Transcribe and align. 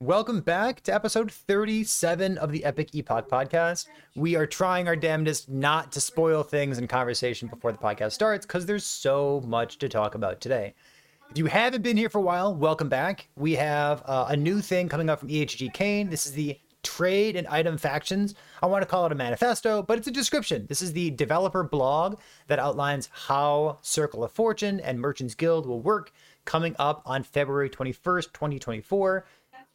Welcome 0.00 0.42
back 0.42 0.80
to 0.82 0.94
episode 0.94 1.28
37 1.28 2.38
of 2.38 2.52
the 2.52 2.64
Epic 2.64 2.94
Epoch 2.94 3.28
podcast. 3.28 3.88
We 4.14 4.36
are 4.36 4.46
trying 4.46 4.86
our 4.86 4.94
damnedest 4.94 5.48
not 5.48 5.90
to 5.90 6.00
spoil 6.00 6.44
things 6.44 6.78
in 6.78 6.86
conversation 6.86 7.48
before 7.48 7.72
the 7.72 7.78
podcast 7.78 8.12
starts 8.12 8.46
because 8.46 8.64
there's 8.64 8.84
so 8.84 9.42
much 9.44 9.76
to 9.78 9.88
talk 9.88 10.14
about 10.14 10.40
today. 10.40 10.74
If 11.32 11.38
you 11.38 11.46
haven't 11.46 11.82
been 11.82 11.96
here 11.96 12.08
for 12.08 12.18
a 12.18 12.22
while, 12.22 12.54
welcome 12.54 12.88
back. 12.88 13.28
We 13.34 13.56
have 13.56 14.04
uh, 14.06 14.26
a 14.28 14.36
new 14.36 14.60
thing 14.60 14.88
coming 14.88 15.10
up 15.10 15.18
from 15.18 15.30
EHG 15.30 15.72
Kane. 15.72 16.10
This 16.10 16.26
is 16.26 16.32
the 16.32 16.56
trade 16.84 17.34
and 17.34 17.48
item 17.48 17.76
factions. 17.76 18.36
I 18.62 18.66
want 18.66 18.82
to 18.82 18.86
call 18.86 19.04
it 19.04 19.10
a 19.10 19.16
manifesto, 19.16 19.82
but 19.82 19.98
it's 19.98 20.06
a 20.06 20.12
description. 20.12 20.66
This 20.68 20.80
is 20.80 20.92
the 20.92 21.10
developer 21.10 21.64
blog 21.64 22.20
that 22.46 22.60
outlines 22.60 23.10
how 23.12 23.78
Circle 23.82 24.22
of 24.22 24.30
Fortune 24.30 24.78
and 24.78 25.00
Merchants 25.00 25.34
Guild 25.34 25.66
will 25.66 25.80
work 25.80 26.12
coming 26.44 26.76
up 26.78 27.02
on 27.04 27.24
February 27.24 27.68
21st, 27.68 28.32
2024. 28.32 29.26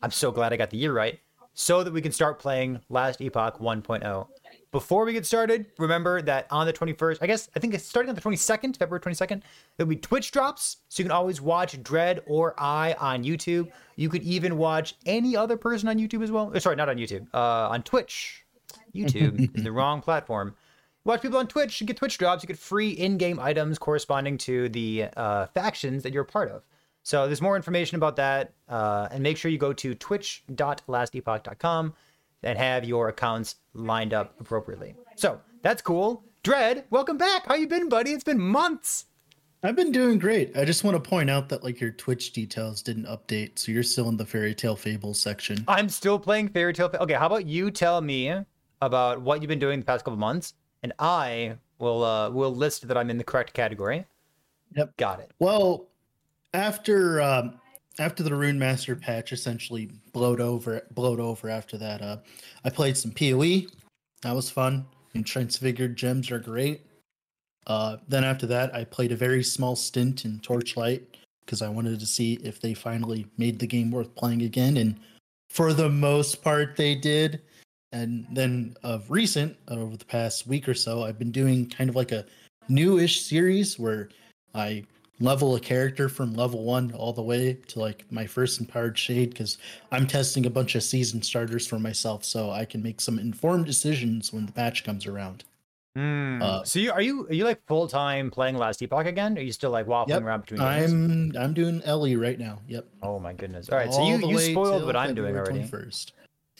I'm 0.03 0.11
so 0.11 0.31
glad 0.31 0.51
I 0.51 0.57
got 0.57 0.69
the 0.69 0.77
year 0.77 0.91
right, 0.91 1.17
so 1.53 1.81
that 1.81 1.93
we 1.93 2.01
can 2.01 2.11
start 2.11 2.37
playing 2.37 2.81
Last 2.89 3.21
Epoch 3.21 3.57
1.0. 3.59 4.27
Before 4.73 5.05
we 5.05 5.13
get 5.13 5.25
started, 5.25 5.67
remember 5.77 6.21
that 6.23 6.45
on 6.51 6.65
the 6.67 6.73
21st, 6.73 7.19
I 7.21 7.27
guess, 7.27 7.49
I 7.55 7.59
think 7.59 7.73
it's 7.73 7.85
starting 7.85 8.09
on 8.09 8.15
the 8.15 8.21
22nd, 8.21 8.75
February 8.75 8.99
22nd, 8.99 9.43
there'll 9.77 9.89
be 9.89 9.95
Twitch 9.95 10.31
drops. 10.31 10.77
So 10.89 11.01
you 11.01 11.05
can 11.05 11.11
always 11.11 11.39
watch 11.39 11.81
Dread 11.83 12.21
or 12.27 12.53
I 12.57 12.97
on 12.99 13.23
YouTube. 13.23 13.71
You 13.95 14.09
could 14.09 14.23
even 14.23 14.57
watch 14.57 14.95
any 15.05 15.37
other 15.37 15.55
person 15.55 15.87
on 15.87 15.97
YouTube 15.97 16.21
as 16.21 16.31
well. 16.31 16.51
Oh, 16.53 16.59
sorry, 16.59 16.75
not 16.75 16.89
on 16.89 16.97
YouTube, 16.97 17.27
uh, 17.33 17.69
on 17.69 17.81
Twitch. 17.83 18.43
YouTube 18.93 19.55
is 19.55 19.63
the 19.63 19.71
wrong 19.71 20.01
platform. 20.01 20.53
Watch 21.05 21.21
people 21.21 21.37
on 21.39 21.47
Twitch, 21.47 21.79
you 21.79 21.87
get 21.87 21.95
Twitch 21.95 22.17
drops, 22.17 22.43
you 22.43 22.47
get 22.47 22.57
free 22.59 22.89
in 22.89 23.17
game 23.17 23.39
items 23.39 23.77
corresponding 23.77 24.37
to 24.39 24.67
the 24.67 25.05
uh, 25.15 25.45
factions 25.47 26.03
that 26.03 26.11
you're 26.11 26.23
a 26.23 26.25
part 26.25 26.51
of. 26.51 26.63
So 27.03 27.27
there's 27.27 27.41
more 27.41 27.55
information 27.55 27.97
about 27.97 28.15
that. 28.15 28.53
Uh, 28.67 29.07
and 29.11 29.21
make 29.21 29.37
sure 29.37 29.51
you 29.51 29.57
go 29.57 29.73
to 29.73 29.93
twitch.lastepoch.com 29.93 31.93
and 32.43 32.57
have 32.57 32.85
your 32.85 33.09
accounts 33.09 33.55
lined 33.73 34.13
up 34.13 34.35
appropriately. 34.39 34.95
So 35.15 35.39
that's 35.61 35.81
cool. 35.81 36.23
Dread, 36.43 36.85
welcome 36.89 37.17
back. 37.17 37.45
How 37.45 37.55
you 37.55 37.67
been, 37.67 37.87
buddy? 37.87 38.11
It's 38.11 38.23
been 38.23 38.39
months. 38.39 39.05
I've 39.65 39.77
been 39.77 39.93
doing 39.93 40.19
great. 40.19 40.57
I 40.57 40.65
just 40.65 40.83
want 40.83 41.01
to 41.01 41.09
point 41.09 41.29
out 41.29 41.47
that 41.49 41.63
like 41.63 41.79
your 41.79 41.91
Twitch 41.91 42.33
details 42.33 42.81
didn't 42.81 43.05
update, 43.05 43.57
so 43.57 43.71
you're 43.71 43.81
still 43.81 44.09
in 44.09 44.17
the 44.17 44.25
fairy 44.25 44.53
tale 44.53 44.75
fables 44.75 45.21
section. 45.21 45.63
I'm 45.69 45.87
still 45.87 46.19
playing 46.19 46.49
fairy 46.49 46.73
tale. 46.73 46.89
Fa- 46.89 47.01
okay, 47.01 47.13
how 47.13 47.27
about 47.27 47.45
you 47.45 47.71
tell 47.71 48.01
me 48.01 48.33
about 48.81 49.21
what 49.21 49.41
you've 49.41 49.47
been 49.47 49.59
doing 49.59 49.79
the 49.79 49.85
past 49.85 50.03
couple 50.03 50.17
months, 50.17 50.53
and 50.83 50.91
I 50.99 51.55
will 51.79 52.03
uh, 52.03 52.29
will 52.29 52.53
list 52.53 52.89
that 52.89 52.97
I'm 52.97 53.09
in 53.09 53.17
the 53.17 53.23
correct 53.23 53.53
category. 53.53 54.05
Yep. 54.75 54.97
Got 54.97 55.21
it. 55.21 55.31
Well, 55.39 55.87
after 56.53 57.21
um, 57.21 57.59
after 57.99 58.23
the 58.23 58.31
Runemaster 58.31 58.99
patch 58.99 59.31
essentially 59.31 59.91
blowed 60.13 60.41
over 60.41 60.81
blowed 60.91 61.19
over 61.19 61.49
after 61.49 61.77
that, 61.77 62.01
uh, 62.01 62.17
I 62.63 62.69
played 62.69 62.97
some 62.97 63.11
PoE. 63.11 63.67
That 64.21 64.35
was 64.35 64.49
fun. 64.49 64.85
And 65.15 65.25
transfigured 65.25 65.95
gems 65.95 66.31
are 66.31 66.39
great. 66.39 66.87
Uh, 67.67 67.97
then 68.07 68.23
after 68.23 68.47
that, 68.47 68.73
I 68.73 68.83
played 68.83 69.11
a 69.11 69.15
very 69.15 69.43
small 69.43 69.75
stint 69.75 70.25
in 70.25 70.39
Torchlight 70.39 71.17
because 71.45 71.61
I 71.61 71.69
wanted 71.69 71.99
to 71.99 72.05
see 72.05 72.33
if 72.43 72.59
they 72.59 72.73
finally 72.73 73.27
made 73.37 73.59
the 73.59 73.67
game 73.67 73.91
worth 73.91 74.13
playing 74.15 74.41
again. 74.41 74.77
And 74.77 74.99
for 75.49 75.71
the 75.71 75.89
most 75.89 76.41
part, 76.41 76.75
they 76.75 76.95
did. 76.95 77.41
And 77.91 78.25
then 78.31 78.75
of 78.81 79.11
recent, 79.11 79.55
over 79.67 79.95
the 79.95 80.05
past 80.05 80.47
week 80.47 80.67
or 80.67 80.73
so, 80.73 81.03
I've 81.03 81.19
been 81.19 81.31
doing 81.31 81.69
kind 81.69 81.91
of 81.91 81.95
like 81.95 82.11
a 82.11 82.25
newish 82.67 83.21
series 83.21 83.77
where 83.77 84.09
I 84.55 84.83
level 85.23 85.55
a 85.55 85.59
character 85.59 86.09
from 86.09 86.33
level 86.33 86.63
one 86.63 86.91
all 86.91 87.13
the 87.13 87.21
way 87.21 87.53
to 87.67 87.79
like 87.79 88.05
my 88.11 88.27
first 88.27 88.59
empowered 88.59 88.97
shade 88.97 89.29
because 89.29 89.57
I'm 89.91 90.05
testing 90.05 90.45
a 90.45 90.49
bunch 90.49 90.75
of 90.75 90.83
season 90.83 91.21
starters 91.21 91.65
for 91.65 91.79
myself 91.79 92.25
so 92.25 92.51
I 92.51 92.65
can 92.65 92.83
make 92.83 92.99
some 92.99 93.17
informed 93.17 93.65
decisions 93.65 94.33
when 94.33 94.45
the 94.45 94.51
patch 94.51 94.83
comes 94.83 95.07
around. 95.07 95.45
Mm. 95.97 96.41
Uh, 96.41 96.63
so 96.63 96.79
you 96.79 96.91
are 96.91 97.01
you 97.01 97.27
are 97.27 97.33
you 97.33 97.45
like 97.45 97.65
full 97.67 97.87
time 97.87 98.31
playing 98.31 98.57
Last 98.57 98.81
Epoch 98.81 99.05
again? 99.05 99.37
Or 99.37 99.41
are 99.41 99.43
you 99.43 99.51
still 99.51 99.69
like 99.69 99.85
waffling 99.85 100.09
yep, 100.09 100.23
around 100.23 100.41
between? 100.41 100.59
Games? 100.59 100.91
I'm 100.91 101.41
I'm 101.41 101.53
doing 101.53 101.81
LE 101.85 102.15
right 102.15 102.37
now. 102.37 102.59
Yep. 102.67 102.85
Oh 103.03 103.19
my 103.19 103.33
goodness! 103.33 103.69
All 103.69 103.77
right, 103.77 103.87
all 103.87 103.93
so 103.93 104.07
you 104.07 104.27
you 104.27 104.39
spoiled 104.39 104.85
what 104.85 104.95
I'm 104.95 105.13
doing 105.13 105.35
already. 105.35 105.63
First. 105.63 106.13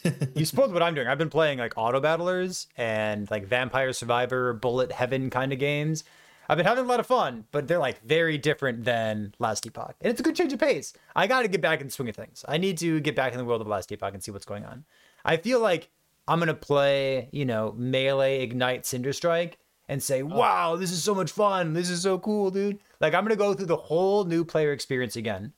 you 0.34 0.44
spoiled 0.44 0.72
what 0.72 0.82
I'm 0.82 0.94
doing. 0.94 1.08
I've 1.08 1.18
been 1.18 1.30
playing 1.30 1.58
like 1.58 1.74
auto 1.76 1.98
battlers 1.98 2.68
and 2.76 3.28
like 3.30 3.46
Vampire 3.46 3.92
Survivor, 3.92 4.52
Bullet 4.52 4.92
Heaven 4.92 5.30
kind 5.30 5.52
of 5.52 5.58
games. 5.58 6.04
I've 6.48 6.56
been 6.56 6.66
having 6.66 6.84
a 6.84 6.88
lot 6.88 7.00
of 7.00 7.06
fun, 7.06 7.44
but 7.52 7.68
they're 7.68 7.78
like 7.78 8.02
very 8.02 8.38
different 8.38 8.84
than 8.84 9.34
Last 9.38 9.66
Epoch. 9.66 9.94
And 10.00 10.10
it's 10.10 10.20
a 10.20 10.22
good 10.22 10.36
change 10.36 10.52
of 10.52 10.58
pace. 10.58 10.92
I 11.16 11.26
got 11.26 11.42
to 11.42 11.48
get 11.48 11.60
back 11.60 11.80
in 11.80 11.86
the 11.86 11.92
swing 11.92 12.08
of 12.08 12.16
things. 12.16 12.44
I 12.46 12.58
need 12.58 12.78
to 12.78 13.00
get 13.00 13.16
back 13.16 13.32
in 13.32 13.38
the 13.38 13.44
world 13.44 13.60
of 13.60 13.66
Last 13.66 13.90
Epoch 13.92 14.12
and 14.14 14.22
see 14.22 14.30
what's 14.30 14.44
going 14.44 14.64
on. 14.64 14.84
I 15.24 15.36
feel 15.38 15.60
like 15.60 15.90
I'm 16.28 16.38
going 16.38 16.48
to 16.48 16.54
play, 16.54 17.28
you 17.32 17.44
know, 17.44 17.74
Melee 17.76 18.42
Ignite 18.42 18.86
Cinder 18.86 19.12
Strike 19.12 19.58
and 19.88 20.02
say, 20.02 20.22
oh. 20.22 20.26
wow, 20.26 20.76
this 20.76 20.90
is 20.90 21.02
so 21.02 21.14
much 21.14 21.30
fun. 21.30 21.72
This 21.72 21.90
is 21.90 22.02
so 22.02 22.18
cool, 22.18 22.50
dude. 22.50 22.78
Like, 23.00 23.14
I'm 23.14 23.24
going 23.24 23.30
to 23.30 23.36
go 23.36 23.54
through 23.54 23.66
the 23.66 23.76
whole 23.76 24.24
new 24.24 24.44
player 24.44 24.72
experience 24.72 25.16
again. 25.16 25.52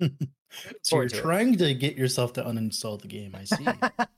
so 0.82 0.96
you're 0.96 1.08
trying 1.08 1.56
to 1.58 1.74
get 1.74 1.96
yourself 1.96 2.32
to 2.34 2.42
uninstall 2.42 3.00
the 3.00 3.08
game. 3.08 3.34
I 3.34 3.44
see. 3.44 3.66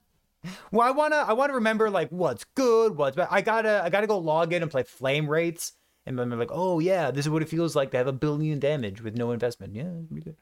well, 0.71 0.87
I 0.87 0.91
wanna 0.91 1.17
I 1.17 1.33
wanna 1.33 1.53
remember 1.53 1.89
like 1.89 2.09
what's 2.09 2.45
good, 2.55 2.95
what's 2.95 3.15
bad. 3.15 3.27
I 3.31 3.41
gotta 3.41 3.81
I 3.83 3.89
gotta 3.89 4.07
go 4.07 4.17
log 4.17 4.53
in 4.53 4.61
and 4.61 4.71
play 4.71 4.83
Flame 4.83 5.29
Reave 5.29 5.71
and 6.05 6.17
remember 6.17 6.43
like, 6.43 6.51
oh 6.51 6.79
yeah, 6.79 7.11
this 7.11 7.25
is 7.25 7.29
what 7.29 7.41
it 7.41 7.49
feels 7.49 7.75
like 7.75 7.91
to 7.91 7.97
have 7.97 8.07
a 8.07 8.13
billion 8.13 8.59
damage 8.59 9.01
with 9.01 9.17
no 9.17 9.31
investment. 9.31 9.75
Yeah, 9.75 9.89
pretty 10.07 10.23
good. 10.23 10.37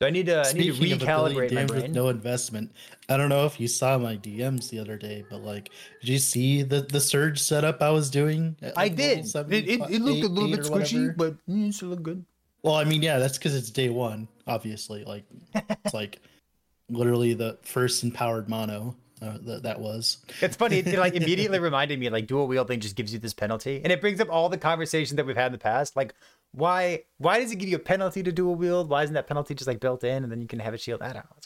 So 0.00 0.06
I 0.06 0.10
need 0.10 0.26
to 0.26 0.44
Speaking 0.44 0.74
I 0.74 0.78
need 0.78 1.00
to 1.00 1.06
recalibrate 1.06 1.52
my 1.52 1.64
brain. 1.64 1.82
With 1.82 1.90
no 1.90 2.08
investment. 2.08 2.72
I 3.08 3.16
don't 3.16 3.28
know 3.28 3.46
if 3.46 3.58
you 3.58 3.66
saw 3.66 3.98
my 3.98 4.16
DMs 4.16 4.70
the 4.70 4.78
other 4.78 4.96
day, 4.96 5.24
but 5.28 5.42
like, 5.42 5.70
did 6.00 6.08
you 6.08 6.18
see 6.18 6.62
the 6.62 6.82
the 6.82 7.00
surge 7.00 7.40
setup 7.40 7.82
I 7.82 7.90
was 7.90 8.08
doing? 8.08 8.56
I 8.76 8.88
did. 8.88 9.26
it, 9.26 9.36
it, 9.52 9.80
it, 9.80 10.00
looked 10.00 10.18
eight, 10.18 10.24
a 10.24 10.28
little 10.28 10.50
bit 10.50 10.60
squishy, 10.60 11.16
but 11.16 11.34
mm, 11.48 11.70
it 11.70 11.74
still 11.74 11.88
looked 11.88 12.04
good. 12.04 12.24
Well, 12.62 12.74
I 12.74 12.84
mean, 12.84 13.02
yeah, 13.02 13.18
that's 13.18 13.38
because 13.38 13.56
it's 13.56 13.70
day 13.70 13.88
one. 13.88 14.28
Obviously, 14.46 15.04
like 15.04 15.24
it's 15.84 15.94
like 15.94 16.20
literally 16.88 17.34
the 17.34 17.58
first 17.62 18.04
empowered 18.04 18.48
mono. 18.48 18.96
Uh, 19.20 19.38
that, 19.42 19.62
that 19.64 19.80
was. 19.80 20.18
It's 20.40 20.56
funny. 20.56 20.78
It 20.78 20.98
like 20.98 21.14
immediately 21.16 21.58
reminded 21.58 21.98
me 21.98 22.08
like 22.10 22.26
dual 22.26 22.46
wielding 22.46 22.80
just 22.80 22.96
gives 22.96 23.12
you 23.12 23.18
this 23.18 23.34
penalty, 23.34 23.80
and 23.82 23.92
it 23.92 24.00
brings 24.00 24.20
up 24.20 24.28
all 24.30 24.48
the 24.48 24.58
conversations 24.58 25.16
that 25.16 25.26
we've 25.26 25.36
had 25.36 25.46
in 25.46 25.52
the 25.52 25.58
past. 25.58 25.96
Like, 25.96 26.14
why 26.52 27.04
why 27.18 27.40
does 27.40 27.50
it 27.50 27.56
give 27.56 27.68
you 27.68 27.76
a 27.76 27.80
penalty 27.80 28.22
to 28.22 28.32
dual 28.32 28.54
wield? 28.54 28.88
Why 28.88 29.02
isn't 29.02 29.14
that 29.14 29.26
penalty 29.26 29.54
just 29.54 29.66
like 29.66 29.80
built 29.80 30.04
in, 30.04 30.22
and 30.22 30.30
then 30.30 30.40
you 30.40 30.46
can 30.46 30.60
have 30.60 30.74
a 30.74 30.78
shield? 30.78 31.02
I 31.02 31.12
don't 31.12 31.24
know. 31.24 31.36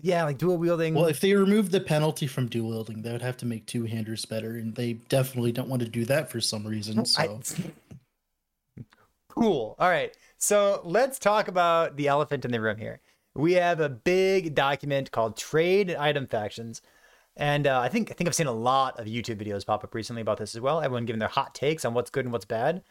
Yeah, 0.00 0.24
like 0.24 0.38
dual 0.38 0.58
wielding. 0.58 0.94
Well, 0.94 1.06
if 1.06 1.20
they 1.20 1.34
remove 1.34 1.70
the 1.70 1.80
penalty 1.80 2.26
from 2.26 2.48
dual 2.48 2.70
wielding, 2.70 3.02
they 3.02 3.12
would 3.12 3.22
have 3.22 3.36
to 3.38 3.46
make 3.46 3.66
two 3.66 3.84
handers 3.84 4.24
better, 4.24 4.50
and 4.50 4.74
they 4.74 4.94
definitely 4.94 5.52
don't 5.52 5.68
want 5.68 5.82
to 5.82 5.88
do 5.88 6.04
that 6.06 6.30
for 6.30 6.40
some 6.40 6.66
reason. 6.66 7.04
So. 7.06 7.22
I... 7.22 8.82
cool. 9.28 9.76
All 9.78 9.88
right. 9.88 10.16
So 10.38 10.80
let's 10.84 11.18
talk 11.18 11.48
about 11.48 11.96
the 11.96 12.08
elephant 12.08 12.44
in 12.44 12.50
the 12.50 12.60
room 12.60 12.76
here 12.76 13.00
we 13.34 13.54
have 13.54 13.80
a 13.80 13.88
big 13.88 14.54
document 14.54 15.10
called 15.10 15.36
Trade 15.36 15.90
and 15.90 15.98
Item 15.98 16.26
Factions. 16.26 16.80
And 17.36 17.66
uh, 17.66 17.80
I 17.80 17.88
think 17.88 18.10
I 18.10 18.14
think 18.14 18.28
I've 18.28 18.34
seen 18.34 18.46
a 18.46 18.52
lot 18.52 18.98
of 19.00 19.06
YouTube 19.06 19.42
videos 19.42 19.66
pop 19.66 19.82
up 19.82 19.94
recently 19.94 20.22
about 20.22 20.38
this 20.38 20.54
as 20.54 20.60
well. 20.60 20.80
Everyone 20.80 21.04
giving 21.04 21.18
their 21.18 21.28
hot 21.28 21.54
takes 21.54 21.84
on 21.84 21.94
what's 21.94 22.10
good 22.10 22.24
and 22.24 22.32
what's 22.32 22.44
bad. 22.44 22.82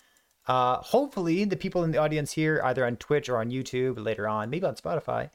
Uh, 0.45 0.77
hopefully, 0.77 1.45
the 1.45 1.55
people 1.55 1.85
in 1.85 1.91
the 1.91 1.97
audience 1.97 2.33
here, 2.33 2.61
either 2.65 2.85
on 2.85 2.97
Twitch 2.97 3.29
or 3.29 3.37
on 3.37 3.51
YouTube 3.51 4.03
later 4.03 4.27
on, 4.27 4.49
maybe 4.49 4.65
on 4.65 4.75
Spotify, 4.75 5.29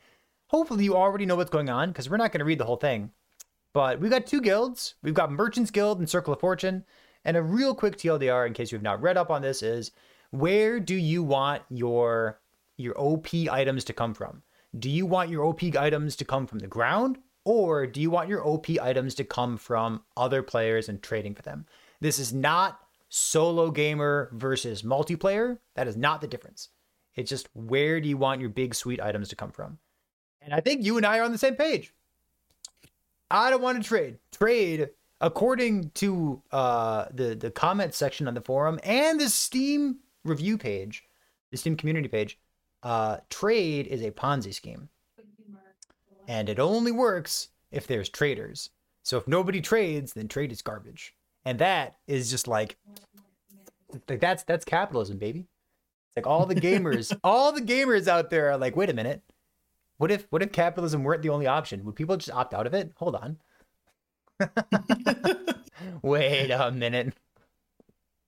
hopefully 0.49 0.85
you 0.85 0.95
already 0.95 1.25
know 1.25 1.37
what's 1.37 1.51
going 1.51 1.71
on 1.71 1.89
because 1.89 2.11
we're 2.11 2.19
not 2.19 2.33
going 2.33 2.41
to 2.41 2.45
read 2.45 2.59
the 2.59 2.67
whole 2.67 2.77
thing. 2.77 3.11
But 3.73 4.01
we've 4.01 4.11
got 4.11 4.27
two 4.27 4.43
guilds. 4.43 4.95
We've 5.03 5.15
got 5.15 5.33
Merchants 5.33 5.71
Guild 5.71 5.99
and 5.99 6.09
Circle 6.09 6.35
of 6.35 6.41
Fortune. 6.41 6.85
And 7.25 7.37
a 7.37 7.43
real 7.43 7.75
quick 7.75 7.97
TLDR, 7.97 8.47
in 8.47 8.53
case 8.53 8.73
you've 8.73 8.83
not 8.83 9.01
read 9.01 9.17
up 9.17 9.31
on 9.31 9.41
this, 9.41 9.63
is 9.63 9.93
where 10.31 10.79
do 10.81 10.95
you 10.95 11.23
want 11.23 11.63
your 11.71 12.41
your 12.77 12.95
OP 12.99 13.29
items 13.51 13.85
to 13.85 13.93
come 13.93 14.15
from? 14.15 14.43
Do 14.77 14.91
you 14.91 15.07
want 15.07 15.31
your 15.31 15.45
OP 15.45 15.63
items 15.77 16.17
to 16.17 16.25
come 16.25 16.47
from 16.47 16.59
the 16.59 16.67
ground 16.67 17.19
or 17.45 17.87
do 17.87 18.01
you 18.01 18.11
want 18.11 18.29
your 18.29 18.47
OP 18.47 18.67
items 18.81 19.15
to 19.15 19.25
come 19.25 19.57
from 19.57 20.03
other 20.17 20.43
players 20.43 20.89
and 20.89 21.03
trading 21.03 21.35
for 21.35 21.43
them? 21.43 21.65
This 22.01 22.19
is 22.19 22.33
not 22.33 22.81
solo 23.09 23.71
gamer 23.71 24.31
versus 24.33 24.83
multiplayer. 24.83 25.59
That 25.75 25.89
is 25.89 25.97
not 25.97 26.21
the 26.21 26.27
difference. 26.27 26.69
It's 27.15 27.31
just 27.31 27.49
where 27.55 28.01
do 28.01 28.09
you 28.09 28.17
want 28.17 28.41
your 28.41 28.51
big 28.51 28.75
sweet 28.75 29.01
items 29.01 29.29
to 29.31 29.37
come 29.37 29.51
from? 29.51 29.79
And 30.43 30.53
I 30.53 30.61
think 30.61 30.85
you 30.85 30.97
and 30.97 31.07
I 31.07 31.19
are 31.19 31.25
on 31.25 31.33
the 31.33 31.39
same 31.39 31.57
page. 31.57 31.93
I 33.31 33.51
don't 33.51 33.63
want 33.63 33.83
to 33.83 33.89
trade. 33.89 34.19
Trade, 34.33 34.91
according 35.21 35.91
to 35.95 36.43
uh, 36.53 37.07
the 37.13 37.35
the 37.35 37.51
comment 37.51 37.95
section 37.95 38.29
on 38.29 38.35
the 38.35 38.41
forum 38.41 38.79
and 38.83 39.21
the 39.21 39.29
Steam 39.29 39.99
review 40.25 40.57
page, 40.57 41.05
the 41.51 41.57
Steam 41.57 41.77
community 41.77 42.09
page 42.09 42.39
uh, 42.83 43.19
trade 43.31 43.87
is 43.87 44.03
a 44.03 44.11
Ponzi 44.11 44.55
scheme. 44.55 44.89
And 46.29 46.49
it 46.49 46.59
only 46.59 46.93
works 46.93 47.49
if 47.71 47.87
there's 47.87 48.09
traders. 48.09 48.71
So 49.03 49.17
if 49.19 49.27
nobody 49.29 49.61
trades, 49.61 50.13
then 50.13 50.29
trade 50.29 50.53
is 50.53 50.63
garbage. 50.63 51.15
And 51.45 51.59
that 51.61 51.97
is 52.07 52.31
just 52.31 52.49
like, 52.49 52.77
like 54.09 54.21
that's 54.21 54.43
that's 54.45 54.65
capitalism, 54.65 55.19
baby. 55.19 55.41
It's 55.41 56.17
like 56.17 56.27
all 56.27 56.47
the 56.47 56.55
gamers, 56.55 57.17
all 57.25 57.53
the 57.53 57.63
gamers 57.63 58.09
out 58.09 58.31
there 58.31 58.51
are 58.51 58.59
like, 58.59 58.77
wait 58.77 58.91
a 58.91 58.95
minute, 58.95 59.23
What 59.99 60.11
if 60.11 60.27
what 60.31 60.43
if 60.43 60.53
capitalism 60.53 61.05
weren't 61.05 61.23
the 61.23 61.31
only 61.31 61.47
option? 61.47 61.85
Would 61.85 61.97
people 61.97 62.17
just 62.17 62.37
opt 62.37 62.55
out 62.55 62.67
of 62.67 62.75
it? 62.75 62.93
Hold 62.97 63.17
on. 63.17 63.39
Wait 66.03 66.51
a 66.51 66.71
minute. 66.71 67.15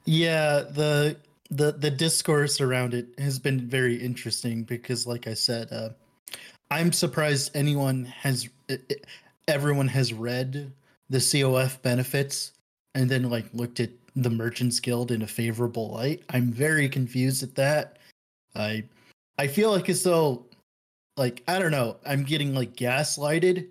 Yeah, 0.05 0.61
the 0.61 1.17
the 1.51 1.73
the 1.73 1.91
discourse 1.91 2.61
around 2.61 2.95
it 2.95 3.09
has 3.19 3.39
been 3.39 3.61
very 3.61 3.97
interesting 3.97 4.63
because, 4.63 5.07
like 5.07 5.27
I 5.27 5.35
said, 5.35 5.73
uh, 5.73 5.91
I'm 6.71 6.93
surprised 6.93 7.51
anyone 7.55 8.05
has 8.05 8.49
everyone 9.49 9.89
has 9.89 10.13
read 10.13 10.73
the 11.09 11.19
COF 11.19 11.83
benefits 11.83 12.53
and 12.95 13.11
then 13.11 13.29
like 13.29 13.47
looked 13.53 13.81
at 13.81 13.91
the 14.15 14.31
Merchants 14.31 14.79
Guild 14.81 15.11
in 15.11 15.23
a 15.23 15.27
favorable 15.27 15.91
light. 15.91 16.23
I'm 16.31 16.53
very 16.53 16.89
confused 16.89 17.43
at 17.43 17.57
that. 17.57 17.99
I 18.55 18.85
I 19.39 19.49
feel 19.49 19.71
like 19.73 19.89
as 19.89 20.03
though 20.03 20.47
like 21.17 21.43
I 21.49 21.59
don't 21.59 21.73
know, 21.73 21.97
I'm 22.07 22.23
getting 22.23 22.55
like 22.55 22.77
gaslighted 22.77 23.67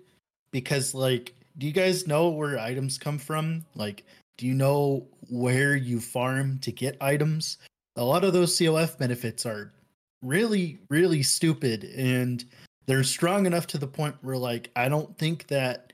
because 0.52 0.94
like 0.94 1.34
do 1.58 1.66
you 1.66 1.72
guys 1.72 2.06
know 2.06 2.28
where 2.28 2.58
items 2.58 2.98
come 2.98 3.18
from? 3.18 3.64
Like 3.74 4.04
do 4.40 4.46
you 4.46 4.54
know 4.54 5.06
where 5.28 5.76
you 5.76 6.00
farm 6.00 6.58
to 6.60 6.72
get 6.72 6.96
items? 7.02 7.58
A 7.96 8.02
lot 8.02 8.24
of 8.24 8.32
those 8.32 8.56
COF 8.56 8.96
benefits 8.96 9.44
are 9.44 9.74
really 10.22 10.78
really 10.88 11.22
stupid 11.22 11.84
and 11.84 12.44
they're 12.86 13.04
strong 13.04 13.44
enough 13.44 13.66
to 13.66 13.76
the 13.76 13.86
point 13.86 14.14
where 14.22 14.38
like 14.38 14.70
I 14.76 14.88
don't 14.88 15.16
think 15.18 15.46
that 15.48 15.92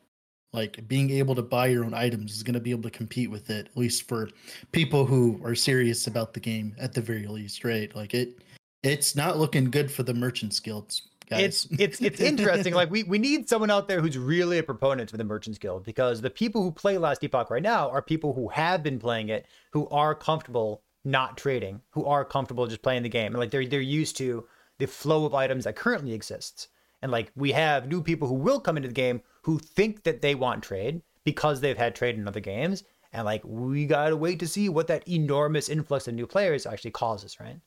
like 0.52 0.86
being 0.86 1.10
able 1.10 1.34
to 1.34 1.42
buy 1.42 1.66
your 1.66 1.84
own 1.84 1.92
items 1.92 2.36
is 2.36 2.44
going 2.44 2.54
to 2.54 2.60
be 2.60 2.70
able 2.70 2.84
to 2.84 2.90
compete 2.90 3.32
with 3.32 3.50
it 3.50 3.66
at 3.66 3.76
least 3.76 4.06
for 4.06 4.30
people 4.70 5.04
who 5.04 5.40
are 5.44 5.56
serious 5.56 6.06
about 6.06 6.32
the 6.32 6.40
game 6.40 6.74
at 6.78 6.92
the 6.92 7.00
very 7.00 7.26
least 7.26 7.64
right 7.64 7.94
like 7.96 8.14
it 8.14 8.38
it's 8.84 9.16
not 9.16 9.38
looking 9.38 9.70
good 9.70 9.90
for 9.90 10.04
the 10.04 10.14
merchants 10.14 10.60
guilds 10.60 11.02
guys. 11.28 11.40
it's 11.40 11.66
it's 11.78 12.00
it's 12.00 12.20
interesting 12.32 12.74
like 12.74 12.90
we 12.90 13.02
we 13.02 13.18
need 13.18 13.48
someone 13.48 13.70
out 13.70 13.88
there 13.88 14.00
who's 14.00 14.18
really 14.18 14.58
a 14.58 14.62
proponent 14.62 15.10
for 15.10 15.16
the 15.16 15.24
merchants 15.24 15.58
guild 15.58 15.84
because 15.84 16.20
the 16.20 16.30
people 16.30 16.62
who 16.62 16.72
play 16.72 16.98
last 16.98 17.22
epoch 17.22 17.50
right 17.50 17.62
now 17.62 17.90
are 17.90 18.02
people 18.02 18.32
who 18.32 18.48
have 18.48 18.82
been 18.82 18.98
playing 18.98 19.28
it 19.28 19.46
who 19.72 19.88
are 19.88 20.14
comfortable 20.14 20.82
not 21.04 21.36
trading 21.36 21.80
who 21.90 22.04
are 22.04 22.24
comfortable 22.24 22.66
just 22.66 22.82
playing 22.82 23.02
the 23.02 23.08
game 23.08 23.32
and 23.32 23.38
like 23.38 23.50
they're 23.50 23.66
they're 23.66 23.80
used 23.80 24.16
to 24.16 24.46
the 24.78 24.86
flow 24.86 25.24
of 25.24 25.34
items 25.34 25.64
that 25.64 25.76
currently 25.76 26.12
exists 26.12 26.68
and 27.02 27.12
like 27.12 27.30
we 27.36 27.52
have 27.52 27.88
new 27.88 28.02
people 28.02 28.28
who 28.28 28.34
will 28.34 28.60
come 28.60 28.76
into 28.76 28.88
the 28.88 28.94
game 28.94 29.22
who 29.42 29.58
think 29.58 30.02
that 30.04 30.22
they 30.22 30.34
want 30.34 30.62
trade 30.62 31.02
because 31.24 31.60
they've 31.60 31.78
had 31.78 31.94
trade 31.94 32.16
in 32.16 32.26
other 32.26 32.40
games. 32.40 32.84
And 33.12 33.24
like 33.24 33.42
we 33.44 33.86
gotta 33.86 34.16
wait 34.16 34.38
to 34.40 34.48
see 34.48 34.68
what 34.68 34.88
that 34.88 35.06
enormous 35.08 35.68
influx 35.68 36.08
of 36.08 36.14
new 36.14 36.26
players 36.26 36.66
actually 36.66 36.92
causes, 36.92 37.38
right? 37.38 37.60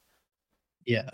Yeah. 0.86 1.10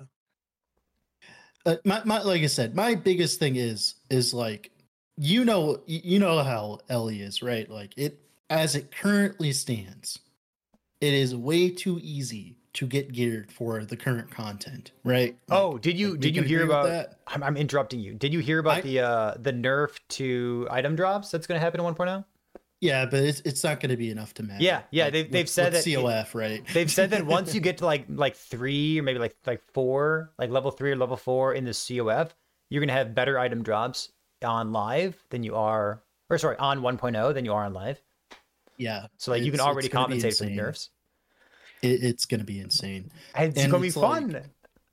Uh, 1.65 1.77
my, 1.83 2.01
my 2.06 2.21
like 2.21 2.44
I 2.44 2.47
said, 2.47 2.75
my 2.75 2.95
biggest 2.95 3.39
thing 3.39 3.56
is 3.56 3.95
is 4.09 4.33
like 4.33 4.71
you 5.17 5.45
know 5.45 5.81
you 5.85 6.19
know 6.19 6.44
how 6.44 6.79
LE 6.89 7.09
is, 7.09 7.41
right? 7.41 7.69
Like 7.69 7.94
it 7.97 8.19
as 8.50 8.75
it 8.75 8.91
currently 8.91 9.51
stands, 9.51 10.19
it 11.01 11.13
is 11.13 11.35
way 11.35 11.69
too 11.69 12.00
easy 12.01 12.57
to 12.73 12.85
get 12.85 13.13
geared 13.13 13.51
for 13.51 13.85
the 13.85 13.95
current 13.95 14.29
content, 14.29 14.91
right? 15.03 15.38
Like, 15.47 15.59
oh, 15.59 15.77
did 15.77 15.97
you 15.97 16.12
like, 16.12 16.19
did 16.19 16.35
you 16.35 16.44
hear 16.44 16.63
about 16.63 16.85
that? 16.88 17.19
I'm, 17.27 17.41
I'm 17.41 17.57
interrupting 17.57 18.01
you. 18.01 18.13
Did 18.13 18.33
you 18.33 18.39
hear 18.39 18.59
about 18.59 18.77
I, 18.77 18.81
the 18.81 19.00
uh 19.00 19.33
the 19.39 19.53
nerf 19.53 19.95
to 20.09 20.67
item 20.69 20.95
drops 20.95 21.31
that's 21.31 21.47
going 21.47 21.59
to 21.59 21.63
happen 21.63 21.79
in 21.79 21.95
1.0? 21.95 22.23
Yeah, 22.85 23.05
but 23.05 23.21
it's 23.21 23.41
it's 23.41 23.63
not 23.63 23.79
going 23.79 23.89
to 23.89 23.97
be 23.97 24.11
enough 24.11 24.33
to 24.35 24.43
matter. 24.43 24.63
Yeah, 24.63 24.81
yeah, 24.91 25.09
they've 25.09 25.29
they've 25.31 25.49
said 25.49 25.73
that 25.73 25.83
COF, 25.83 26.35
right? 26.35 26.63
They've 26.73 26.91
said 26.91 27.09
that 27.11 27.25
once 27.25 27.55
you 27.55 27.61
get 27.69 27.77
to 27.79 27.85
like 27.85 28.05
like 28.09 28.35
3 28.35 28.99
or 28.99 29.03
maybe 29.03 29.19
like 29.19 29.35
like 29.45 29.61
4, 29.73 30.33
like 30.37 30.49
level 30.49 30.71
3 30.71 30.91
or 30.91 30.95
level 30.95 31.17
4 31.17 31.53
in 31.53 31.65
the 31.65 31.71
COF, 31.71 32.35
you're 32.69 32.81
going 32.81 32.89
to 32.89 32.93
have 32.93 33.15
better 33.15 33.39
item 33.39 33.63
drops 33.63 34.11
on 34.43 34.71
live 34.71 35.21
than 35.29 35.43
you 35.43 35.55
are 35.55 36.03
or 36.29 36.37
sorry, 36.37 36.57
on 36.57 36.81
1.0 36.81 37.33
than 37.33 37.45
you 37.45 37.53
are 37.53 37.65
on 37.65 37.73
live. 37.73 38.01
Yeah. 38.77 39.07
So 39.17 39.31
like 39.31 39.43
you 39.43 39.51
can 39.51 39.59
already 39.59 39.89
compensate 39.89 40.35
for 40.35 40.45
the 40.45 40.55
nerfs. 40.55 40.89
It, 41.81 42.03
it's 42.03 42.25
going 42.25 42.39
to 42.39 42.45
be 42.45 42.59
insane. 42.59 43.11
It's 43.38 43.55
going 43.55 43.71
to 43.71 43.79
be 43.79 43.89
fun. 43.89 44.31
Like, 44.31 44.45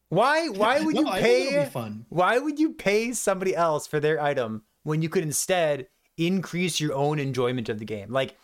why? 0.09 0.49
Why 0.49 0.81
would 0.85 0.95
no, 0.95 1.03
you 1.03 1.11
pay? 1.11 1.69
Fun. 1.73 2.07
Why 2.09 2.39
would 2.39 2.59
you 2.59 2.73
pay 2.73 3.13
somebody 3.13 3.57
else 3.57 3.87
for 3.87 3.99
their 3.99 4.21
item 4.21 4.63
when 4.83 5.03
you 5.03 5.09
could 5.09 5.23
instead 5.23 5.89
increase 6.17 6.81
your 6.81 6.95
own 6.95 7.19
enjoyment 7.19 7.69
of 7.69 7.79
the 7.79 7.85
game? 7.85 8.11
Like, 8.11 8.37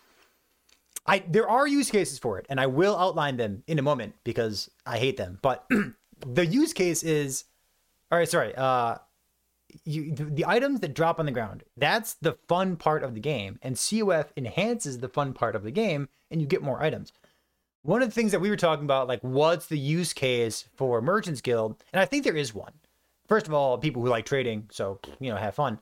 I 1.06 1.24
there 1.28 1.48
are 1.48 1.66
use 1.66 1.90
cases 1.90 2.18
for 2.18 2.38
it, 2.38 2.46
and 2.48 2.60
I 2.60 2.66
will 2.66 2.96
outline 2.96 3.36
them 3.36 3.62
in 3.66 3.78
a 3.78 3.82
moment 3.82 4.14
because 4.24 4.70
I 4.86 4.98
hate 4.98 5.16
them. 5.16 5.38
But 5.42 5.66
the 6.26 6.46
use 6.46 6.72
case 6.72 7.02
is, 7.02 7.44
all 8.10 8.18
right. 8.18 8.28
Sorry. 8.28 8.54
Uh, 8.54 8.98
you 9.84 10.14
the, 10.14 10.24
the, 10.24 10.46
items 10.46 10.80
that 10.80 10.94
drop 10.94 11.20
on 11.20 11.26
the 11.26 11.32
ground 11.32 11.62
that's 11.76 12.14
the 12.14 12.32
fun 12.48 12.74
part 12.74 13.02
of 13.02 13.12
the 13.12 13.20
game 13.20 13.58
and 13.60 13.76
cof 13.76 14.28
enhances 14.34 15.00
the 15.00 15.10
fun 15.10 15.34
part 15.34 15.54
of 15.54 15.62
the 15.62 15.70
game 15.70 16.08
and 16.30 16.40
you 16.40 16.46
get 16.46 16.62
more 16.62 16.82
items 16.82 17.12
one 17.82 18.02
of 18.02 18.08
the 18.08 18.14
things 18.14 18.32
that 18.32 18.40
we 18.40 18.50
were 18.50 18.56
talking 18.56 18.84
about, 18.84 19.08
like, 19.08 19.20
what's 19.22 19.66
the 19.66 19.78
use 19.78 20.12
case 20.12 20.68
for 20.74 21.00
Merchants 21.00 21.40
Guild? 21.40 21.82
And 21.92 22.00
I 22.00 22.04
think 22.04 22.24
there 22.24 22.36
is 22.36 22.54
one. 22.54 22.72
First 23.26 23.46
of 23.46 23.54
all, 23.54 23.78
people 23.78 24.02
who 24.02 24.08
like 24.08 24.26
trading, 24.26 24.68
so, 24.70 25.00
you 25.20 25.30
know, 25.30 25.36
have 25.36 25.54
fun. 25.54 25.78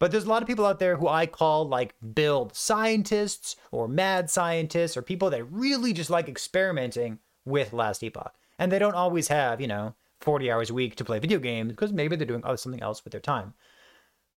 But 0.00 0.10
there's 0.10 0.24
a 0.24 0.28
lot 0.28 0.42
of 0.42 0.48
people 0.48 0.64
out 0.64 0.78
there 0.78 0.96
who 0.96 1.06
I 1.06 1.26
call 1.26 1.68
like 1.68 1.94
build 2.14 2.56
scientists 2.56 3.54
or 3.70 3.86
mad 3.86 4.30
scientists 4.30 4.96
or 4.96 5.02
people 5.02 5.30
that 5.30 5.44
really 5.44 5.92
just 5.92 6.10
like 6.10 6.28
experimenting 6.28 7.18
with 7.44 7.74
Last 7.74 8.02
Epoch. 8.02 8.34
And 8.58 8.72
they 8.72 8.78
don't 8.78 8.94
always 8.94 9.28
have, 9.28 9.60
you 9.60 9.68
know, 9.68 9.94
40 10.22 10.50
hours 10.50 10.70
a 10.70 10.74
week 10.74 10.96
to 10.96 11.04
play 11.04 11.18
video 11.18 11.38
games 11.38 11.70
because 11.70 11.92
maybe 11.92 12.16
they're 12.16 12.26
doing 12.26 12.42
oh, 12.44 12.56
something 12.56 12.82
else 12.82 13.04
with 13.04 13.12
their 13.12 13.20
time. 13.20 13.52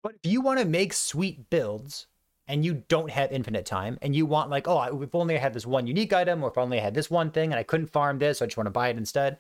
But 0.02 0.14
if 0.24 0.30
you 0.30 0.40
want 0.40 0.60
to 0.60 0.64
make 0.64 0.94
sweet 0.94 1.50
builds 1.50 2.06
and 2.48 2.64
you 2.64 2.82
don't 2.88 3.10
have 3.10 3.30
infinite 3.30 3.66
time 3.66 3.98
and 4.00 4.16
you 4.16 4.26
want 4.26 4.50
like 4.50 4.66
oh 4.66 5.02
if 5.02 5.14
only 5.14 5.36
i 5.36 5.38
had 5.38 5.54
this 5.54 5.66
one 5.66 5.86
unique 5.86 6.12
item 6.12 6.42
or 6.42 6.50
if 6.50 6.58
only 6.58 6.80
i 6.80 6.82
had 6.82 6.94
this 6.94 7.08
one 7.08 7.30
thing 7.30 7.52
and 7.52 7.60
i 7.60 7.62
couldn't 7.62 7.86
farm 7.86 8.18
this 8.18 8.42
i 8.42 8.46
just 8.46 8.56
want 8.56 8.66
to 8.66 8.72
buy 8.72 8.88
it 8.88 8.96
instead 8.96 9.38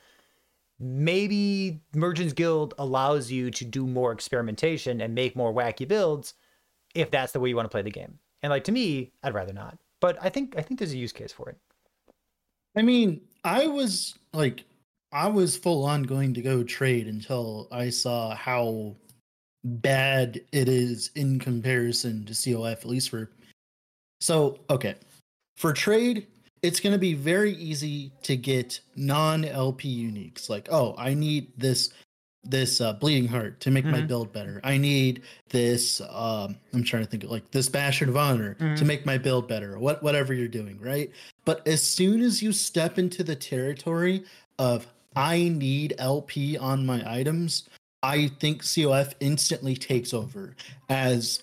maybe 0.80 1.80
merchants 1.94 2.32
guild 2.32 2.74
allows 2.78 3.30
you 3.30 3.50
to 3.50 3.64
do 3.64 3.86
more 3.86 4.12
experimentation 4.12 5.00
and 5.02 5.14
make 5.14 5.36
more 5.36 5.52
wacky 5.52 5.86
builds 5.86 6.34
if 6.94 7.10
that's 7.10 7.32
the 7.32 7.40
way 7.40 7.48
you 7.48 7.56
want 7.56 7.66
to 7.66 7.70
play 7.70 7.82
the 7.82 7.90
game 7.90 8.18
and 8.42 8.50
like 8.50 8.64
to 8.64 8.72
me 8.72 9.12
i'd 9.22 9.34
rather 9.34 9.52
not 9.52 9.78
but 10.00 10.16
i 10.22 10.28
think 10.28 10.54
i 10.56 10.62
think 10.62 10.80
there's 10.80 10.92
a 10.92 10.96
use 10.96 11.12
case 11.12 11.32
for 11.32 11.50
it 11.50 11.58
i 12.76 12.82
mean 12.82 13.20
i 13.44 13.66
was 13.66 14.18
like 14.32 14.64
i 15.12 15.28
was 15.28 15.56
full 15.56 15.84
on 15.84 16.02
going 16.02 16.32
to 16.32 16.40
go 16.40 16.62
trade 16.62 17.06
until 17.06 17.68
i 17.70 17.90
saw 17.90 18.34
how 18.34 18.96
bad 19.64 20.40
it 20.52 20.68
is 20.68 21.10
in 21.14 21.38
comparison 21.38 22.24
to 22.26 22.32
COF, 22.32 22.80
at 22.80 22.86
least 22.86 23.10
for. 23.10 23.30
So, 24.20 24.60
okay. 24.68 24.96
For 25.56 25.72
trade, 25.72 26.26
it's 26.62 26.80
going 26.80 26.92
to 26.92 26.98
be 26.98 27.14
very 27.14 27.52
easy 27.54 28.12
to 28.22 28.36
get 28.36 28.80
non 28.96 29.44
LP 29.44 30.04
uniques. 30.04 30.48
Like, 30.48 30.68
oh, 30.70 30.94
I 30.98 31.14
need 31.14 31.52
this 31.56 31.90
this 32.42 32.80
uh, 32.80 32.94
bleeding 32.94 33.28
heart 33.28 33.60
to 33.60 33.70
make 33.70 33.84
mm-hmm. 33.84 33.92
my 33.92 34.00
build 34.00 34.32
better. 34.32 34.60
I 34.64 34.78
need 34.78 35.22
this. 35.50 36.00
Um, 36.00 36.56
I'm 36.72 36.82
trying 36.82 37.04
to 37.04 37.10
think 37.10 37.24
of 37.24 37.30
like 37.30 37.50
this 37.50 37.68
bastion 37.68 38.08
of 38.08 38.16
honor 38.16 38.54
mm-hmm. 38.54 38.76
to 38.76 38.84
make 38.84 39.04
my 39.04 39.18
build 39.18 39.48
better. 39.48 39.78
What 39.78 40.02
whatever 40.02 40.32
you're 40.32 40.48
doing, 40.48 40.78
right? 40.80 41.10
But 41.44 41.66
as 41.66 41.82
soon 41.82 42.20
as 42.22 42.42
you 42.42 42.52
step 42.52 42.98
into 42.98 43.22
the 43.22 43.36
territory 43.36 44.24
of 44.58 44.86
I 45.16 45.48
need 45.48 45.94
LP 45.98 46.56
on 46.56 46.86
my 46.86 47.02
items, 47.10 47.68
I 48.02 48.28
think 48.40 48.62
COF 48.62 49.14
instantly 49.20 49.74
takes 49.74 50.14
over 50.14 50.54
as 50.88 51.42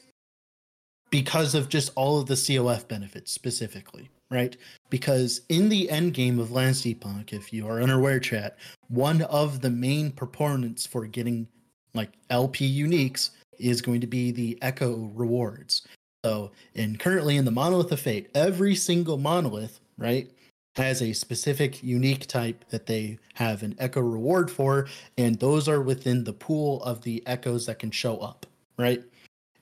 because 1.09 1.55
of 1.55 1.69
just 1.69 1.91
all 1.95 2.19
of 2.19 2.27
the 2.27 2.35
COF 2.35 2.87
benefits 2.87 3.31
specifically, 3.31 4.09
right? 4.29 4.55
Because 4.89 5.41
in 5.49 5.69
the 5.69 5.89
end 5.89 6.13
game 6.13 6.39
of 6.39 6.51
Last 6.51 6.85
Epoch, 6.85 7.33
if 7.33 7.53
you 7.53 7.67
are 7.67 7.81
unaware, 7.81 8.19
chat, 8.19 8.57
one 8.89 9.21
of 9.23 9.61
the 9.61 9.69
main 9.69 10.11
proponents 10.11 10.85
for 10.85 11.05
getting 11.05 11.47
like 11.93 12.11
LP 12.29 12.67
uniques 12.81 13.31
is 13.59 13.81
going 13.81 14.01
to 14.01 14.07
be 14.07 14.31
the 14.31 14.57
Echo 14.61 15.11
rewards. 15.15 15.87
So, 16.25 16.51
in 16.73 16.97
currently 16.97 17.37
in 17.37 17.45
the 17.45 17.51
Monolith 17.51 17.91
of 17.91 17.99
Fate, 17.99 18.29
every 18.35 18.75
single 18.75 19.17
monolith, 19.17 19.79
right, 19.97 20.29
has 20.75 21.01
a 21.01 21.13
specific 21.13 21.81
unique 21.81 22.27
type 22.27 22.65
that 22.69 22.85
they 22.85 23.17
have 23.33 23.63
an 23.63 23.75
echo 23.79 24.01
reward 24.01 24.51
for, 24.51 24.87
and 25.17 25.39
those 25.39 25.67
are 25.67 25.81
within 25.81 26.23
the 26.23 26.33
pool 26.33 26.83
of 26.83 27.01
the 27.01 27.23
echoes 27.25 27.65
that 27.65 27.79
can 27.79 27.91
show 27.91 28.17
up, 28.17 28.45
right? 28.77 29.03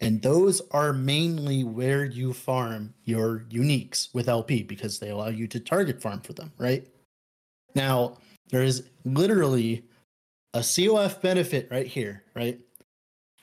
And 0.01 0.21
those 0.21 0.61
are 0.71 0.91
mainly 0.93 1.63
where 1.63 2.03
you 2.05 2.33
farm 2.33 2.93
your 3.05 3.45
uniques 3.49 4.13
with 4.13 4.27
LP 4.27 4.63
because 4.63 4.99
they 4.99 5.09
allow 5.09 5.29
you 5.29 5.47
to 5.47 5.59
target 5.59 6.01
farm 6.01 6.21
for 6.21 6.33
them, 6.33 6.51
right? 6.57 6.87
Now, 7.75 8.17
there 8.49 8.63
is 8.63 8.83
literally 9.03 9.85
a 10.53 10.59
COF 10.59 11.21
benefit 11.21 11.67
right 11.71 11.87
here, 11.87 12.23
right? 12.35 12.59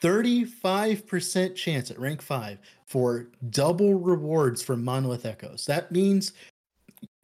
35% 0.02 1.54
chance 1.54 1.90
at 1.90 1.99
rank 1.99 2.21
5 2.21 2.59
for 2.87 3.28
double 3.50 3.94
rewards 3.94 4.62
from 4.62 4.85
Monolith 4.85 5.25
Echoes. 5.25 5.64
That 5.66 5.92
means 5.92 6.32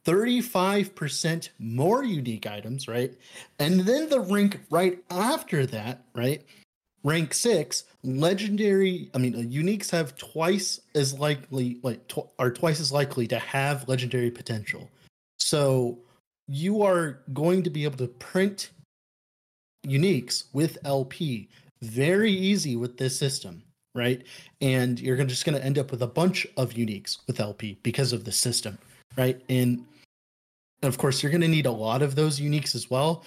35% 0.07 1.49
more 1.59 2.05
unique 2.05 2.47
items, 2.47 2.89
right? 2.89 3.13
And 3.59 3.81
then 3.81 4.09
the 4.09 4.21
rank 4.21 4.61
right 4.71 4.99
after 5.11 5.67
that, 5.67 6.05
right, 6.15 6.45
rank 7.09 7.33
six, 7.33 7.85
legendary. 8.05 9.11
I 9.15 9.19
mean, 9.19 9.51
uniques 9.51 9.91
have 9.91 10.17
twice 10.17 10.81
as 10.95 11.19
likely, 11.19 11.79
like, 11.83 12.07
tw- 12.09 12.31
are 12.39 12.51
twice 12.51 12.81
as 12.81 12.93
likely 12.93 13.27
to 13.29 13.39
have 13.39 13.89
legendary 13.89 14.31
potential. 14.31 14.91
So 15.39 15.99
you 16.47 16.83
are 16.83 17.21
going 17.33 17.63
to 17.63 17.71
be 17.71 17.85
able 17.85 17.99
to 17.99 18.09
print 18.09 18.71
uniques 19.87 20.45
with 20.53 20.79
LP 20.85 21.49
very 21.83 22.33
easy 22.33 22.77
with 22.77 22.97
this 22.97 23.19
system, 23.19 23.63
right? 23.95 24.23
And 24.61 24.99
you're 25.01 25.23
just 25.25 25.45
going 25.45 25.57
to 25.57 25.65
end 25.65 25.79
up 25.79 25.91
with 25.91 26.03
a 26.03 26.07
bunch 26.07 26.47
of 26.57 26.75
uniques 26.75 27.19
with 27.27 27.41
LP 27.41 27.79
because 27.83 28.13
of 28.13 28.25
the 28.25 28.33
system, 28.33 28.79
right? 29.17 29.41
And 29.49 29.85
of 30.83 30.99
course, 30.99 31.23
you're 31.23 31.31
going 31.31 31.43
to 31.43 31.49
need 31.49 31.67
a 31.67 31.71
lot 31.71 32.03
of 32.03 32.15
those 32.15 32.41
uniques 32.41 32.75
as 32.75 32.91
well. 32.91 33.25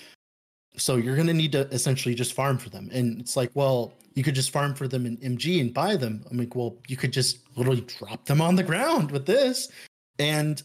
So 0.77 0.95
you're 0.95 1.15
going 1.15 1.27
to 1.27 1.33
need 1.33 1.51
to 1.51 1.67
essentially 1.67 2.15
just 2.15 2.33
farm 2.33 2.57
for 2.57 2.69
them. 2.69 2.89
And 2.93 3.19
it's 3.19 3.35
like, 3.35 3.51
well, 3.53 3.93
you 4.13 4.23
could 4.23 4.35
just 4.35 4.51
farm 4.51 4.73
for 4.73 4.87
them 4.87 5.05
in 5.05 5.17
MG 5.17 5.61
and 5.61 5.73
buy 5.73 5.95
them. 5.95 6.23
I'm 6.29 6.37
like, 6.37 6.55
well, 6.55 6.77
you 6.87 6.97
could 6.97 7.11
just 7.11 7.39
literally 7.57 7.81
drop 7.81 8.25
them 8.25 8.41
on 8.41 8.55
the 8.55 8.63
ground 8.63 9.11
with 9.11 9.25
this. 9.25 9.69
And 10.19 10.61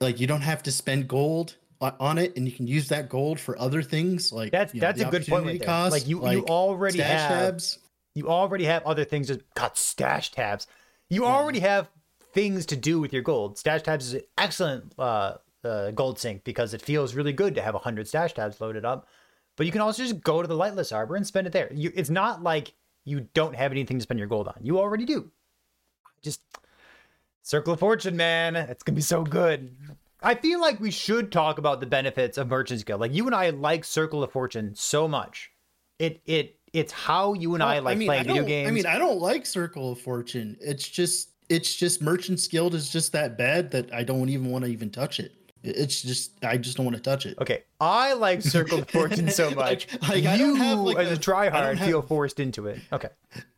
like, 0.00 0.20
you 0.20 0.26
don't 0.26 0.42
have 0.42 0.62
to 0.64 0.72
spend 0.72 1.08
gold 1.08 1.56
on 1.80 2.18
it 2.18 2.36
and 2.36 2.46
you 2.46 2.52
can 2.52 2.66
use 2.66 2.88
that 2.88 3.08
gold 3.08 3.38
for 3.38 3.58
other 3.60 3.82
things 3.82 4.32
like 4.32 4.50
that's 4.50 4.74
you 4.74 4.80
know, 4.80 4.86
that's 4.88 5.00
a 5.00 5.04
good 5.04 5.26
point 5.26 5.46
right 5.46 5.62
cost, 5.62 5.92
like 5.92 6.08
you 6.08 6.18
like 6.18 6.36
you 6.36 6.44
already 6.46 6.98
stash 6.98 7.20
have 7.20 7.30
tabs. 7.30 7.78
you 8.14 8.28
already 8.28 8.64
have 8.64 8.84
other 8.84 9.04
things 9.04 9.28
to 9.28 9.40
got 9.54 9.78
stash 9.78 10.32
tabs 10.32 10.66
you 11.08 11.24
already 11.24 11.60
have 11.60 11.88
things 12.32 12.66
to 12.66 12.76
do 12.76 12.98
with 12.98 13.12
your 13.12 13.22
gold 13.22 13.56
stash 13.58 13.82
tabs 13.82 14.08
is 14.08 14.14
an 14.14 14.22
excellent 14.36 14.92
uh, 14.98 15.34
uh, 15.64 15.90
gold 15.90 16.18
sink 16.18 16.44
because 16.44 16.74
it 16.74 16.82
feels 16.82 17.14
really 17.14 17.32
good 17.32 17.54
to 17.54 17.62
have 17.62 17.74
100 17.74 18.06
stash 18.06 18.34
tabs 18.34 18.60
loaded 18.60 18.84
up 18.84 19.08
but 19.56 19.66
you 19.66 19.72
can 19.72 19.80
also 19.80 20.02
just 20.02 20.20
go 20.20 20.40
to 20.40 20.48
the 20.48 20.56
lightless 20.56 20.92
arbor 20.92 21.16
and 21.16 21.26
spend 21.26 21.46
it 21.46 21.52
there 21.52 21.70
you, 21.72 21.90
it's 21.94 22.10
not 22.10 22.42
like 22.42 22.74
you 23.04 23.26
don't 23.34 23.56
have 23.56 23.72
anything 23.72 23.98
to 23.98 24.02
spend 24.02 24.18
your 24.18 24.28
gold 24.28 24.48
on 24.48 24.54
you 24.60 24.78
already 24.78 25.04
do 25.04 25.30
just 26.22 26.40
circle 27.42 27.72
of 27.72 27.80
fortune 27.80 28.16
man 28.16 28.54
it's 28.54 28.82
gonna 28.82 28.96
be 28.96 29.02
so 29.02 29.22
good 29.24 29.74
I 30.22 30.34
feel 30.34 30.60
like 30.60 30.80
we 30.80 30.90
should 30.90 31.30
talk 31.30 31.58
about 31.58 31.80
the 31.80 31.86
benefits 31.86 32.38
of 32.38 32.48
Merchant's 32.48 32.82
Guild. 32.82 33.00
Like 33.00 33.14
you 33.14 33.26
and 33.26 33.34
I 33.34 33.50
like 33.50 33.84
Circle 33.84 34.22
of 34.22 34.32
Fortune 34.32 34.74
so 34.74 35.06
much. 35.06 35.52
It 35.98 36.20
it 36.26 36.56
it's 36.72 36.92
how 36.92 37.34
you 37.34 37.54
and 37.54 37.62
I 37.62 37.78
like 37.78 37.98
mean, 37.98 38.08
playing 38.08 38.22
I 38.22 38.24
video 38.24 38.44
games. 38.44 38.68
I 38.68 38.72
mean, 38.72 38.86
I 38.86 38.98
don't 38.98 39.20
like 39.20 39.46
Circle 39.46 39.92
of 39.92 40.00
Fortune. 40.00 40.56
It's 40.60 40.88
just 40.88 41.30
it's 41.48 41.74
just 41.74 42.02
Merchant's 42.02 42.46
Guild 42.48 42.74
is 42.74 42.90
just 42.90 43.12
that 43.12 43.38
bad 43.38 43.70
that 43.70 43.92
I 43.92 44.02
don't 44.02 44.28
even 44.28 44.50
want 44.50 44.64
to 44.64 44.70
even 44.70 44.90
touch 44.90 45.20
it. 45.20 45.47
It's 45.62 46.02
just 46.02 46.32
I 46.44 46.56
just 46.56 46.76
don't 46.76 46.86
want 46.86 46.96
to 46.96 47.02
touch 47.02 47.26
it. 47.26 47.36
okay, 47.40 47.64
I 47.80 48.12
like 48.14 48.42
Circle 48.42 48.84
Fortune 48.92 49.28
so 49.30 49.50
much. 49.50 49.86
Like- 49.92 50.08
like, 50.08 50.22
you, 50.22 50.28
I 50.30 50.38
don't 50.38 50.56
have, 50.56 50.78
like, 50.78 50.96
as 50.98 51.10
a 51.12 51.20
tryhard, 51.20 51.76
have- 51.76 51.86
feel 51.88 52.02
forced 52.02 52.38
into 52.40 52.66
it. 52.68 52.80
Okay, 52.92 53.08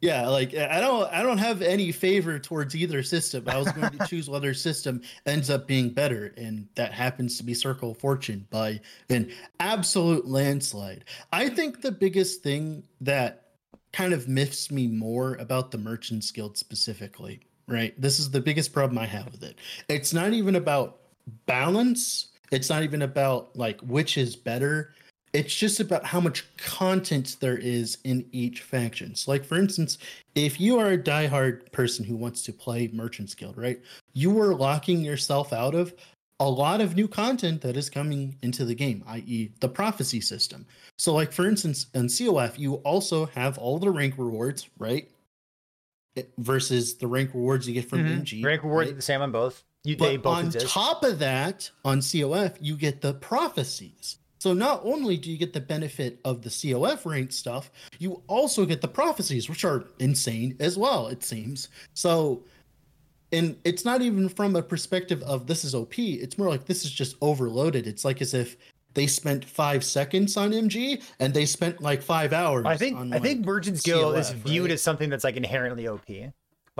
Yeah, 0.00 0.26
like 0.28 0.54
I 0.54 0.80
don't 0.80 1.12
I 1.12 1.22
don't 1.22 1.38
have 1.38 1.60
any 1.62 1.92
favor 1.92 2.38
towards 2.38 2.74
either 2.74 3.02
system. 3.02 3.44
I 3.48 3.58
was 3.58 3.70
going 3.72 3.90
to 3.98 4.06
choose 4.08 4.28
whether 4.30 4.54
system 4.54 5.02
ends 5.26 5.50
up 5.50 5.66
being 5.66 5.90
better, 5.90 6.32
and 6.36 6.68
that 6.74 6.92
happens 6.92 7.36
to 7.38 7.44
be 7.44 7.54
Circle 7.54 7.94
Fortune 7.94 8.46
by 8.50 8.80
an 9.10 9.30
absolute 9.60 10.26
landslide. 10.26 11.04
I 11.32 11.48
think 11.48 11.82
the 11.82 11.92
biggest 11.92 12.42
thing 12.42 12.84
that 13.02 13.44
kind 13.92 14.12
of 14.12 14.28
miffs 14.28 14.70
me 14.70 14.86
more 14.86 15.34
about 15.34 15.70
the 15.70 15.78
Merchants 15.78 16.30
Guild 16.30 16.56
specifically, 16.56 17.40
right? 17.66 17.92
This 18.00 18.18
is 18.20 18.30
the 18.30 18.40
biggest 18.40 18.72
problem 18.72 18.96
I 18.98 19.06
have 19.06 19.26
with 19.32 19.42
it. 19.42 19.58
It's 19.88 20.12
not 20.14 20.32
even 20.32 20.54
about 20.56 20.99
balance. 21.46 22.28
It's 22.50 22.68
not 22.70 22.82
even 22.82 23.02
about 23.02 23.56
like 23.56 23.80
which 23.80 24.16
is 24.18 24.36
better 24.36 24.94
it's 25.32 25.54
just 25.54 25.78
about 25.78 26.04
how 26.04 26.18
much 26.18 26.44
content 26.56 27.36
there 27.38 27.56
is 27.56 27.98
in 28.02 28.26
each 28.32 28.62
faction. 28.62 29.14
So, 29.14 29.30
like 29.30 29.44
for 29.44 29.56
instance, 29.58 29.96
if 30.34 30.60
you 30.60 30.76
are 30.80 30.90
a 30.90 30.98
diehard 30.98 31.70
person 31.70 32.04
who 32.04 32.16
wants 32.16 32.42
to 32.42 32.52
play 32.52 32.90
Merchants 32.92 33.36
Guild, 33.36 33.56
right, 33.56 33.80
you 34.12 34.40
are 34.40 34.56
locking 34.56 35.04
yourself 35.04 35.52
out 35.52 35.76
of 35.76 35.94
a 36.40 36.50
lot 36.50 36.80
of 36.80 36.96
new 36.96 37.06
content 37.06 37.60
that 37.60 37.76
is 37.76 37.88
coming 37.88 38.34
into 38.42 38.64
the 38.64 38.74
game, 38.74 39.04
i.e., 39.06 39.52
the 39.60 39.68
prophecy 39.68 40.20
system. 40.20 40.66
So, 40.98 41.14
like 41.14 41.30
for 41.30 41.46
instance, 41.46 41.86
in 41.94 42.06
COF, 42.08 42.58
you 42.58 42.74
also 42.82 43.26
have 43.26 43.56
all 43.56 43.78
the 43.78 43.90
rank 43.90 44.14
rewards, 44.18 44.68
right? 44.80 45.08
It- 46.16 46.32
Versus 46.38 46.96
the 46.96 47.06
rank 47.06 47.34
rewards 47.34 47.68
you 47.68 47.74
get 47.74 47.88
from 47.88 48.00
Mhm. 48.04 48.22
MG. 48.22 48.42
rank 48.44 48.64
rewards 48.64 48.88
right? 48.90 48.96
the 48.96 49.02
same 49.02 49.22
on 49.22 49.30
both. 49.30 49.62
You, 49.84 49.96
they 49.96 50.16
But 50.16 50.22
both 50.22 50.36
on 50.36 50.46
exist. 50.46 50.68
top 50.68 51.04
of 51.04 51.18
that, 51.20 51.70
on 51.84 52.00
COF, 52.00 52.56
you 52.60 52.76
get 52.76 53.00
the 53.00 53.14
prophecies. 53.14 54.18
So 54.38 54.54
not 54.54 54.80
only 54.84 55.16
do 55.16 55.30
you 55.30 55.36
get 55.36 55.52
the 55.52 55.60
benefit 55.60 56.18
of 56.24 56.42
the 56.42 56.48
COF 56.50 57.04
ranked 57.04 57.32
stuff, 57.32 57.70
you 57.98 58.22
also 58.26 58.64
get 58.64 58.80
the 58.80 58.88
prophecies, 58.88 59.48
which 59.48 59.64
are 59.64 59.84
insane 59.98 60.56
as 60.60 60.78
well, 60.78 61.08
it 61.08 61.22
seems. 61.22 61.68
So 61.94 62.42
and 63.32 63.56
it's 63.64 63.84
not 63.84 64.02
even 64.02 64.28
from 64.28 64.56
a 64.56 64.62
perspective 64.62 65.22
of 65.22 65.46
this 65.46 65.64
is 65.64 65.74
OP, 65.74 65.98
it's 65.98 66.36
more 66.36 66.48
like 66.48 66.66
this 66.66 66.84
is 66.84 66.90
just 66.90 67.16
overloaded. 67.20 67.86
It's 67.86 68.04
like 68.04 68.20
as 68.20 68.34
if 68.34 68.56
they 68.94 69.06
spent 69.06 69.44
five 69.44 69.84
seconds 69.84 70.36
on 70.36 70.50
MG 70.50 71.02
and 71.20 71.32
they 71.32 71.46
spent 71.46 71.80
like 71.80 72.02
five 72.02 72.32
hours. 72.32 72.66
I 72.66 72.76
think 72.76 72.98
I 73.12 73.18
think 73.20 73.40
like, 73.40 73.46
Merchant's 73.46 73.82
Guild 73.82 74.16
is 74.16 74.30
viewed 74.30 74.64
right? 74.66 74.72
as 74.72 74.82
something 74.82 75.10
that's 75.10 75.22
like 75.24 75.36
inherently 75.36 75.86
OP. 75.86 76.06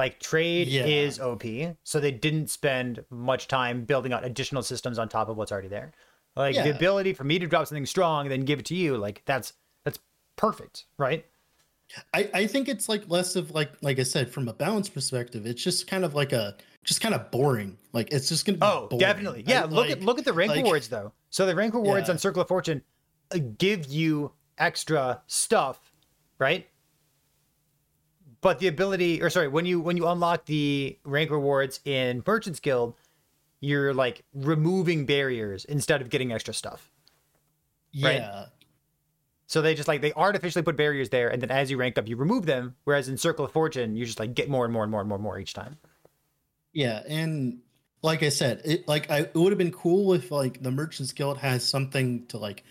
Like 0.01 0.19
trade 0.19 0.67
Yeah. 0.69 0.87
is 0.87 1.21
OP, 1.21 1.45
so 1.85 2.01
they 2.01 2.11
didn't 2.11 2.49
spend 2.49 3.05
much 3.11 3.49
time 3.49 3.85
building 3.85 4.15
out 4.15 4.25
additional 4.25 4.63
systems 4.63 4.99
on 4.99 5.11
top 5.11 5.29
of 5.29 5.37
what's 5.37 5.53
already 5.53 5.69
there. 5.69 5.93
Like 6.37 6.55
the 6.55 6.75
ability 6.75 7.13
for 7.13 7.25
me 7.25 7.39
to 7.39 7.47
drop 7.47 7.67
something 7.67 7.85
strong 7.85 8.25
and 8.25 8.33
then 8.33 8.47
give 8.47 8.59
it 8.61 8.65
to 8.67 8.75
you, 8.75 8.97
like 8.97 9.21
that's 9.27 9.53
that's 9.85 9.99
perfect, 10.37 10.87
right? 10.97 11.27
I, 12.15 12.31
I 12.33 12.47
think 12.47 12.69
it's 12.71 12.89
like 12.89 13.11
less 13.11 13.37
of 13.37 13.51
like 13.51 13.73
like 13.83 13.99
I 13.99 14.05
said 14.05 14.31
from 14.33 14.49
a 14.49 14.55
balance 14.55 14.89
perspective, 14.89 15.45
it's 15.45 15.63
just 15.63 15.87
kind 15.87 16.03
of 16.03 16.15
like 16.15 16.33
a 16.33 16.57
just 16.83 17.03
kind 17.03 17.15
of 17.15 17.31
boring. 17.31 17.77
Like 17.93 18.11
it's 18.11 18.31
just 18.31 18.47
gonna 18.47 18.57
be 18.57 18.65
Oh, 18.67 18.87
boring. 18.89 19.01
definitely. 19.01 19.45
Yeah, 19.47 19.65
I- 19.65 19.67
look 19.67 19.91
at 19.91 20.01
look 20.01 20.19
at 20.19 20.25
the 20.25 20.33
rank 20.33 20.51
like- 20.53 20.63
rewards 20.65 20.89
though. 20.89 21.13
So 21.29 21.45
the 21.45 21.55
rank 21.55 21.75
rewards 21.75 22.09
Yeah. 22.09 22.13
on 22.15 22.19
Circle 22.19 22.41
of 22.41 22.49
Fortune 22.49 22.81
uh, 23.35 23.39
give 23.59 23.85
you 23.87 24.33
extra 24.57 25.21
stuff, 25.27 25.93
right? 26.39 26.67
But 28.43 28.59
the 28.59 28.69
ability, 28.69 29.23
or 29.23 29.29
sorry, 29.31 29.49
when 29.49 29.67
you 29.67 29.81
when 29.81 29.97
you 29.97 30.07
unlock 30.09 30.47
the 30.47 30.99
rank 31.05 31.31
rewards 31.31 31.81
in 31.85 32.23
Merchant's 32.27 32.61
Guild, 32.61 32.95
you're 33.61 33.93
like 33.93 34.25
removing 34.33 35.05
barriers 35.05 35.65
instead 35.67 36.01
of 36.01 36.09
getting 36.09 36.33
extra 36.33 36.55
stuff. 36.55 36.91
right? 38.03 38.17
Yeah. 38.17 38.47
So 39.47 39.61
they 39.61 39.75
just 39.75 39.89
like 39.89 40.01
they 40.01 40.13
artificially 40.13 40.63
put 40.63 40.77
barriers 40.77 41.11
there, 41.11 41.29
and 41.29 41.43
then 41.43 41.51
as 41.51 41.71
you 41.71 41.77
rank 41.77 41.99
up, 41.99 42.09
you 42.09 42.17
remove 42.17 42.47
them. 42.47 42.77
Whereas 42.85 43.09
in 43.09 43.19
Circle 43.19 43.45
of 43.45 43.53
Fortune, 43.53 43.97
you 43.97 44.07
just 44.07 44.21
like 44.21 44.33
get 44.33 44.49
more 44.49 44.65
and 44.65 44.73
more 44.73 44.85
and 44.85 44.91
more 44.91 45.01
and 45.01 45.09
more 45.09 45.17
and 45.17 45.25
more 45.25 45.39
each 45.39 45.55
time. 45.55 45.77
Yeah, 46.73 47.03
and 47.09 47.59
like 48.03 48.23
I 48.23 48.29
said, 48.29 48.63
it 48.65 48.87
like 48.89 49.11
I 49.11 49.21
it 49.21 49.35
would 49.35 49.51
have 49.53 49.59
been 49.59 49.73
cool 49.73 50.15
if 50.15 50.31
like 50.31 50.63
the 50.63 50.71
Merchants 50.71 51.13
Guild 51.13 51.39
has 51.39 51.69
something 51.69 52.27
to 52.29 52.39
like 52.39 52.65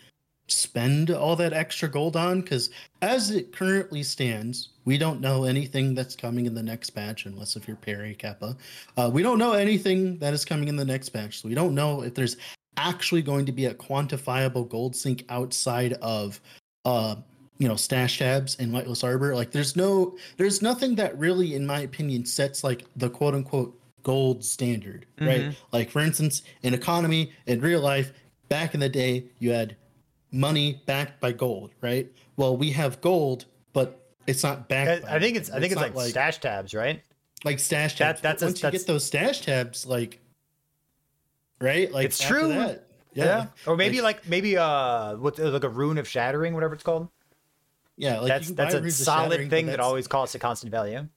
spend 0.52 1.12
all 1.12 1.36
that 1.36 1.54
extra 1.54 1.90
gold 1.90 2.16
on? 2.16 2.42
Because 2.42 2.70
as 3.02 3.32
it 3.32 3.52
currently 3.52 4.04
stands, 4.04 4.70
we 4.86 4.98
don't 4.98 5.22
know 5.22 5.44
anything 5.44 5.94
that's 5.94 6.16
coming 6.16 6.46
in 6.46 6.54
the 6.54 6.64
next 6.64 6.92
patch 6.92 7.26
unless 7.26 7.56
if 7.56 7.68
you're 7.68 7.78
Perry 7.78 8.16
Kappa. 8.16 8.58
Uh, 8.98 9.10
we 9.12 9.22
don't 9.22 9.40
know 9.40 9.54
anything 9.54 10.18
that 10.20 10.34
is 10.34 10.46
coming 10.46 10.68
in 10.68 10.76
the 10.76 10.86
next 10.86 11.10
patch, 11.10 11.42
so 11.42 11.48
we 11.48 11.56
don't 11.56 11.76
know 11.76 12.02
if 12.02 12.14
there's 12.14 12.38
actually 12.78 13.22
going 13.22 13.46
to 13.46 13.52
be 13.52 13.66
a 13.66 13.74
quantifiable 13.74 14.68
gold 14.68 14.96
sink 14.96 15.26
outside 15.30 15.94
of 15.94 16.40
uh 16.86 17.16
you 17.58 17.68
know 17.68 17.76
stash 17.76 18.20
tabs 18.20 18.56
in 18.56 18.72
lightless 18.72 19.04
arbor. 19.04 19.36
Like 19.36 19.52
there's 19.52 19.76
no 19.76 20.18
there's 20.38 20.62
nothing 20.62 20.96
that 20.96 21.18
really 21.20 21.56
in 21.56 21.66
my 21.66 21.82
opinion 21.82 22.26
sets 22.26 22.64
like 22.64 22.86
the 22.96 23.10
quote 23.10 23.36
unquote 23.36 23.78
gold 24.02 24.44
standard 24.46 25.06
right? 25.20 25.56
Like 25.74 25.92
for 25.92 26.00
instance 26.00 26.42
in 26.64 26.74
economy 26.74 27.34
in 27.46 27.60
real 27.60 27.82
life 27.82 28.14
back 28.48 28.74
in 28.74 28.80
the 28.80 28.90
day 28.90 29.26
you 29.40 29.52
had 29.52 29.76
money 30.32 30.82
backed 30.86 31.20
by 31.20 31.32
gold 31.32 31.72
right 31.82 32.12
well 32.38 32.56
we 32.56 32.70
have 32.72 33.02
gold 33.02 33.46
but 33.74 34.08
it's 34.28 34.44
not 34.44 34.68
backed 34.70 35.04
by 35.04 35.10
I, 35.10 35.16
I 35.16 35.20
think 35.20 35.38
it's 35.38 35.50
I 35.50 35.60
think 35.60 35.72
it's, 35.72 35.82
not 35.82 35.96
like, 35.96 36.10
stash 36.10 36.40
tabs, 36.40 36.74
right? 36.74 37.02
like 37.46 37.60
stash 37.60 37.98
That- 37.98 38.18
tabs. 38.18 38.22
that's 38.22 38.42
But 38.42 38.46
a- 38.46 38.50
once 38.50 38.64
you 38.64 38.72
get 38.72 38.86
those 38.88 39.06
stash 39.06 39.42
tabs, 39.42 39.86
like 39.86 40.20
right, 41.60 41.92
like 41.92 42.06
It's 42.06 42.20
true. 42.20 42.50
that- 42.50 42.86
Yeah. 43.14 43.48
Or 43.66 43.76
maybe 43.76 44.02
like, 44.02 44.18
like, 44.18 44.30
maybe 44.30 44.56
uh 44.58 45.16
what 45.16 45.40
like 45.40 45.64
a 45.64 45.70
rune 45.70 45.98
of 45.98 46.08
shattering, 46.08 46.54
whatever 46.54 46.74
it's 46.76 46.84
called. 46.84 47.10
yeah, 47.98 48.20
like 48.20 48.28
that's 48.30 48.50
that's 48.52 48.74
a 48.76 48.92
solid 48.92 49.50
thing 49.50 49.66
that 49.68 49.80
always 49.80 50.08
costs 50.08 50.36
a 50.36 50.40
constant 50.40 50.72
value. 50.72 51.08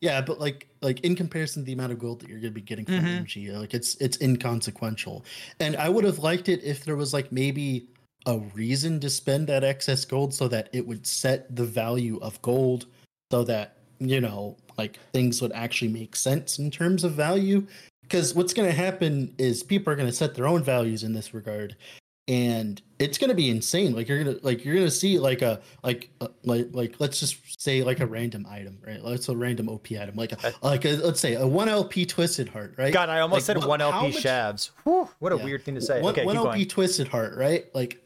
Yeah, 0.00 0.20
but 0.20 0.38
like 0.38 0.68
like 0.82 1.00
in 1.00 1.16
comparison 1.16 1.62
to 1.62 1.66
the 1.66 1.72
amount 1.72 1.92
of 1.92 1.98
gold 1.98 2.20
that 2.20 2.28
you're 2.28 2.38
gonna 2.38 2.50
be 2.52 2.60
getting 2.60 2.84
from 2.84 2.96
Mhm. 3.00 3.22
MG, 3.24 3.58
like 3.58 3.72
it's 3.74 3.96
it's 3.96 4.20
inconsequential. 4.20 5.24
And 5.58 5.74
I 5.76 5.88
would 5.88 6.04
have 6.04 6.18
liked 6.18 6.48
it 6.48 6.62
if 6.62 6.84
there 6.84 6.94
was 6.96 7.12
like 7.12 7.32
maybe 7.32 7.88
a 8.28 8.38
reason 8.54 9.00
to 9.00 9.10
spend 9.10 9.46
that 9.48 9.64
excess 9.64 10.04
gold 10.04 10.32
so 10.32 10.46
that 10.48 10.68
it 10.72 10.86
would 10.86 11.04
set 11.06 11.56
the 11.56 11.64
value 11.64 12.18
of 12.22 12.40
gold 12.42 12.86
so 13.32 13.42
that 13.44 13.76
you 13.98 14.20
know 14.20 14.56
like 14.76 14.98
things 15.12 15.42
would 15.42 15.50
actually 15.52 15.88
make 15.90 16.14
sense 16.14 16.58
in 16.60 16.70
terms 16.70 17.02
of 17.04 17.12
value 17.14 17.66
because 18.02 18.34
what's 18.34 18.54
going 18.54 18.68
to 18.68 18.74
happen 18.76 19.34
is 19.38 19.62
people 19.64 19.92
are 19.92 19.96
going 19.96 20.08
to 20.08 20.14
set 20.14 20.34
their 20.34 20.46
own 20.46 20.62
values 20.62 21.02
in 21.02 21.12
this 21.14 21.34
regard 21.34 21.74
and 22.28 22.82
it's 22.98 23.16
gonna 23.16 23.32
be 23.34 23.48
insane. 23.48 23.94
Like 23.94 24.06
you're 24.06 24.22
gonna 24.22 24.36
like 24.42 24.62
you're 24.62 24.74
gonna 24.74 24.90
see 24.90 25.18
like 25.18 25.40
a 25.40 25.62
like 25.82 26.10
uh, 26.20 26.28
like 26.44 26.68
like 26.72 26.94
let's 26.98 27.18
just 27.20 27.38
say 27.58 27.82
like 27.82 28.00
a 28.00 28.06
random 28.06 28.46
item, 28.50 28.76
right? 28.86 29.02
Let's 29.02 29.30
a 29.30 29.34
random 29.36 29.70
OP 29.70 29.86
item, 29.92 30.14
like 30.14 30.32
a, 30.32 30.52
like 30.60 30.84
a, 30.84 30.96
let's 30.96 31.20
say 31.20 31.36
a 31.36 31.46
one 31.46 31.70
LP 31.70 32.04
Twisted 32.04 32.50
Heart, 32.50 32.74
right? 32.76 32.92
God, 32.92 33.08
I 33.08 33.20
almost 33.20 33.48
Like, 33.48 33.56
said 33.56 33.64
wh- 33.64 33.68
one 33.68 33.80
how 33.80 33.92
LP 33.92 34.12
much- 34.12 34.22
shavs. 34.22 34.70
Whew, 34.84 35.08
what 35.20 35.32
a 35.32 35.36
Yeah. 35.38 35.44
weird 35.44 35.62
thing 35.64 35.74
to 35.76 35.80
say. 35.80 36.02
One, 36.02 36.12
okay, 36.12 36.26
1 36.26 36.36
lp. 36.36 36.66
Twisted 36.66 37.08
Heart, 37.08 37.34
right? 37.38 37.64
Like, 37.74 37.98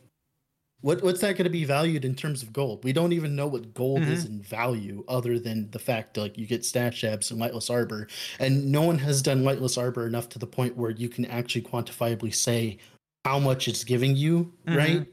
what 0.83 1.03
what's 1.03 1.21
that 1.21 1.33
going 1.37 1.45
to 1.45 1.51
be 1.51 1.65
valued 1.65 2.05
in 2.05 2.15
terms 2.15 2.43
of 2.43 2.53
gold? 2.53 2.85
We 2.85 2.93
don't 2.93 3.13
even 3.13 3.35
know 3.35 3.47
what 3.47 3.73
gold 3.73 4.03
is 4.03 4.25
Mm-hmm. 4.25 4.35
in 4.35 4.43
value, 4.43 5.05
other 5.09 5.39
than 5.39 5.71
the 5.71 5.79
fact 5.79 6.17
like 6.17 6.37
you 6.37 6.47
get 6.47 6.65
stat 6.65 6.93
shabs 6.93 7.31
and 7.31 7.41
lightless 7.41 7.71
arbor, 7.71 8.09
and 8.39 8.71
no 8.71 8.83
one 8.83 8.99
has 8.99 9.23
done 9.23 9.43
lightless 9.45 9.79
arbor 9.79 10.07
enough 10.07 10.29
to 10.31 10.39
the 10.39 10.47
point 10.47 10.77
where 10.77 10.91
you 10.91 11.09
can 11.09 11.25
actually 11.25 11.63
quantifiably 11.63 12.35
say 12.35 12.79
how 13.25 13.39
much 13.39 13.69
it's 13.69 13.85
giving 13.85 14.17
you, 14.17 14.53
Mm-hmm. 14.67 14.77
right? 14.77 15.07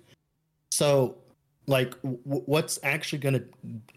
So, 0.72 1.18
like, 1.68 1.92
w- 2.02 2.20
what's 2.26 2.80
actually 2.84 3.20
going 3.20 3.34
to 3.36 3.44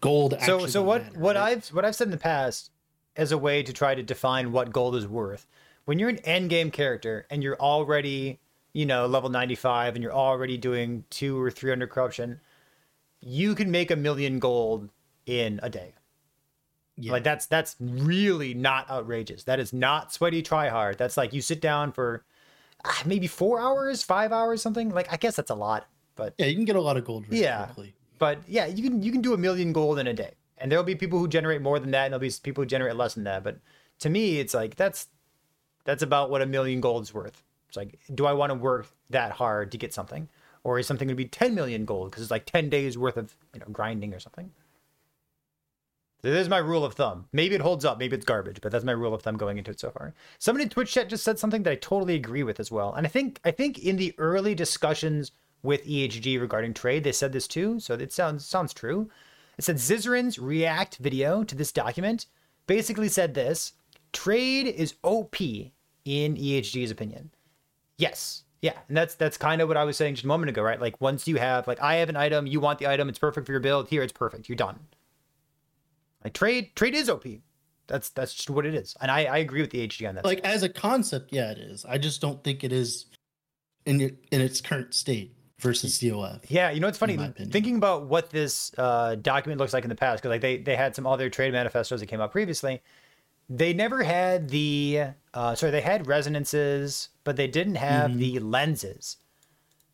gold? 0.01 0.31
So 0.31 0.37
actually 0.55 0.69
so 0.71 0.81
what 0.83 1.03
matter, 1.03 1.19
what 1.19 1.35
right? 1.35 1.57
I've 1.57 1.67
what 1.69 1.85
I've 1.85 1.95
said 1.95 2.07
in 2.07 2.11
the 2.11 2.17
past 2.17 2.71
as 3.15 3.31
a 3.31 3.37
way 3.37 3.61
to 3.63 3.71
try 3.73 3.93
to 3.95 4.03
define 4.03 4.51
what 4.51 4.71
gold 4.71 4.95
is 4.95 5.07
worth. 5.07 5.45
When 5.85 5.99
you're 5.99 6.09
an 6.09 6.19
end 6.19 6.49
game 6.49 6.71
character 6.71 7.25
and 7.29 7.43
you're 7.43 7.59
already, 7.59 8.39
you 8.73 8.85
know, 8.85 9.05
level 9.05 9.29
95 9.29 9.95
and 9.95 10.03
you're 10.03 10.13
already 10.13 10.57
doing 10.57 11.05
2 11.11 11.39
or 11.39 11.51
300 11.51 11.89
corruption, 11.89 12.39
you 13.21 13.55
can 13.55 13.71
make 13.71 13.91
a 13.91 13.95
million 13.95 14.39
gold 14.39 14.89
in 15.25 15.59
a 15.63 15.69
day. 15.69 15.93
Yeah. 16.97 17.13
Like 17.13 17.23
that's 17.23 17.45
that's 17.47 17.75
really 17.79 18.53
not 18.53 18.89
outrageous. 18.89 19.43
That 19.45 19.59
is 19.59 19.73
not 19.73 20.13
sweaty 20.13 20.41
try 20.43 20.69
hard. 20.69 20.97
That's 20.97 21.17
like 21.17 21.33
you 21.33 21.41
sit 21.41 21.59
down 21.61 21.91
for 21.91 22.23
ah, 22.85 23.01
maybe 23.05 23.25
4 23.27 23.59
hours, 23.59 24.03
5 24.03 24.31
hours 24.31 24.61
something. 24.61 24.89
Like 24.89 25.11
I 25.11 25.17
guess 25.17 25.35
that's 25.35 25.49
a 25.49 25.55
lot, 25.55 25.87
but 26.15 26.35
yeah, 26.37 26.45
you 26.45 26.55
can 26.55 26.65
get 26.65 26.75
a 26.75 26.81
lot 26.81 26.97
of 26.97 27.05
gold. 27.05 27.25
Really 27.29 27.43
Yeah. 27.43 27.65
quickly. 27.65 27.93
but 28.19 28.39
yeah, 28.47 28.67
you 28.67 28.83
can 28.83 29.01
you 29.01 29.11
can 29.11 29.21
do 29.21 29.33
a 29.33 29.37
million 29.37 29.73
gold 29.73 29.97
in 29.97 30.05
a 30.07 30.13
day, 30.13 30.33
and 30.59 30.71
there'll 30.71 30.83
be 30.85 30.93
people 30.95 31.17
who 31.17 31.27
generate 31.27 31.61
more 31.63 31.79
than 31.79 31.89
that, 31.91 32.05
and 32.05 32.13
there'll 32.13 32.19
be 32.21 32.31
people 32.43 32.61
who 32.63 32.67
generate 32.67 32.95
less 32.95 33.15
than 33.15 33.23
that. 33.23 33.43
But 33.43 33.57
to 33.99 34.09
me, 34.09 34.39
it's 34.39 34.53
like 34.53 34.75
that's 34.75 35.07
that's 35.85 36.03
about 36.03 36.29
what 36.29 36.41
a 36.43 36.45
million 36.45 36.79
gold 36.79 37.03
is 37.03 37.13
worth. 37.13 37.43
It's 37.73 37.77
like, 37.77 37.99
do 38.13 38.27
I 38.27 38.33
want 38.33 38.51
to 38.51 38.53
work 38.53 38.87
that 39.09 39.31
hard 39.31 39.71
to 39.71 39.79
get 39.79 39.95
something, 39.95 40.29
or 40.63 40.77
is 40.77 40.85
something 40.85 41.07
going 41.07 41.17
to 41.17 41.23
be 41.23 41.27
ten 41.27 41.55
million 41.55 41.85
gold 41.85 42.11
because 42.11 42.21
it's 42.21 42.29
like 42.29 42.45
ten 42.45 42.69
days 42.69 42.99
worth 42.99 43.17
of 43.17 43.35
you 43.51 43.59
know 43.59 43.65
grinding 43.71 44.13
or 44.13 44.19
something? 44.19 44.51
So 46.21 46.29
This 46.29 46.43
is 46.43 46.49
my 46.49 46.59
rule 46.59 46.85
of 46.85 46.93
thumb. 46.93 47.25
Maybe 47.33 47.55
it 47.55 47.61
holds 47.61 47.83
up, 47.83 47.97
maybe 47.97 48.15
it's 48.15 48.25
garbage, 48.25 48.61
but 48.61 48.71
that's 48.71 48.85
my 48.85 48.91
rule 48.91 49.13
of 49.15 49.23
thumb 49.23 49.37
going 49.37 49.57
into 49.57 49.71
it 49.71 49.79
so 49.79 49.89
far. 49.89 50.13
Somebody 50.37 50.65
in 50.65 50.69
Twitch 50.69 50.93
chat 50.93 51.09
just 51.09 51.23
said 51.23 51.39
something 51.39 51.63
that 51.63 51.71
I 51.71 51.75
totally 51.75 52.13
agree 52.13 52.43
with 52.43 52.59
as 52.59 52.71
well. 52.71 52.93
And 52.93 53.07
I 53.07 53.09
think 53.09 53.39
I 53.43 53.49
think 53.49 53.79
in 53.79 53.95
the 53.95 54.13
early 54.19 54.53
discussions 54.53 55.31
with 55.63 55.83
EHG 55.83 56.39
regarding 56.39 56.75
trade, 56.75 57.03
they 57.03 57.11
said 57.11 57.33
this 57.33 57.47
too, 57.47 57.79
so 57.79 57.95
it 57.95 58.13
sounds 58.13 58.45
sounds 58.45 58.71
true. 58.71 59.09
It 59.57 59.63
said 59.63 59.77
Zizaran's 59.77 60.37
react 60.37 60.97
video 60.97 61.43
to 61.43 61.55
this 61.55 61.71
document 61.71 62.27
basically 62.67 63.09
said 63.09 63.33
this: 63.33 63.73
trade 64.11 64.67
is 64.67 64.93
OP 65.01 65.41
in 66.05 66.35
EHG's 66.35 66.91
opinion. 66.91 67.32
Yes. 68.03 68.43
Yeah, 68.61 68.77
and 68.87 68.95
that's 68.95 69.15
that's 69.15 69.37
kind 69.37 69.61
of 69.61 69.67
what 69.67 69.75
I 69.75 69.83
was 69.83 69.97
saying 69.97 70.15
just 70.15 70.23
a 70.23 70.27
moment 70.27 70.49
ago, 70.49 70.61
right? 70.61 70.79
Like 70.79 71.01
once 71.01 71.27
you 71.27 71.35
have 71.35 71.67
like 71.67 71.81
I 71.81 71.95
have 71.95 72.07
an 72.07 72.15
item, 72.15 72.47
you 72.47 72.61
want 72.61 72.79
the 72.79 72.87
item, 72.87 73.09
it's 73.09 73.19
perfect 73.19 73.45
for 73.45 73.51
your 73.51 73.59
build. 73.59 73.89
Here, 73.89 74.01
it's 74.01 74.13
perfect. 74.13 74.47
You're 74.47 74.55
done. 74.55 74.79
Like 76.23 76.33
trade, 76.33 76.73
trade 76.75 76.95
is 76.95 77.09
OP. 77.09 77.25
That's 77.87 78.07
that's 78.09 78.33
just 78.33 78.49
what 78.49 78.65
it 78.65 78.73
is, 78.73 78.95
and 79.01 79.11
I 79.11 79.25
I 79.25 79.37
agree 79.39 79.59
with 79.59 79.71
the 79.71 79.85
HG 79.85 80.07
on 80.07 80.15
that. 80.15 80.23
like 80.23 80.39
as 80.45 80.63
a 80.63 80.69
concept, 80.69 81.33
yeah, 81.33 81.51
it 81.51 81.57
is. 81.57 81.83
I 81.83 81.97
just 81.97 82.21
don't 82.21 82.41
think 82.41 82.63
it 82.63 82.71
is 82.71 83.07
in 83.85 83.99
it, 83.99 84.23
in 84.31 84.39
its 84.39 84.61
current 84.61 84.93
state 84.93 85.35
versus 85.59 85.99
COF. 85.99 86.39
yeah, 86.47 86.71
you 86.71 86.79
know 86.79 86.87
what's 86.87 86.97
funny? 86.97 87.17
Thinking 87.51 87.75
about 87.75 88.05
what 88.05 88.29
this 88.29 88.71
uh, 88.77 89.15
document 89.15 89.59
looks 89.59 89.73
like 89.73 89.83
in 89.83 89.89
the 89.89 89.95
past, 89.95 90.21
because 90.23 90.29
like 90.29 90.41
they 90.41 90.57
they 90.57 90.77
had 90.77 90.95
some 90.95 91.05
other 91.05 91.29
trade 91.29 91.51
manifestos 91.51 91.99
that 91.99 92.05
came 92.05 92.21
out 92.21 92.31
previously. 92.31 92.81
They 93.49 93.73
never 93.73 94.03
had 94.03 94.49
the 94.49 95.05
uh, 95.33 95.55
sorry, 95.55 95.71
they 95.71 95.81
had 95.81 96.07
resonances, 96.07 97.09
but 97.23 97.35
they 97.35 97.47
didn't 97.47 97.75
have 97.75 98.11
Mm-hmm. 98.11 98.19
the 98.19 98.39
lenses. 98.39 99.17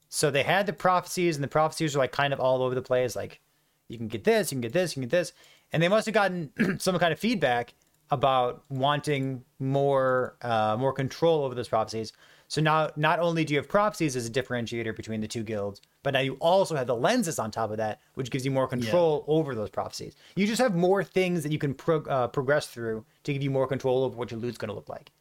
So 0.09 0.31
they 0.31 0.43
had 0.43 0.65
the 0.65 0.73
prophecies, 0.73 1.35
and 1.35 1.43
the 1.43 1.47
prophecies 1.47 1.95
were 1.95 1.99
like 2.01 2.11
kind 2.11 2.33
of 2.33 2.39
all 2.39 2.61
over 2.63 2.75
the 2.75 2.81
place. 2.81 3.15
Like 3.15 3.39
you 3.87 3.97
can 3.97 4.07
get 4.07 4.23
this, 4.23 4.51
you 4.51 4.55
can 4.55 4.61
get 4.61 4.73
this, 4.73 4.91
you 4.91 5.01
can 5.01 5.09
get 5.09 5.17
this, 5.17 5.33
and 5.71 5.81
they 5.83 5.87
must 5.87 6.05
have 6.07 6.13
gotten 6.15 6.51
some 6.79 6.97
kind 6.99 7.13
of 7.13 7.19
feedback 7.19 7.73
about 8.11 8.63
wanting 8.69 9.43
more 9.59 10.35
uh, 10.41 10.75
more 10.79 10.93
control 10.93 11.43
over 11.43 11.53
those 11.55 11.67
prophecies. 11.69 12.11
So 12.49 12.61
now, 12.61 12.89
not 12.95 13.19
only 13.19 13.45
do 13.45 13.53
you 13.53 13.59
have 13.59 13.69
prophecies 13.69 14.15
as 14.15 14.25
a 14.25 14.31
differentiator 14.31 14.95
between 14.95 15.21
the 15.21 15.27
two 15.27 15.43
guilds, 15.43 15.81
but 16.01 16.13
now 16.13 16.19
you 16.21 16.33
also 16.39 16.75
have 16.75 16.87
the 16.87 16.95
lenses 16.95 17.37
on 17.37 17.51
top 17.51 17.69
of 17.69 17.77
that, 17.77 18.01
which 18.15 18.31
gives 18.31 18.43
you 18.43 18.49
more 18.49 18.67
control 18.67 19.23
over 19.27 19.53
those 19.53 19.69
prophecies. 19.69 20.15
You 20.35 20.47
just 20.47 20.59
have 20.59 20.75
more 20.75 21.03
things 21.03 21.43
that 21.43 21.51
you 21.51 21.59
can 21.59 21.75
pro- 21.75 22.03
uh, 22.05 22.27
progress 22.27 22.65
through 22.65 23.05
to 23.23 23.33
give 23.33 23.43
you 23.43 23.51
more 23.51 23.67
control 23.67 24.03
over 24.03 24.17
what 24.17 24.31
your 24.31 24.39
loot's 24.39 24.57
going 24.57 24.69
to 24.69 24.73
look 24.73 24.89
like. 24.89 25.11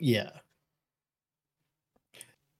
Yeah. 0.00 0.30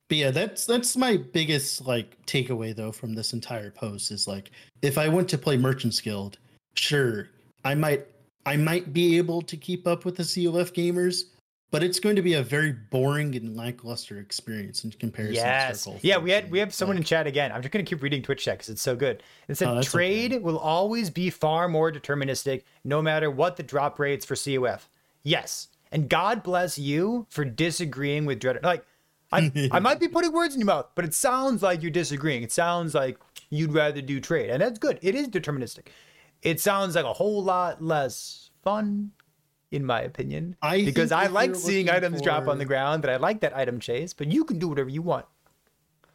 But 0.08 0.18
yeah, 0.18 0.30
that's 0.30 0.66
that's 0.66 0.98
my 0.98 1.16
biggest 1.16 1.86
like 1.86 2.14
takeaway 2.26 2.76
though 2.76 2.92
from 2.92 3.14
this 3.14 3.32
entire 3.32 3.70
post 3.70 4.10
is 4.10 4.28
like 4.28 4.50
if 4.82 4.98
I 4.98 5.08
went 5.08 5.30
to 5.30 5.38
play 5.38 5.56
Merchant's 5.56 6.00
Guild, 6.02 6.36
sure, 6.76 7.30
I 7.64 7.74
might 7.74 8.06
I 8.44 8.58
might 8.58 8.92
be 8.92 9.16
able 9.16 9.40
to 9.40 9.56
keep 9.56 9.86
up 9.86 10.04
with 10.04 10.16
the 10.16 10.22
COF 10.22 10.74
gamers, 10.74 11.24
but 11.74 11.82
it's 11.82 11.98
going 11.98 12.14
to 12.14 12.22
be 12.22 12.34
a 12.34 12.42
very 12.44 12.70
boring 12.70 13.34
and 13.34 13.56
lackluster 13.56 14.20
experience 14.20 14.84
in 14.84 14.92
comparison. 14.92 15.34
Yes. 15.34 15.78
to 15.78 15.78
Circle 15.90 16.00
Yeah, 16.04 16.18
we 16.18 16.30
had 16.30 16.48
we 16.48 16.60
have 16.60 16.72
someone 16.72 16.96
in 16.96 17.02
chat 17.02 17.26
again. 17.26 17.50
I'm 17.50 17.62
just 17.62 17.72
gonna 17.72 17.84
keep 17.84 18.00
reading 18.00 18.22
Twitch 18.22 18.44
chat 18.44 18.58
because 18.58 18.68
it's 18.68 18.80
so 18.80 18.94
good. 18.94 19.24
It 19.48 19.56
said 19.56 19.66
Oh, 19.66 19.82
trade 19.82 20.32
okay. 20.32 20.38
will 20.38 20.56
always 20.56 21.10
be 21.10 21.30
far 21.30 21.66
more 21.66 21.90
deterministic, 21.90 22.62
no 22.84 23.02
matter 23.02 23.28
what 23.28 23.56
the 23.56 23.64
drop 23.64 23.98
rates 23.98 24.24
for 24.24 24.36
COF. 24.36 24.88
Yes, 25.24 25.66
and 25.90 26.08
God 26.08 26.44
bless 26.44 26.78
you 26.78 27.26
for 27.28 27.44
disagreeing 27.44 28.24
with 28.24 28.38
Dread. 28.38 28.60
Like, 28.62 28.86
I 29.32 29.50
I 29.72 29.80
might 29.80 29.98
be 29.98 30.06
putting 30.06 30.30
words 30.30 30.54
in 30.54 30.60
your 30.60 30.66
mouth, 30.66 30.86
but 30.94 31.04
it 31.04 31.12
sounds 31.12 31.60
like 31.60 31.82
you're 31.82 31.90
disagreeing. 31.90 32.44
It 32.44 32.52
sounds 32.52 32.94
like 32.94 33.18
you'd 33.50 33.72
rather 33.72 34.00
do 34.00 34.20
trade, 34.20 34.50
and 34.50 34.62
that's 34.62 34.78
good. 34.78 35.00
It 35.02 35.16
is 35.16 35.26
deterministic. 35.26 35.88
It 36.40 36.60
sounds 36.60 36.94
like 36.94 37.04
a 37.04 37.12
whole 37.14 37.42
lot 37.42 37.82
less 37.82 38.50
fun, 38.62 39.10
in 39.74 39.84
my 39.84 40.00
opinion, 40.00 40.56
I 40.62 40.84
because 40.84 41.12
I 41.12 41.26
like 41.26 41.54
seeing 41.56 41.90
items 41.90 42.22
drop 42.22 42.46
on 42.48 42.58
the 42.58 42.64
ground. 42.64 43.02
That 43.02 43.10
I 43.10 43.16
like 43.16 43.40
that 43.40 43.56
item 43.56 43.80
chase, 43.80 44.12
but 44.12 44.30
you 44.30 44.44
can 44.44 44.58
do 44.58 44.68
whatever 44.68 44.88
you 44.88 45.02
want. 45.02 45.26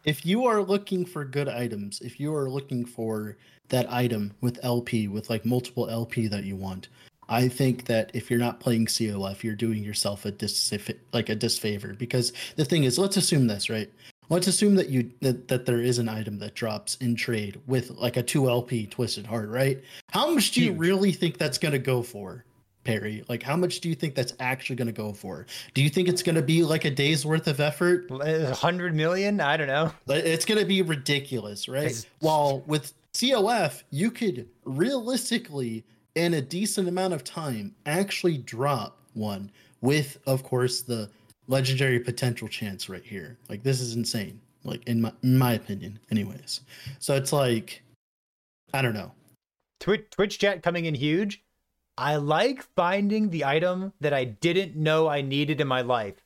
if 0.05 0.25
you 0.25 0.45
are 0.45 0.61
looking 0.63 1.05
for 1.05 1.25
good 1.25 1.49
items, 1.49 2.01
if 2.01 2.19
you 2.19 2.33
are 2.33 2.49
looking 2.49 2.85
for 2.85 3.37
that 3.67 3.91
item 3.91 4.33
with 4.41 4.57
LP, 4.63 5.07
with 5.07 5.29
like 5.29 5.45
multiple 5.45 5.89
LP 5.89 6.27
that 6.27 6.43
you 6.45 6.55
want, 6.55 6.87
I 7.27 7.47
think 7.47 7.85
that 7.85 8.09
if 8.13 8.29
you're 8.29 8.39
not 8.39 8.59
playing 8.59 8.87
COF, 8.87 9.43
you're 9.43 9.55
doing 9.55 9.83
yourself 9.83 10.25
a 10.25 10.31
dis 10.31 10.73
like 11.13 11.29
a 11.29 11.35
disfavor. 11.35 11.93
Because 11.93 12.33
the 12.55 12.65
thing 12.65 12.85
is, 12.85 12.97
let's 12.97 13.17
assume 13.17 13.47
this, 13.47 13.69
right? 13.69 13.91
Let's 14.29 14.47
assume 14.47 14.75
that 14.75 14.89
you 14.89 15.11
that, 15.21 15.47
that 15.47 15.65
there 15.65 15.81
is 15.81 15.99
an 15.99 16.09
item 16.09 16.39
that 16.39 16.55
drops 16.55 16.95
in 16.97 17.15
trade 17.15 17.59
with 17.67 17.91
like 17.91 18.17
a 18.17 18.23
two 18.23 18.49
LP 18.49 18.87
twisted 18.87 19.27
heart, 19.27 19.49
right? 19.49 19.81
How 20.11 20.33
much 20.33 20.51
do 20.51 20.61
you 20.61 20.71
Huge. 20.71 20.79
really 20.79 21.11
think 21.11 21.37
that's 21.37 21.57
gonna 21.57 21.79
go 21.79 22.01
for? 22.01 22.45
Perry, 22.89 23.23
like 23.29 23.43
how 23.43 23.55
much 23.55 23.81
do 23.81 23.89
you 23.89 23.95
think 23.95 24.15
that's 24.15 24.33
actually 24.39 24.75
going 24.75 24.87
to 24.87 24.91
go 24.93 25.13
for? 25.13 25.45
Do 25.73 25.83
you 25.83 25.89
think 25.89 26.07
it's 26.07 26.23
going 26.23 26.35
to 26.35 26.41
be 26.41 26.63
like 26.63 26.85
a 26.85 26.89
day's 26.91 27.25
worth 27.25 27.47
of 27.47 27.59
effort? 27.59 28.07
Eh, 28.11 28.47
a 28.49 28.53
hundred 28.53 28.95
million? 28.95 29.39
I 29.39 29.57
don't 29.57 29.67
know. 29.67 29.91
It's 30.07 30.45
going 30.45 30.59
to 30.59 30.65
be 30.65 30.81
ridiculous, 30.81 31.67
right? 31.69 31.85
It's- 31.85 32.05
While 32.19 32.61
with 32.67 32.93
COF, 33.13 33.83
you 33.91 34.11
could 34.11 34.47
realistically, 34.65 35.83
in 36.15 36.33
a 36.33 36.41
decent 36.41 36.87
amount 36.87 37.13
of 37.13 37.23
time, 37.23 37.75
actually 37.85 38.37
drop 38.39 38.97
one 39.13 39.51
with, 39.81 40.17
of 40.25 40.43
course, 40.43 40.81
the 40.81 41.09
legendary 41.47 41.99
potential 41.99 42.47
chance 42.47 42.89
right 42.89 43.03
here. 43.03 43.37
Like 43.49 43.63
this 43.63 43.81
is 43.81 43.95
insane. 43.95 44.39
Like 44.63 44.85
in 44.87 45.01
my 45.01 45.13
in 45.23 45.37
my 45.37 45.53
opinion, 45.53 45.99
anyways. 46.11 46.61
So 46.99 47.15
it's 47.15 47.31
like, 47.31 47.81
I 48.73 48.81
don't 48.81 48.93
know. 48.93 49.11
Twitch 49.79 50.05
Twitch 50.11 50.37
chat 50.39 50.61
coming 50.61 50.85
in 50.85 50.93
huge. 50.93 51.41
I 51.99 52.15
like 52.15 52.63
finding 52.77 53.29
the 53.29 53.43
item 53.43 53.91
that 53.99 54.13
I 54.13 54.23
didn't 54.23 54.77
know 54.77 55.09
I 55.09 55.21
needed 55.21 55.59
in 55.59 55.67
my 55.67 55.81
life. 55.81 56.23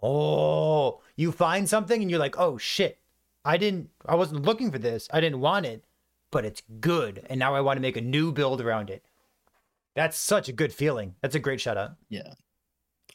Oh, 0.00 1.00
you 1.16 1.32
find 1.32 1.68
something 1.68 2.00
and 2.00 2.08
you're 2.08 2.20
like, 2.20 2.38
"Oh 2.38 2.58
shit. 2.58 3.00
I 3.44 3.56
didn't 3.56 3.90
I 4.06 4.14
wasn't 4.14 4.44
looking 4.46 4.70
for 4.70 4.78
this. 4.78 5.08
I 5.12 5.20
didn't 5.20 5.40
want 5.40 5.66
it, 5.66 5.84
but 6.30 6.44
it's 6.44 6.62
good 6.80 7.26
and 7.28 7.40
now 7.40 7.56
I 7.56 7.60
want 7.60 7.76
to 7.76 7.82
make 7.82 7.96
a 7.96 8.00
new 8.00 8.30
build 8.30 8.60
around 8.60 8.88
it." 8.88 9.04
That's 9.96 10.16
such 10.16 10.48
a 10.48 10.52
good 10.52 10.72
feeling. 10.72 11.16
That's 11.22 11.34
a 11.34 11.40
great 11.40 11.60
shout 11.60 11.76
out. 11.76 11.96
Yeah. 12.08 12.34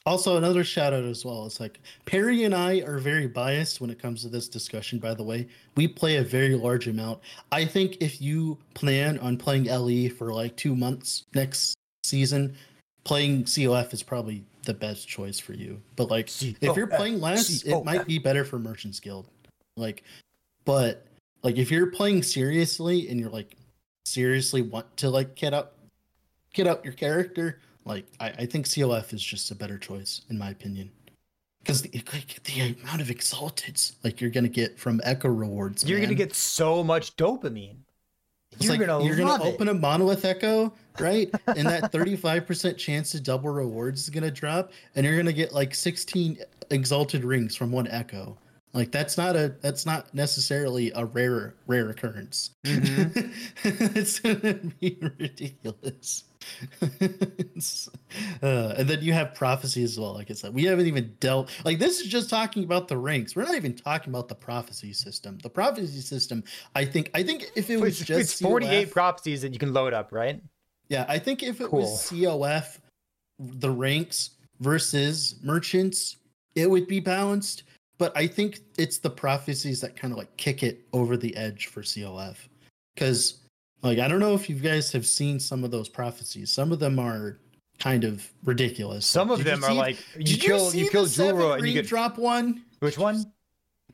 Also, 0.09 0.37
another 0.37 0.63
shout 0.63 0.91
out 0.91 1.03
as 1.03 1.23
well. 1.23 1.45
It's 1.45 1.59
like 1.59 1.79
Perry 2.05 2.43
and 2.43 2.55
I 2.55 2.81
are 2.81 2.97
very 2.97 3.27
biased 3.27 3.79
when 3.79 3.91
it 3.91 4.01
comes 4.01 4.23
to 4.23 4.27
this 4.27 4.47
discussion, 4.47 4.97
by 4.97 5.13
the 5.13 5.21
way. 5.21 5.47
We 5.75 5.87
play 5.87 6.15
a 6.15 6.23
very 6.23 6.55
large 6.55 6.87
amount. 6.87 7.19
I 7.51 7.63
think 7.63 7.97
if 7.99 8.19
you 8.19 8.57
plan 8.73 9.19
on 9.19 9.37
playing 9.37 9.65
LE 9.65 10.09
for 10.09 10.33
like 10.33 10.55
two 10.55 10.75
months 10.75 11.25
next 11.35 11.75
season, 12.03 12.55
playing 13.03 13.43
COF 13.43 13.93
is 13.93 14.01
probably 14.01 14.43
the 14.63 14.73
best 14.73 15.07
choice 15.07 15.37
for 15.37 15.53
you. 15.53 15.79
But 15.95 16.09
like, 16.09 16.31
if 16.41 16.75
you're 16.75 16.87
playing 16.87 17.21
less, 17.21 17.61
it 17.61 17.85
might 17.85 18.07
be 18.07 18.17
better 18.17 18.43
for 18.43 18.57
Merchants 18.57 18.99
Guild. 18.99 19.27
Like, 19.77 20.01
but 20.65 21.05
like 21.43 21.57
if 21.57 21.69
you're 21.69 21.91
playing 21.91 22.23
seriously 22.23 23.09
and 23.09 23.19
you're 23.19 23.29
like 23.29 23.55
seriously 24.05 24.63
want 24.63 24.97
to 24.97 25.11
like 25.11 25.35
get 25.35 25.53
up 25.53 25.75
get 26.51 26.65
up 26.65 26.83
your 26.83 26.95
character, 26.95 27.59
like 27.89 28.06
I, 28.19 28.28
I 28.30 28.45
think 28.45 28.67
COF 28.67 29.13
is 29.13 29.21
just 29.21 29.52
a 29.52 29.56
better 29.56 29.78
choice 29.78 30.21
in 30.30 30.38
my 30.38 30.52
opinion. 30.52 30.91
Because 31.60 31.82
the, 31.82 31.91
like, 32.13 32.41
the 32.43 32.75
amount 32.82 33.02
of 33.02 33.08
exalteds 33.08 33.95
like 34.04 34.21
you're 34.21 34.30
gonna 34.30 34.47
get 34.47 34.80
from 34.80 35.02
echo 35.04 35.28
rewards, 35.28 35.84
You're 35.84 35.99
gonna 35.99 36.13
get 36.13 36.34
so 36.34 36.84
much 36.84 37.17
dopamine. 37.17 37.78
It's 38.54 38.63
You're 38.63 38.78
like 38.78 38.88
gonna 38.88 39.04
you're 39.04 39.17
gonna 39.17 39.43
it. 39.43 39.54
open 39.54 39.67
a 39.67 39.73
monolith 39.73 40.23
echo, 40.23 40.73
right? 40.99 41.30
and 41.47 41.67
that 41.67 41.91
35% 41.91 42.78
chance 42.78 43.12
to 43.12 43.19
double 43.19 43.49
rewards 43.49 44.04
is 44.04 44.10
gonna 44.10 44.32
drop, 44.32 44.71
and 44.95 45.06
you're 45.06 45.17
gonna 45.17 45.34
get 45.34 45.52
like 45.52 45.75
16 45.75 46.39
exalted 46.71 47.23
rings 47.23 47.56
from 47.56 47.71
one 47.71 47.88
echo. 47.88 48.38
Like 48.73 48.91
that's 48.91 49.17
not 49.17 49.36
a 49.36 49.56
that's 49.62 49.86
not 49.86 50.13
necessarily 50.13 50.91
a 50.95 51.06
rare 51.06 51.56
rare 51.67 51.89
occurrence. 51.89 52.52
Mm-hmm. 52.65 53.30
it's 53.97 54.19
gonna 54.19 54.54
be 54.80 54.97
ridiculous. 55.19 56.23
Uh, 58.41 58.73
and 58.77 58.89
then 58.89 59.01
you 59.01 59.13
have 59.13 59.35
prophecy 59.35 59.83
as 59.83 59.99
well. 59.99 60.13
Like 60.13 60.31
I 60.31 60.33
said, 60.33 60.53
we 60.53 60.63
haven't 60.63 60.88
even 60.88 61.13
dealt. 61.19 61.51
Like 61.63 61.77
this 61.77 61.99
is 61.99 62.07
just 62.07 62.29
talking 62.29 62.63
about 62.63 62.88
the 62.88 62.97
ranks. 62.97 63.35
We're 63.35 63.43
not 63.43 63.55
even 63.55 63.75
talking 63.75 64.12
about 64.12 64.27
the 64.27 64.35
prophecy 64.35 64.93
system. 64.93 65.38
The 65.43 65.49
prophecy 65.49 66.01
system, 66.01 66.43
I 66.75 66.85
think. 66.85 67.12
I 67.13 67.21
think 67.21 67.45
if 67.55 67.69
it 67.69 67.77
was 67.77 67.99
It's, 67.99 68.07
just 68.07 68.19
it's 68.21 68.41
48 68.41 68.88
COF 68.88 68.91
prophecies 68.93 69.41
that 69.43 69.53
you 69.53 69.59
can 69.59 69.73
load 69.73 69.93
up, 69.93 70.12
right? 70.12 70.41
yeah, 70.89 71.05
I 71.07 71.19
think 71.19 71.43
if 71.43 71.62
it 71.62 71.69
Cool. 71.69 71.81
was 71.81 72.09
COF, 72.09 72.79
the 73.38 73.69
ranks 73.69 74.31
versus 74.59 75.35
merchants, 75.43 76.17
it 76.55 76.69
would 76.69 76.88
be 76.88 76.99
balanced. 76.99 77.63
But 77.99 78.15
I 78.17 78.25
think 78.27 78.62
it's 78.77 78.97
the 78.97 79.09
prophecies 79.09 79.81
that 79.81 79.95
kind 79.95 80.12
of 80.13 80.17
like 80.17 80.35
kick 80.38 80.63
it 80.63 80.88
over 80.93 81.15
the 81.17 81.35
edge 81.35 81.67
for 81.67 81.83
COF. 81.83 82.47
Because, 82.95 83.38
like, 83.81 83.99
I 83.99 84.07
don't 84.07 84.19
know 84.19 84.33
if 84.33 84.49
you 84.49 84.55
guys 84.55 84.91
have 84.91 85.05
seen 85.05 85.39
some 85.39 85.63
of 85.63 85.71
those 85.71 85.89
prophecies. 85.89 86.51
Some 86.51 86.71
of 86.71 86.79
them 86.79 86.99
are 86.99 87.39
kind 87.79 88.03
of 88.03 88.27
ridiculous. 88.43 89.05
Some 89.05 89.31
of 89.31 89.37
Did 89.39 89.47
them 89.47 89.63
are 89.63 89.69
see- 89.71 89.77
like 89.77 89.97
you 90.17 90.37
kill 90.37 90.69
see 90.69 90.79
you, 90.79 90.89
kill 90.89 91.05
Julra 91.05 91.57
and 91.57 91.67
you 91.67 91.73
get 91.73 91.87
drop 91.87 92.17
one. 92.17 92.63
which 92.79 92.97
one? 92.97 93.31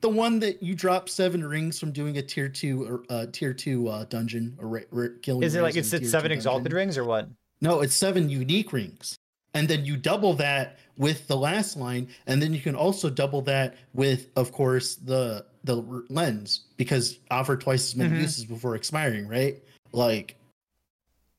The 0.01 0.09
one 0.09 0.39
that 0.39 0.61
you 0.61 0.75
drop 0.75 1.07
seven 1.09 1.43
rings 1.43 1.79
from 1.79 1.91
doing 1.91 2.17
a 2.17 2.21
tier 2.21 2.49
two 2.49 2.83
or 2.85 3.03
uh, 3.09 3.25
tier 3.31 3.53
two 3.53 3.87
uh, 3.87 4.05
dungeon 4.05 4.55
or 4.59 4.67
ra- 4.67 4.79
ra- 4.91 5.07
killing. 5.21 5.43
Is 5.43 5.55
it 5.55 5.61
like 5.61 5.75
it's 5.75 5.91
in 5.93 5.99
a 5.99 6.01
it's 6.01 6.11
tier 6.11 6.11
seven 6.11 6.31
exalted 6.31 6.73
rings 6.73 6.97
or 6.97 7.05
what? 7.05 7.29
No, 7.61 7.81
it's 7.81 7.95
seven 7.95 8.29
unique 8.29 8.73
rings. 8.73 9.15
And 9.53 9.67
then 9.69 9.85
you 9.85 9.95
double 9.95 10.33
that 10.33 10.79
with 10.97 11.27
the 11.27 11.37
last 11.37 11.77
line, 11.77 12.09
and 12.27 12.41
then 12.41 12.53
you 12.53 12.59
can 12.59 12.75
also 12.75 13.09
double 13.09 13.41
that 13.43 13.75
with, 13.93 14.27
of 14.35 14.51
course, 14.51 14.95
the 14.95 15.45
the 15.63 15.75
lens 16.09 16.65
because 16.77 17.17
offer 17.31 17.55
twice 17.55 17.85
as 17.87 17.95
many 17.95 18.15
Mhm. 18.15 18.21
uses 18.21 18.45
before 18.45 18.75
expiring, 18.75 19.27
right? 19.27 19.63
Like, 19.95 20.35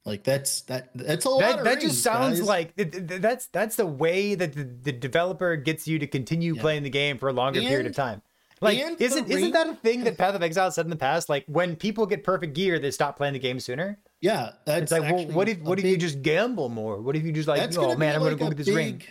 like 0.04 0.22
that's 0.24 0.62
that 0.62 0.90
that's 0.94 1.24
a 1.24 1.30
lot. 1.30 1.40
That 1.40 1.64
that 1.64 1.70
rings, 1.78 1.82
just 1.82 2.02
sounds 2.02 2.38
guys. 2.40 2.48
like 2.48 2.76
th- 2.76 2.90
th- 2.92 3.20
that's 3.20 3.46
that's 3.48 3.76
the 3.76 3.86
way 3.86 4.34
that 4.36 4.52
the, 4.52 4.64
the 4.64 4.92
developer 4.92 5.56
gets 5.56 5.88
you 5.88 5.98
to 5.98 6.06
continue 6.06 6.54
Yeah. 6.54 6.60
playing 6.62 6.82
the 6.84 6.90
game 6.90 7.18
for 7.18 7.28
a 7.28 7.32
longer 7.32 7.60
period 7.60 7.86
of 7.86 7.94
time. 7.94 8.22
Like 8.60 8.78
isn't 8.78 9.30
isn't 9.30 9.50
that 9.52 9.68
a 9.68 9.74
thing 9.74 10.04
that 10.04 10.16
Path 10.16 10.34
of 10.34 10.42
Exile 10.42 10.70
said 10.70 10.86
in 10.86 10.90
the 10.90 10.96
past? 10.96 11.28
Like 11.28 11.44
when 11.46 11.76
people 11.76 12.06
get 12.06 12.24
perfect 12.24 12.54
gear, 12.54 12.78
they 12.78 12.90
stop 12.90 13.16
playing 13.16 13.34
the 13.34 13.38
game 13.40 13.60
sooner. 13.60 13.98
yeah. 14.20 14.52
That's 14.64 14.84
It's 14.84 14.92
like, 14.92 15.12
well, 15.12 15.26
what 15.26 15.48
if 15.48 15.58
what 15.60 15.78
if 15.78 15.84
you 15.84 15.96
just 15.96 16.22
gamble 16.22 16.68
more? 16.68 17.00
What 17.02 17.16
if 17.16 17.24
you 17.24 17.32
just 17.32 17.48
like, 17.48 17.76
oh 17.76 17.96
man, 17.96 18.14
I'm 18.14 18.22
gonna 18.22 18.36
go 18.36 18.48
get 18.48 18.56
this 18.58 18.68
ring. 18.68 18.98
big- 18.98 19.08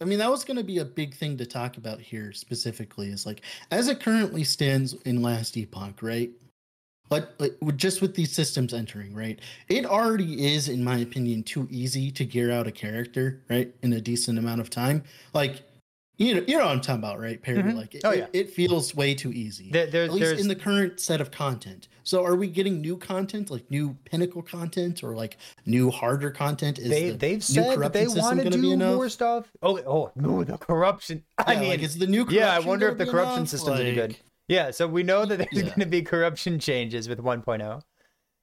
I 0.00 0.04
mean, 0.06 0.18
that 0.18 0.30
was 0.30 0.44
going 0.44 0.56
to 0.56 0.64
be 0.64 0.78
a 0.78 0.84
big 0.84 1.14
thing 1.14 1.36
to 1.38 1.46
talk 1.46 1.76
about 1.78 2.00
here 2.00 2.32
specifically. 2.32 3.08
Is 3.08 3.24
like 3.24 3.40
as 3.70 3.86
it 3.88 4.00
currently 4.00 4.42
stands 4.44 4.92
in 5.04 5.22
Last 5.22 5.56
Epoch, 5.56 6.02
right? 6.02 6.30
But 7.08 7.34
like, 7.38 7.56
just 7.76 8.00
with 8.02 8.14
these 8.14 8.32
systems 8.32 8.72
entering, 8.72 9.14
right? 9.14 9.38
It 9.68 9.84
already 9.86 10.54
is, 10.54 10.68
in 10.68 10.82
my 10.82 10.98
opinion, 10.98 11.42
too 11.42 11.68
easy 11.70 12.10
to 12.12 12.24
gear 12.24 12.50
out 12.50 12.66
a 12.66 12.72
character, 12.72 13.42
right, 13.50 13.72
in 13.82 13.92
a 13.92 14.00
decent 14.00 14.38
amount 14.38 14.60
of 14.60 14.70
time. 14.70 15.04
Like, 15.32 15.62
you 16.16 16.34
know, 16.34 16.44
you 16.46 16.56
know 16.56 16.64
what 16.64 16.72
I'm 16.72 16.80
talking 16.80 17.00
about, 17.02 17.18
right, 17.20 17.42
Perry? 17.42 17.58
Mhm. 17.62 17.76
Like, 17.76 17.94
it, 17.96 18.02
Oh, 18.04 18.12
yeah. 18.12 18.26
it 18.32 18.50
feels 18.50 18.94
way 18.94 19.14
too 19.14 19.32
easy 19.32 19.70
There, 19.70 19.86
there, 19.86 20.04
at 20.04 20.12
least 20.12 20.20
there's 20.24 20.40
in 20.40 20.48
the 20.48 20.54
current 20.54 21.00
set 21.00 21.20
of 21.20 21.30
content. 21.30 21.88
So 22.04 22.24
are 22.24 22.36
we 22.36 22.46
getting 22.48 22.80
new 22.80 22.96
content, 22.96 23.50
like 23.50 23.68
new 23.70 23.96
pinnacle 24.04 24.42
content 24.42 25.02
or 25.02 25.14
like 25.16 25.38
new 25.66 25.90
harder 25.90 26.30
content? 26.30 26.78
Is 26.78 26.90
they 26.90 27.10
the 27.10 27.16
they've 27.16 27.42
said 27.42 27.80
that 27.80 27.92
they 27.92 28.06
want 28.06 28.42
to 28.42 28.50
do 28.50 28.72
enough? 28.72 28.94
more 28.96 29.08
stuff. 29.08 29.50
Oh, 29.62 29.78
oh 29.86 30.12
no, 30.14 30.44
the 30.44 30.58
corruption. 30.58 31.24
I 31.38 31.54
Yeah, 31.54 31.60
mean, 31.60 31.68
like, 31.70 31.82
is 31.82 31.98
the 31.98 32.06
new 32.06 32.26
yeah, 32.30 32.52
I 32.54 32.60
wonder 32.60 32.88
if 32.88 32.98
the 32.98 33.06
corruption 33.06 33.38
enough? 33.38 33.48
system's 33.48 33.80
any 33.80 33.94
good. 33.94 34.16
Yeah, 34.48 34.70
so 34.70 34.86
we 34.86 35.02
know 35.02 35.24
that 35.24 35.38
there's 35.38 35.48
Yeah. 35.52 35.62
going 35.62 35.80
to 35.80 35.86
be 35.86 36.02
corruption 36.02 36.58
changes 36.58 37.08
with 37.08 37.18
1.0, 37.18 37.80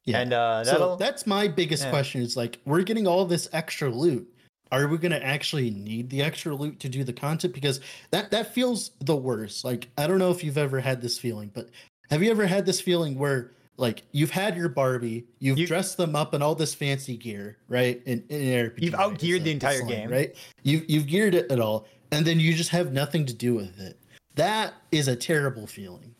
Yeah. 0.06 0.20
and 0.20 0.34
uh, 0.34 0.64
so 0.64 0.96
that's 0.96 1.28
my 1.28 1.48
biggest 1.48 1.84
yeah. 1.84 1.90
question 1.92 2.22
is 2.22 2.36
like 2.36 2.60
we're 2.66 2.82
getting 2.84 3.06
all 3.08 3.26
this 3.26 3.48
extra 3.54 3.90
loot. 3.90 4.28
Are 4.72 4.88
we 4.88 4.98
gonna 4.98 5.18
actually 5.18 5.70
need 5.70 6.10
the 6.10 6.22
extra 6.22 6.56
loot 6.56 6.80
to 6.80 6.88
do 6.90 7.04
the 7.04 7.12
content? 7.14 7.54
Because 7.54 7.82
that 8.12 8.32
that 8.32 8.54
feels 8.54 8.92
the 9.02 9.16
worst. 9.16 9.66
Like 9.66 9.90
I 9.98 10.08
don't 10.08 10.18
know 10.18 10.32
if 10.32 10.44
you've 10.46 10.58
ever 10.58 10.80
had 10.80 11.02
this 11.02 11.20
feeling, 11.20 11.52
but 11.54 11.70
have 12.10 12.24
you 12.24 12.32
ever 12.32 12.48
had 12.48 12.66
this 12.66 12.80
feeling 12.80 13.18
where 13.20 13.52
like 13.78 14.04
you've 14.14 14.30
had 14.32 14.56
your 14.56 14.70
Barbie, 14.70 15.26
you've 15.40 15.58
You- 15.60 15.68
dressed 15.68 15.98
them 15.98 16.16
up 16.16 16.34
in 16.34 16.42
all 16.42 16.56
this 16.56 16.74
fancy 16.74 17.18
gear, 17.18 17.58
right? 17.68 18.02
In, 18.06 18.24
in 18.30 18.42
an 18.42 18.70
RPG, 18.72 18.82
You've 18.82 18.94
outgeared 18.94 19.44
the 19.44 19.52
entire 19.52 19.80
it's 19.82 19.88
game. 19.90 20.10
right? 20.10 20.34
You've 20.64 20.90
you've 20.90 21.06
geared 21.08 21.36
it 21.36 21.52
at 21.52 21.60
all, 21.60 21.86
and 22.12 22.26
then 22.26 22.40
you 22.40 22.54
just 22.54 22.70
have 22.70 22.94
nothing 22.94 23.26
to 23.26 23.34
do 23.34 23.54
with 23.54 23.78
it. 23.80 23.98
That 24.36 24.74
is 24.92 25.08
a 25.08 25.16
terrible 25.16 25.68
feeling. 25.68 26.16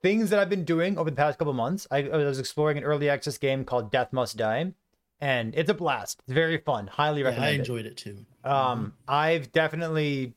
things 0.00 0.30
that 0.30 0.38
I've 0.38 0.48
been 0.48 0.64
doing 0.64 0.96
over 0.96 1.10
the 1.10 1.16
past 1.16 1.38
couple 1.40 1.52
months. 1.52 1.86
I, 1.90 2.04
I 2.08 2.16
was 2.18 2.38
exploring 2.38 2.78
an 2.78 2.84
early 2.84 3.08
access 3.08 3.36
game 3.36 3.64
called 3.64 3.90
Death 3.90 4.12
Must 4.12 4.36
Die, 4.36 4.72
and 5.20 5.54
it's 5.56 5.68
a 5.68 5.74
blast. 5.74 6.20
It's 6.24 6.32
very 6.32 6.58
fun. 6.58 6.86
Highly 6.86 7.22
Yeah, 7.22 7.26
I 7.26 7.30
recommend 7.30 7.54
it. 7.54 7.58
enjoyed 7.60 7.84
it 7.86 7.96
too. 7.96 8.24
Um, 8.44 8.92
I've 9.08 9.50
definitely 9.50 10.34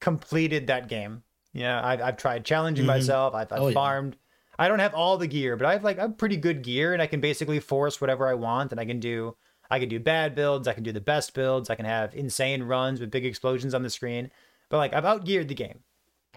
completed 0.00 0.66
that 0.66 0.88
game. 0.88 1.22
Yeah, 1.54 1.84
I've, 1.84 2.02
I've 2.02 2.16
tried 2.18 2.44
challenging 2.44 2.84
Mhm. 2.84 2.88
myself. 2.88 3.34
I've, 3.34 3.50
I've 3.50 3.60
Oh, 3.62 3.68
yeah. 3.68 3.74
farmed. 3.74 4.16
I 4.58 4.68
don't 4.68 4.80
have 4.80 4.92
all 4.92 5.16
the 5.16 5.26
gear, 5.26 5.56
but 5.56 5.66
I 5.66 5.72
have 5.72 5.84
like 5.84 5.98
a 5.98 6.08
pretty 6.10 6.36
good 6.36 6.62
gear, 6.62 6.92
and 6.92 7.00
I 7.00 7.06
can 7.06 7.20
basically 7.20 7.60
force 7.60 8.00
whatever 8.02 8.28
I 8.28 8.34
want, 8.34 8.72
and 8.72 8.80
I 8.80 8.84
can 8.84 9.00
do. 9.00 9.36
I 9.70 9.78
can 9.78 9.88
do 9.88 9.98
bad 10.00 10.34
builds. 10.34 10.68
I 10.68 10.72
can 10.74 10.82
do 10.82 10.92
the 10.92 11.00
best 11.00 11.32
builds. 11.32 11.70
I 11.70 11.74
can 11.76 11.84
have 11.86 12.14
insane 12.14 12.62
runs 12.64 13.00
with 13.00 13.10
big 13.10 13.24
explosions 13.24 13.72
on 13.74 13.82
the 13.82 13.90
screen. 13.90 14.30
But 14.68 14.78
like 14.78 14.92
I've 14.92 15.04
outgeared 15.04 15.48
the 15.48 15.54
game, 15.54 15.80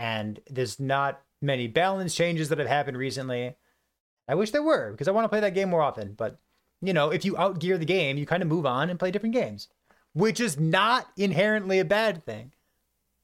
and 0.02 0.40
there's 0.50 0.80
not 0.80 1.22
many 1.44 1.68
balance 1.68 2.16
changes 2.16 2.50
that 2.50 2.58
have 2.58 2.68
happened 2.68 2.98
recently. 2.98 3.56
I 4.28 4.34
wish 4.34 4.50
there 4.50 4.64
were 4.64 4.92
because 4.92 5.08
I 5.08 5.12
want 5.12 5.26
to 5.26 5.30
play 5.30 5.42
that 5.42 5.54
game 5.54 5.70
more 5.70 5.84
often. 5.84 6.14
But 6.14 6.40
you 6.82 6.92
know, 6.92 7.12
if 7.12 7.24
you 7.24 7.36
outgear 7.36 7.78
the 7.78 7.86
game, 7.86 8.18
you 8.18 8.26
kind 8.26 8.42
of 8.42 8.50
move 8.50 8.66
on 8.66 8.90
and 8.90 8.98
play 8.98 9.12
different 9.12 9.36
games, 9.36 9.68
which 10.14 10.40
is 10.40 10.60
not 10.60 11.08
inherently 11.18 11.78
a 11.78 11.86
bad 11.86 12.26
thing. 12.26 12.52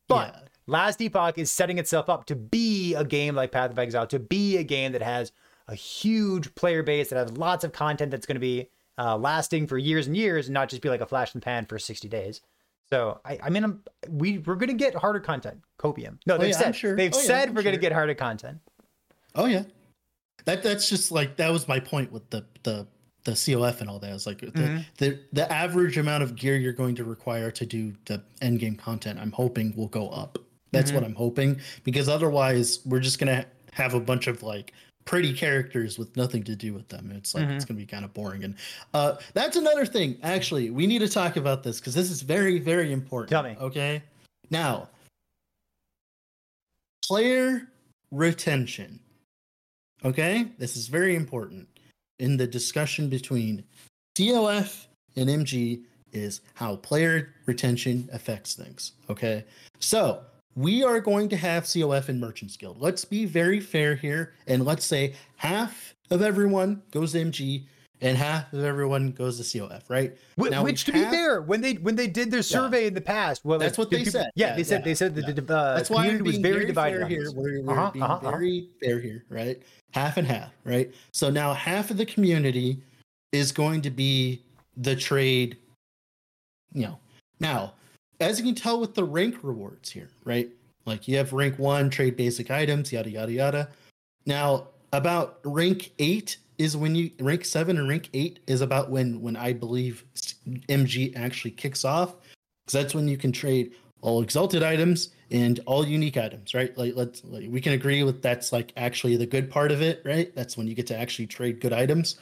But 0.08 0.34
Yeah. 0.36 0.42
Last 0.70 1.02
Epoch 1.02 1.38
is 1.38 1.50
setting 1.50 1.78
itself 1.80 2.10
up 2.10 2.26
to 2.26 2.36
be 2.36 2.94
a 2.94 3.06
game 3.06 3.36
like 3.36 3.54
Path 3.54 3.72
of 3.72 3.80
Exile, 3.80 4.06
to 4.08 4.20
be 4.20 4.58
a 4.58 4.64
game 4.64 4.92
that 4.92 5.02
has 5.02 5.32
a 5.68 5.74
huge 5.74 6.54
player 6.56 6.84
base, 6.84 7.10
that 7.10 7.16
has 7.16 7.38
lots 7.38 7.64
of 7.64 7.72
content 7.72 8.12
that's 8.12 8.26
going 8.26 8.36
to 8.36 8.42
be 8.42 8.70
uh, 8.98 9.18
lasting 9.18 9.66
for 9.66 9.78
years 9.78 10.08
and 10.08 10.18
years, 10.18 10.48
and 10.48 10.54
not 10.54 10.68
just 10.68 10.82
be 10.82 10.90
like 10.90 11.00
a 11.00 11.06
flash 11.06 11.34
in 11.34 11.40
the 11.40 11.46
pan 11.46 11.66
for 11.66 11.80
60 11.80 12.10
days. 12.10 12.42
So 12.92 13.20
I, 13.26 13.40
I 13.44 13.50
mean, 13.50 13.64
I'm, 13.64 13.84
we 14.10 14.38
we're 14.40 14.56
going 14.56 14.70
to 14.70 14.76
get 14.76 14.96
harder 14.96 15.20
content. 15.20 15.62
Copium. 15.80 16.18
No, 16.26 16.38
they've 16.38 16.50
yeah, 16.50 16.56
I'm 16.58 16.62
said 16.64 16.76
sure. 16.76 16.96
they've 16.96 17.14
Oh, 17.14 17.18
yeah, 17.20 17.26
said 17.26 17.50
I'm 17.50 17.56
we're 17.56 17.64
going 17.64 17.76
to 17.76 17.82
get 17.82 17.92
harder 17.92 18.16
content. 18.16 18.60
Oh 19.36 19.46
yeah, 19.46 19.64
that 20.46 20.64
that's 20.64 20.90
just 20.90 21.12
like 21.12 21.36
that 21.38 21.52
was 21.52 21.68
my 21.68 21.80
point 21.80 22.12
with 22.12 22.30
the 22.30 22.46
the 22.64 22.88
the 23.26 23.34
COF 23.34 23.82
and 23.82 23.90
all 23.90 24.00
that. 24.00 24.14
It's 24.14 24.26
like 24.26 24.40
the, 24.40 24.48
Mhm. 24.48 24.86
the 24.98 25.20
the 25.34 25.52
average 25.52 25.98
amount 25.98 26.24
of 26.24 26.36
gear 26.36 26.56
you're 26.56 26.72
going 26.74 26.96
to 26.96 27.04
require 27.04 27.52
to 27.52 27.66
do 27.66 27.94
the 28.06 28.24
end 28.42 28.60
game 28.60 28.76
content. 28.76 29.20
I'm 29.20 29.34
hoping 29.34 29.74
will 29.76 29.90
go 29.90 30.10
up. 30.10 30.40
That's 30.72 30.92
what 30.92 31.04
I'm 31.04 31.16
hoping 31.16 31.60
because 31.84 32.08
otherwise 32.08 32.80
we're 32.86 33.00
just 33.00 33.20
gonna 33.20 33.46
have 33.74 33.94
a 33.96 34.00
bunch 34.00 34.28
of 34.28 34.44
like 34.44 34.74
pretty 35.08 35.34
characters 35.34 35.98
with 35.98 36.16
nothing 36.16 36.44
to 36.44 36.56
do 36.56 36.74
with 36.74 36.88
them. 36.90 37.12
It's 37.16 37.34
like 37.34 37.48
it's 37.50 37.66
gonna 37.66 37.80
be 37.80 37.86
kind 37.86 38.06
of 38.06 38.14
boring. 38.14 38.44
And 38.44 38.56
uh, 38.94 39.16
that's 39.34 39.56
another 39.56 39.86
thing. 39.86 40.18
Actually, 40.22 40.70
we 40.70 40.86
need 40.86 41.00
to 41.00 41.10
talk 41.10 41.38
about 41.38 41.64
this 41.64 41.80
because 41.80 41.96
this 41.96 42.12
is 42.12 42.22
very 42.22 42.60
very 42.60 42.92
important. 42.92 43.30
Tell 43.30 43.44
me. 43.44 43.56
Okay. 43.60 44.04
Now, 44.52 44.90
player 47.04 47.68
retention. 48.12 49.00
Okay, 50.06 50.48
this 50.60 50.78
is 50.78 50.88
very 50.88 51.16
important 51.16 51.68
in 52.20 52.38
the 52.38 52.46
discussion 52.46 53.10
between 53.10 53.64
COF 54.16 54.88
and 55.16 55.30
MG 55.30 55.84
is 56.14 56.42
how 56.54 56.76
player 56.78 57.34
retention 57.46 58.08
affects 58.14 58.54
things. 58.54 58.94
Okay, 59.10 59.44
so 59.80 60.22
we 60.58 60.84
are 60.84 61.00
going 61.00 61.30
to 61.30 61.38
have 61.38 61.64
COF 61.66 62.10
and 62.10 62.20
Merchants 62.20 62.58
Guild. 62.58 62.82
Let's 62.82 63.06
be 63.06 63.26
very 63.26 63.60
fair 63.60 63.96
here, 63.96 64.34
and 64.48 64.66
let's 64.66 64.84
say 64.86 65.14
half 65.36 65.94
of 66.10 66.22
everyone 66.24 66.82
goes 66.92 67.12
to 67.12 67.20
MG 67.24 67.64
and 68.02 68.18
half 68.18 68.52
of 68.54 68.64
everyone 68.64 69.12
goes 69.12 69.38
to 69.40 69.44
COF, 69.60 69.88
right? 69.90 70.16
Wh- 70.40 70.50
Now, 70.50 70.64
Which, 70.64 70.84
to 70.86 70.92
be 70.92 71.02
fair, 71.04 71.42
when 71.42 71.62
they 71.62 71.74
when 71.76 71.96
they 71.96 72.08
did 72.08 72.32
their 72.32 72.42
survey 72.42 72.88
in 72.88 72.94
the 72.96 73.02
past, 73.02 73.46
well, 73.46 73.60
That's 73.60 73.78
what 73.78 73.90
they 73.92 73.98
people- 74.00 74.12
said. 74.14 74.32
Yeah, 74.36 74.50
Yeah, 74.50 74.56
they 74.56 74.64
said 74.64 74.80
yeah, 74.82 74.86
they 74.86 74.96
said 74.96 75.16
that 75.16 75.28
yeah. 75.28 75.34
the 75.34 75.56
uh, 75.56 75.76
That's 75.76 75.90
why 75.92 76.04
community 76.06 76.24
was 76.28 76.38
very, 76.38 76.54
very 76.56 76.66
divided 76.66 77.08
here. 77.08 77.32
We're, 77.34 77.62
we're 77.62 77.74
Uh-huh, 77.74 77.92
being 77.92 78.04
uh-huh, 78.04 78.14
uh-huh. 78.16 78.32
very 78.32 78.70
fair 78.82 79.00
here, 79.00 79.26
right? 79.30 79.62
Half 79.92 80.18
and 80.18 80.28
half, 80.28 80.52
right? 80.64 80.92
So 81.12 81.30
now 81.30 81.54
half 81.54 81.92
of 81.92 81.98
the 81.98 82.06
community 82.06 82.82
is 83.32 83.52
going 83.52 83.82
to 83.82 83.90
be 83.92 84.42
the 84.76 84.96
trade. 84.96 85.58
You 86.74 86.84
know, 86.84 87.00
now 87.40 87.74
as 88.20 88.40
you 88.40 88.46
can 88.46 88.56
tell 88.56 88.80
with 88.80 88.96
the 88.96 89.04
rank 89.04 89.38
rewards 89.44 89.90
here, 89.90 90.10
right? 90.24 90.50
Like 90.86 91.08
you 91.08 91.18
have 91.18 91.34
rank 91.34 91.60
one, 91.60 91.90
trade 91.90 92.16
basic 92.16 92.50
items, 92.50 92.92
yada 92.92 93.10
yada 93.10 93.32
yada. 93.32 93.70
Now 94.26 94.70
about 94.94 95.40
rank 95.44 95.92
eight 96.00 96.38
is 96.58 96.76
when 96.76 96.96
you 96.96 97.12
rank 97.20 97.46
seven 97.46 97.78
and 97.78 97.88
rank 97.88 98.10
eight 98.14 98.40
is 98.48 98.62
about 98.62 98.90
when 98.90 99.22
when 99.22 99.36
I 99.36 99.54
believe 99.54 100.04
MG 100.70 101.16
actually 101.16 101.52
kicks 101.52 101.86
off 101.86 102.16
because 102.66 102.84
that's 102.84 102.96
when 102.96 103.08
you 103.08 103.18
can 103.18 103.32
trade 103.32 103.74
all 104.02 104.22
exalted 104.22 104.64
items 104.64 105.10
and 105.32 105.60
all 105.66 105.86
unique 105.86 106.18
items, 106.18 106.54
right? 106.54 106.76
Like 106.78 106.96
let's 106.96 107.24
like, 107.26 107.50
we 107.50 107.62
can 107.62 107.74
agree 107.74 108.04
with 108.04 108.22
that's 108.22 108.52
like 108.52 108.72
actually 108.78 109.18
the 109.18 109.26
good 109.26 109.50
part 109.52 109.72
of 109.72 109.82
it, 109.82 110.02
right? 110.06 110.34
That's 110.36 110.58
when 110.58 110.68
you 110.68 110.76
get 110.76 110.88
to 110.88 110.98
actually 110.98 111.28
trade 111.28 111.60
good 111.60 111.74
items. 111.74 112.18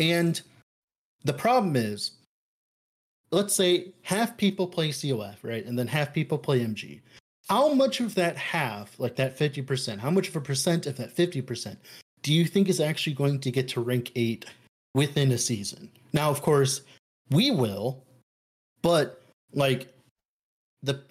And 0.00 0.40
the 1.24 1.32
problem 1.32 1.76
is, 1.76 2.12
let's 3.32 3.54
say 3.54 3.92
half 4.02 4.36
people 4.36 4.66
play 4.66 4.90
COF, 4.90 5.42
right? 5.42 5.64
And 5.64 5.78
then 5.78 5.86
half 5.88 6.12
people 6.12 6.38
play 6.38 6.60
MG. 6.60 7.00
How 7.48 7.72
much 7.74 8.00
of 8.00 8.14
that 8.14 8.36
half, 8.36 8.98
like 9.00 9.16
that 9.16 9.36
50%, 9.36 9.98
how 9.98 10.10
much 10.10 10.28
of 10.28 10.36
a 10.36 10.40
percent 10.40 10.86
of 10.86 10.96
that 10.98 11.14
50% 11.16 11.76
do 12.22 12.32
you 12.32 12.44
think 12.44 12.68
is 12.68 12.78
actually 12.78 13.14
going 13.14 13.40
to 13.40 13.50
get 13.50 13.66
to 13.70 13.80
rank 13.80 14.12
eight 14.14 14.44
within 14.94 15.32
a 15.32 15.38
season? 15.38 15.90
Now, 16.12 16.30
of 16.30 16.40
course, 16.42 16.82
we 17.30 17.50
will, 17.50 18.04
but 18.82 19.20
like 19.52 19.92
the 20.82 21.02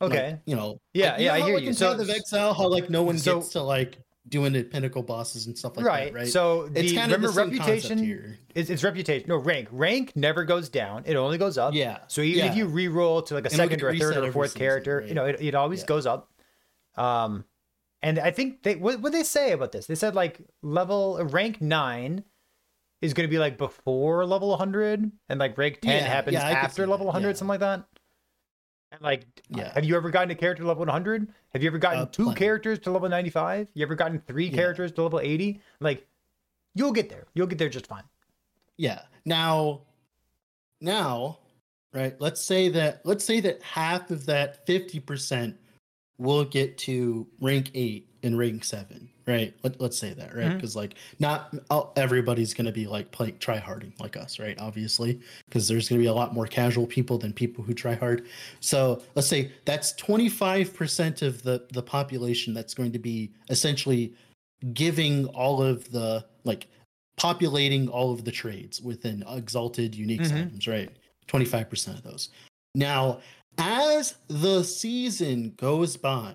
like, 0.00 0.10
Okay. 0.12 0.38
you 0.44 0.56
know, 0.56 0.78
Yeah, 0.92 1.12
like, 1.12 1.20
yeah, 1.20 1.32
I 1.32 1.36
know 1.38 1.40
how, 1.42 1.46
hear 1.46 1.54
like, 1.56 1.62
you. 1.62 1.68
in 1.68 1.74
So- 1.74 1.92
Path 1.92 2.00
of 2.02 2.10
Exile, 2.10 2.52
how 2.54 2.68
like 2.68 2.90
no 2.90 3.02
one 3.02 3.18
so- 3.18 3.36
gets 3.38 3.50
to 3.50 3.62
like 3.62 3.98
doing 4.28 4.52
the 4.52 4.64
pinnacle 4.64 5.02
bosses 5.02 5.46
and 5.46 5.56
stuff 5.56 5.76
like 5.76 5.86
right. 5.86 6.12
that, 6.12 6.18
right? 6.18 6.28
So 6.28 6.68
the 6.68 6.80
it's 6.80 6.92
kind 6.92 7.12
of 7.12 7.22
remember 7.22 7.32
the 7.32 7.58
reputation 7.58 8.36
is 8.54 8.70
it's 8.70 8.82
reputation. 8.82 9.28
No 9.28 9.36
rank. 9.36 9.68
Rank 9.70 10.16
never 10.16 10.44
goes 10.44 10.68
down. 10.68 11.04
It 11.06 11.16
only 11.16 11.38
goes 11.38 11.58
up. 11.58 11.74
Yeah. 11.74 11.98
So 12.08 12.22
even 12.22 12.44
yeah. 12.44 12.50
if 12.50 12.56
you 12.56 12.66
re-roll 12.66 13.22
to 13.22 13.34
like 13.34 13.44
a 13.44 13.48
And 13.48 13.56
second 13.56 13.82
or 13.82 13.90
a 13.90 13.98
third 13.98 14.16
or 14.16 14.28
a 14.28 14.32
fourth 14.32 14.54
character, 14.54 15.04
you 15.06 15.14
know, 15.14 15.26
it, 15.26 15.40
it 15.40 15.54
always 15.54 15.80
Yeah. 15.80 15.86
goes 15.86 16.06
up. 16.06 16.30
Um, 16.96 17.44
and 18.02 18.18
I 18.18 18.30
think 18.30 18.62
they 18.62 18.76
what 18.76 19.00
what 19.00 19.12
they 19.12 19.22
say 19.22 19.52
about 19.52 19.72
this. 19.72 19.86
They 19.86 19.94
said 19.94 20.14
like 20.14 20.40
level 20.62 21.22
rank 21.24 21.60
nine 21.60 22.24
is 23.02 23.14
going 23.14 23.28
to 23.28 23.30
be 23.30 23.38
like 23.38 23.58
before 23.58 24.24
level 24.26 24.48
100, 24.50 25.10
and 25.28 25.38
like 25.40 25.56
rank 25.58 25.80
10 25.80 25.92
Yeah, 25.92 26.08
happens 26.08 26.34
yeah, 26.34 26.48
after 26.48 26.86
level 26.86 27.06
100, 27.06 27.28
yeah. 27.28 27.32
something 27.34 27.48
like 27.48 27.60
that. 27.60 27.84
And 28.96 29.04
like, 29.04 29.24
yeah. 29.48 29.72
have 29.74 29.84
you 29.84 29.96
ever 29.96 30.10
gotten 30.10 30.30
a 30.30 30.34
character 30.34 30.64
level 30.64 30.84
100? 30.84 31.28
Have 31.52 31.62
you 31.62 31.68
ever 31.68 31.78
gotten 31.78 32.00
uh, 32.00 32.06
two 32.06 32.24
plenty. 32.24 32.38
characters 32.38 32.78
to 32.80 32.90
level 32.90 33.08
95? 33.08 33.68
You 33.74 33.84
ever 33.84 33.94
gotten 33.94 34.20
three 34.20 34.46
yeah. 34.46 34.56
characters 34.56 34.92
to 34.92 35.02
level 35.02 35.20
80? 35.20 35.60
Like, 35.80 36.06
you'll 36.74 36.92
get 36.92 37.08
there. 37.08 37.26
You'll 37.34 37.46
get 37.46 37.58
there 37.58 37.68
just 37.68 37.86
fine. 37.86 38.04
Yeah. 38.76 39.02
Now, 39.24 39.82
now, 40.80 41.38
right? 41.92 42.18
Let's 42.20 42.40
say 42.40 42.68
that 42.70 43.00
let's 43.04 43.24
say 43.24 43.40
that 43.40 43.62
half 43.62 44.10
of 44.10 44.26
that 44.26 44.66
50% 44.66 45.54
we'll 46.18 46.44
get 46.44 46.78
to 46.78 47.26
rank 47.40 47.70
eight 47.74 48.08
and 48.22 48.38
rank 48.38 48.64
seven, 48.64 49.08
right? 49.26 49.54
Let, 49.62 49.80
us 49.80 49.98
say 49.98 50.12
that, 50.14 50.34
right? 50.34 50.54
Because 50.54 50.70
mm-hmm. 50.70 50.80
like 50.80 50.94
not 51.18 51.54
all, 51.70 51.92
everybody's 51.96 52.54
gonna 52.54 52.72
be 52.72 52.86
like 52.86 53.10
play 53.12 53.32
try 53.32 53.58
harding 53.58 53.92
like 54.00 54.16
us, 54.16 54.38
right? 54.38 54.58
Obviously, 54.58 55.20
because 55.46 55.68
there's 55.68 55.88
gonna 55.88 56.00
be 56.00 56.06
a 56.06 56.14
lot 56.14 56.34
more 56.34 56.46
casual 56.46 56.86
people 56.86 57.18
than 57.18 57.32
people 57.32 57.62
who 57.62 57.74
try 57.74 57.94
hard. 57.94 58.26
So 58.60 59.02
let's 59.14 59.28
say 59.28 59.52
that's 59.64 59.92
25% 59.94 61.22
of 61.22 61.42
the 61.42 61.66
the 61.72 61.82
population 61.82 62.54
that's 62.54 62.74
going 62.74 62.92
to 62.92 62.98
be 62.98 63.32
essentially 63.48 64.14
giving 64.72 65.26
all 65.26 65.62
of 65.62 65.90
the 65.92 66.24
like 66.44 66.66
populating 67.16 67.88
all 67.88 68.12
of 68.12 68.24
the 68.24 68.32
trades 68.32 68.80
within 68.80 69.24
exalted 69.28 69.94
unique 69.94 70.20
mm-hmm. 70.22 70.36
items, 70.36 70.68
right? 70.68 70.90
25% 71.28 71.88
of 71.88 72.02
those. 72.02 72.30
Now, 72.74 73.20
as 73.58 74.16
the 74.28 74.62
season 74.62 75.54
goes 75.56 75.96
by, 75.96 76.34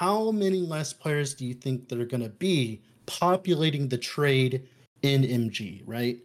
how 0.00 0.30
many 0.30 0.60
less 0.60 0.92
players 0.92 1.34
do 1.34 1.44
you 1.44 1.54
think 1.54 1.88
that 1.88 2.00
are 2.00 2.06
going 2.06 2.22
to 2.22 2.28
be 2.28 2.80
populating 3.06 3.88
the 3.88 3.98
trade 3.98 4.66
in 5.02 5.22
MG, 5.22 5.82
right? 5.86 6.18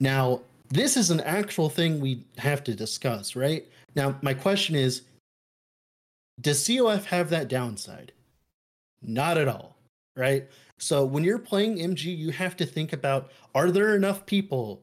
Now, 0.00 0.40
this 0.68 0.96
is 0.96 1.10
an 1.10 1.20
actual 1.20 1.68
thing 1.68 2.00
we 2.00 2.24
have 2.38 2.62
to 2.64 2.74
discuss, 2.74 3.34
right? 3.34 3.66
Now, 3.94 4.16
my 4.22 4.34
question 4.34 4.74
is 4.74 5.02
Does 6.40 6.66
COF 6.66 7.06
have 7.06 7.30
that 7.30 7.48
downside? 7.48 8.12
Not 9.02 9.38
at 9.38 9.48
all, 9.48 9.76
right? 10.16 10.48
So 10.78 11.04
when 11.04 11.24
you're 11.24 11.38
playing 11.38 11.78
MG, 11.78 12.16
you 12.16 12.30
have 12.30 12.56
to 12.56 12.66
think 12.66 12.92
about 12.92 13.30
are 13.54 13.70
there 13.70 13.96
enough 13.96 14.26
people 14.26 14.82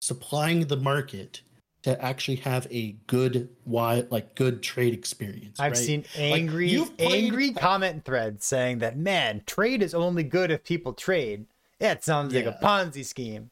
supplying 0.00 0.66
the 0.66 0.76
market 0.76 1.40
to 1.84 2.02
actually 2.02 2.36
have 2.36 2.66
a 2.70 2.92
good 3.06 3.50
wide 3.66 4.10
like 4.10 4.34
good 4.34 4.62
trade 4.62 4.94
experience? 4.94 5.60
I've 5.60 5.72
right? 5.72 5.78
seen 5.78 6.04
angry, 6.16 6.70
you've 6.70 6.96
played- 6.96 7.24
angry 7.24 7.52
comment 7.52 8.04
threads 8.04 8.46
saying 8.46 8.78
that, 8.78 8.96
man, 8.96 9.42
trade 9.46 9.82
is 9.82 9.94
only 9.94 10.22
good 10.22 10.50
if 10.50 10.64
people 10.64 10.94
trade. 10.94 11.44
That 11.80 12.02
sounds 12.02 12.32
like 12.32 12.46
a 12.46 12.58
Ponzi 12.62 13.04
scheme. 13.04 13.50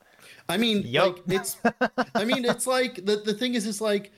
I 0.49 0.57
mean, 0.57 0.83
Yup. 0.87 1.17
like 1.17 1.23
it's 1.29 1.57
I 2.15 2.25
mean, 2.25 2.45
it's 2.47 2.67
like 2.67 3.05
the, 3.05 3.17
the 3.17 3.35
thing 3.35 3.55
is 3.55 3.67
is 3.67 3.81
like 3.83 4.13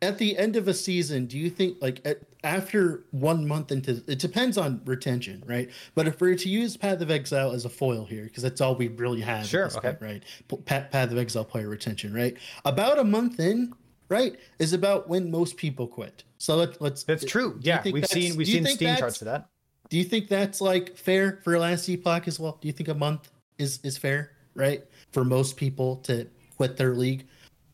at 0.00 0.18
the 0.18 0.38
end 0.38 0.56
of 0.56 0.68
a 0.68 0.74
season, 0.74 1.26
do 1.26 1.36
you 1.38 1.50
think 1.50 1.78
like 1.80 2.00
at, 2.04 2.18
after 2.44 3.04
one 3.10 3.46
month 3.46 3.72
into 3.72 4.02
it 4.06 4.18
depends 4.20 4.56
on 4.56 4.80
retention, 4.84 5.42
right? 5.46 5.70
But 5.94 6.06
if 6.06 6.20
we're 6.20 6.36
to 6.36 6.48
use 6.48 6.76
Path 6.76 7.00
of 7.00 7.10
Exile 7.10 7.50
as 7.52 7.64
a 7.64 7.68
foil 7.68 8.04
here, 8.04 8.24
because 8.24 8.42
that's 8.42 8.60
all 8.60 8.76
we 8.76 8.88
really 8.88 9.20
have, 9.20 9.40
at 9.40 9.46
Sure, 9.46 9.64
this 9.64 9.76
okay. 9.76 9.88
point, 9.94 10.00
right? 10.00 10.64
Path, 10.66 10.90
Path 10.92 11.10
of 11.10 11.18
Exile 11.18 11.44
player 11.44 11.68
retention, 11.68 12.12
right? 12.14 12.36
About 12.64 12.98
a 12.98 13.04
month 13.04 13.40
in, 13.40 13.72
right, 14.08 14.36
is 14.60 14.72
about 14.72 15.08
when 15.08 15.30
most 15.30 15.56
people 15.56 15.86
quit. 15.88 16.22
So 16.38 16.56
let, 16.56 16.80
let's. 16.80 17.02
That's 17.02 17.24
true. 17.24 17.58
Yeah, 17.60 17.82
we've 17.84 17.94
that's- 17.94 18.10
seen 18.12 18.36
we've 18.36 18.46
seen 18.46 18.66
Steam 18.66 18.96
charts 18.96 19.18
for 19.18 19.24
that. 19.24 19.48
do 19.90 19.98
you 19.98 20.04
think 20.04 20.28
that's 20.28 20.60
like 20.60 20.96
fair 20.96 21.40
for 21.42 21.58
last 21.58 21.88
epoch 21.88 22.28
as 22.28 22.38
well? 22.38 22.56
Do 22.60 22.68
you 22.68 22.72
think 22.72 22.88
a 22.88 22.94
month 22.94 23.30
is 23.58 23.80
is 23.82 23.98
fair, 23.98 24.30
right? 24.54 24.84
For 25.10 25.24
most 25.24 25.56
people 25.56 25.96
to 26.04 26.28
quit 26.56 26.76
their 26.76 26.94
league. 26.94 27.26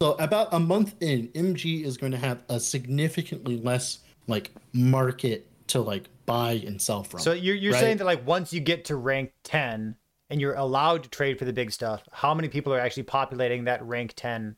So 0.03 0.13
about 0.15 0.53
a 0.53 0.61
month 0.61 0.95
in, 1.01 1.29
MG 1.29 1.85
is 1.85 1.97
going 1.97 2.13
to 2.13 2.19
have 2.19 2.43
a 2.49 2.59
significantly 2.61 3.57
less 3.59 4.01
like 4.27 4.51
market 4.73 5.47
to 5.69 5.81
like 5.81 6.09
buy 6.27 6.53
and 6.67 6.81
sell 6.81 7.03
from. 7.05 7.21
So 7.21 7.33
you're 7.33 7.55
you're 7.55 7.73
right? 7.73 7.81
saying 7.81 7.97
that 7.99 8.05
like 8.05 8.27
once 8.27 8.53
you 8.53 8.61
get 8.61 8.85
to 8.87 8.97
rank 8.97 9.33
10 9.45 9.97
and 10.31 10.41
you're 10.41 10.55
allowed 10.55 11.03
to 11.05 11.09
trade 11.11 11.39
for 11.39 11.45
the 11.45 11.53
big 11.53 11.71
stuff, 11.71 12.03
how 12.13 12.35
many 12.35 12.49
people 12.49 12.73
are 12.73 12.81
actually 12.81 13.05
populating 13.05 13.65
that 13.65 13.83
rank 13.85 14.13
10 14.17 14.57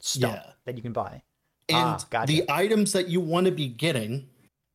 stuff 0.00 0.32
Yeah. 0.44 0.52
that 0.66 0.76
you 0.76 0.82
can 0.82 0.92
buy? 0.92 1.22
and 1.70 1.78
Ah, 1.78 2.06
gotcha. 2.10 2.30
the 2.32 2.44
items 2.50 2.92
that 2.92 3.08
you 3.08 3.20
want 3.20 3.46
to 3.46 3.52
be 3.52 3.68
getting, 3.68 4.28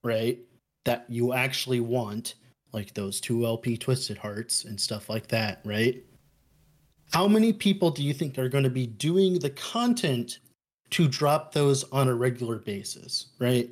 right? 0.04 0.40
That 0.86 1.06
you 1.08 1.34
actually 1.34 1.82
want, 1.82 2.34
like 2.74 2.96
those 2.96 3.22
two 3.22 3.46
LP 3.46 3.78
twisted 3.78 4.18
hearts 4.18 4.64
and 4.66 4.80
stuff 4.82 5.08
like 5.08 5.28
that, 5.28 5.62
right? 5.64 6.04
How 7.12 7.28
many 7.28 7.54
people 7.54 7.92
do 7.92 8.04
you 8.04 8.14
think 8.14 8.38
are 8.38 8.50
going 8.50 8.64
to 8.64 8.70
be 8.70 8.88
doing 8.88 9.40
the 9.40 9.50
content 9.52 10.40
to 10.92 11.08
drop 11.08 11.54
those 11.54 11.84
on 11.92 12.08
a 12.08 12.14
regular 12.14 12.58
basis, 12.58 13.28
right? 13.40 13.70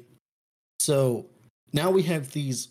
So 0.79 1.25
now 1.73 1.91
we 1.91 2.03
have 2.03 2.31
these 2.31 2.69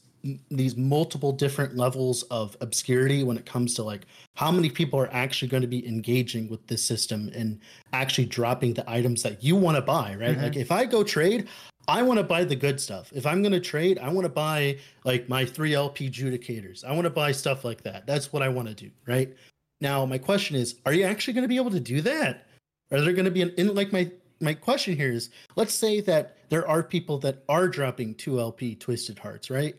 these 0.51 0.77
multiple 0.77 1.31
different 1.31 1.77
levels 1.77 2.25
of 2.25 2.57
obscurity 2.61 3.23
when 3.23 3.37
it 3.37 3.47
comes 3.47 3.75
to 3.75 3.83
like 3.85 4.07
how 4.35 4.51
many 4.51 4.69
people 4.69 4.99
are 4.99 5.13
actually 5.13 5.47
going 5.47 5.61
to 5.61 5.69
be 5.69 5.87
engaging 5.87 6.49
with 6.49 6.67
this 6.67 6.83
system 6.83 7.31
and 7.33 7.61
actually 7.93 8.27
dropping 8.27 8.75
the 8.75 8.89
items 8.91 9.23
that 9.23 9.45
you 9.45 9.55
want 9.55 9.77
to 9.77 9.83
buy, 9.83 10.17
right? 10.17 10.37
Mhm. 10.37 10.43
Like 10.43 10.57
if 10.57 10.73
I 10.73 10.85
go 10.85 11.05
trade, 11.05 11.47
I 11.87 12.03
want 12.03 12.19
to 12.19 12.25
buy 12.25 12.43
the 12.43 12.57
good 12.57 12.81
stuff. 12.81 13.13
If 13.15 13.25
I'm 13.25 13.41
going 13.41 13.53
to 13.53 13.61
trade, 13.61 14.01
I 14.01 14.09
want 14.09 14.25
to 14.25 14.29
buy 14.29 14.79
like 15.05 15.29
my 15.29 15.45
3LP 15.45 16.11
judicators. 16.11 16.85
I 16.85 16.93
want 16.93 17.05
to 17.05 17.11
buy 17.11 17.31
stuff 17.31 17.65
like 17.65 17.83
that. 17.83 18.05
That's 18.07 18.33
what 18.33 18.43
I 18.43 18.49
want 18.49 18.67
to 18.67 18.75
do, 18.75 18.91
right? 19.07 19.33
Now, 19.81 20.07
my 20.07 20.19
question 20.19 20.57
is, 20.57 20.77
are 20.87 20.93
you 20.93 21.05
actually 21.05 21.35
going 21.35 21.43
to 21.43 21.49
be 21.49 21.57
able 21.57 21.71
to 21.71 21.81
do 21.81 22.01
that? 22.03 22.47
Are 22.91 23.01
there 23.01 23.13
going 23.13 23.25
to 23.25 23.31
be 23.31 23.43
an 23.43 23.53
in 23.57 23.75
like 23.75 23.93
my 23.93 24.11
my 24.41 24.55
question 24.55 24.97
here 24.97 25.11
is, 25.11 25.31
let's 25.57 25.75
say 25.75 26.01
that 26.03 26.37
there 26.51 26.69
are 26.69 26.83
people 26.83 27.19
that 27.19 27.43
are 27.49 27.69
dropping 27.69 28.15
2LP 28.15 28.79
twisted 28.79 29.19
hearts, 29.19 29.51
right? 29.51 29.75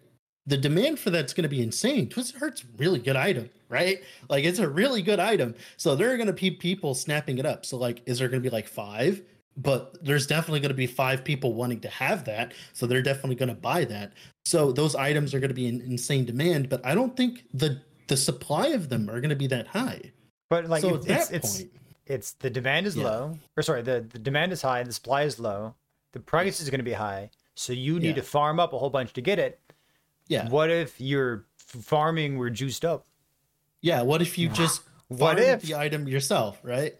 The 0.45 0.57
demand 0.57 0.99
for 0.99 1.09
that's 1.09 1.33
going 1.33 1.43
to 1.43 1.49
be 1.49 1.61
insane. 1.61 2.07
Twisted 2.09 2.39
Heart's 2.39 2.63
really 2.77 2.99
good 2.99 3.17
item, 3.17 3.49
right? 3.69 4.01
Like 4.29 4.45
it's 4.45 4.59
a 4.59 4.69
really 4.69 5.01
good 5.01 5.19
item. 5.19 5.55
So 5.75 5.95
there 5.95 6.11
are 6.11 6.17
going 6.17 6.27
to 6.27 6.33
be 6.33 6.51
people 6.51 6.93
snapping 6.95 7.37
it 7.37 7.45
up. 7.45 7.65
So 7.65 7.77
like, 7.77 8.01
is 8.05 8.19
there 8.19 8.29
going 8.29 8.41
to 8.41 8.49
be 8.49 8.53
like 8.53 8.67
five? 8.67 9.21
But 9.57 10.03
there's 10.03 10.27
definitely 10.27 10.61
going 10.61 10.69
to 10.69 10.75
be 10.75 10.87
five 10.87 11.23
people 11.23 11.53
wanting 11.53 11.81
to 11.81 11.89
have 11.89 12.23
that. 12.25 12.53
So 12.73 12.85
they're 12.85 13.01
definitely 13.01 13.35
going 13.35 13.49
to 13.49 13.55
buy 13.55 13.83
that. 13.85 14.13
So 14.45 14.71
those 14.71 14.95
items 14.95 15.33
are 15.33 15.39
going 15.39 15.49
to 15.49 15.55
be 15.55 15.67
in 15.67 15.81
insane 15.81 16.23
demand. 16.25 16.69
But 16.69 16.85
I 16.85 16.95
don't 16.95 17.17
think 17.17 17.43
the 17.53 17.81
the 18.07 18.17
supply 18.17 18.67
of 18.67 18.89
them 18.89 19.09
are 19.09 19.19
going 19.21 19.29
to 19.29 19.35
be 19.35 19.47
that 19.47 19.67
high. 19.67 20.11
But 20.49 20.67
like 20.69 20.81
so 20.81 20.95
it's, 20.95 21.05
at 21.07 21.11
it's, 21.11 21.27
that 21.29 21.35
it's 21.35 21.57
point, 21.57 21.71
it's 22.05 22.31
the 22.33 22.49
demand 22.49 22.87
is 22.87 22.95
Yeah. 22.95 23.03
low, 23.05 23.39
or 23.55 23.63
sorry, 23.63 23.81
the, 23.81 24.01
the 24.09 24.19
demand 24.19 24.51
is 24.53 24.61
high, 24.61 24.81
the 24.83 24.93
supply 24.93 25.23
is 25.23 25.39
low, 25.39 25.75
the 26.13 26.19
price 26.19 26.59
is 26.61 26.69
going 26.69 26.79
to 26.79 26.83
be 26.85 26.93
high, 26.93 27.29
so 27.55 27.73
you 27.73 27.99
need 27.99 28.09
Yeah. 28.09 28.13
to 28.15 28.21
farm 28.23 28.59
up 28.59 28.73
a 28.73 28.77
whole 28.77 28.89
bunch 28.89 29.13
to 29.13 29.21
get 29.21 29.39
it. 29.39 29.59
yeah, 30.27 30.47
What 30.49 30.69
if 30.69 30.99
your 31.01 31.45
farming 31.57 32.37
were 32.37 32.49
juiced 32.49 32.83
up? 32.85 33.05
yeah. 33.81 34.01
What 34.01 34.21
if 34.21 34.37
you 34.37 34.49
just 34.49 34.81
What 35.09 35.39
if? 35.39 35.61
the 35.61 35.75
item 35.75 36.07
yourself, 36.07 36.59
right? 36.63 36.95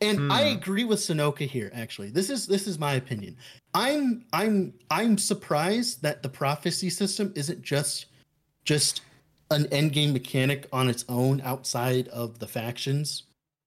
And 0.00 0.32
I 0.32 0.50
Hmm. 0.50 0.56
agree 0.56 0.84
with 0.84 0.98
Sonoka 0.98 1.46
here. 1.48 1.70
Actually, 1.72 2.10
this 2.10 2.28
is 2.28 2.46
this 2.46 2.66
is 2.66 2.78
my 2.78 2.94
opinion. 2.94 3.36
I'm 3.72 4.26
I'm 4.32 4.74
I'm 4.90 5.16
surprised 5.18 6.02
that 6.02 6.22
the 6.22 6.28
prophecy 6.28 6.90
system 6.90 7.32
isn't 7.36 7.62
just 7.62 8.06
just 8.64 9.02
an 9.54 9.66
end 9.72 9.92
game 9.92 10.12
mechanic 10.12 10.66
on 10.72 10.88
its 10.88 11.04
own 11.08 11.40
outside 11.42 12.08
of 12.08 12.38
the 12.38 12.46
factions. 12.46 13.24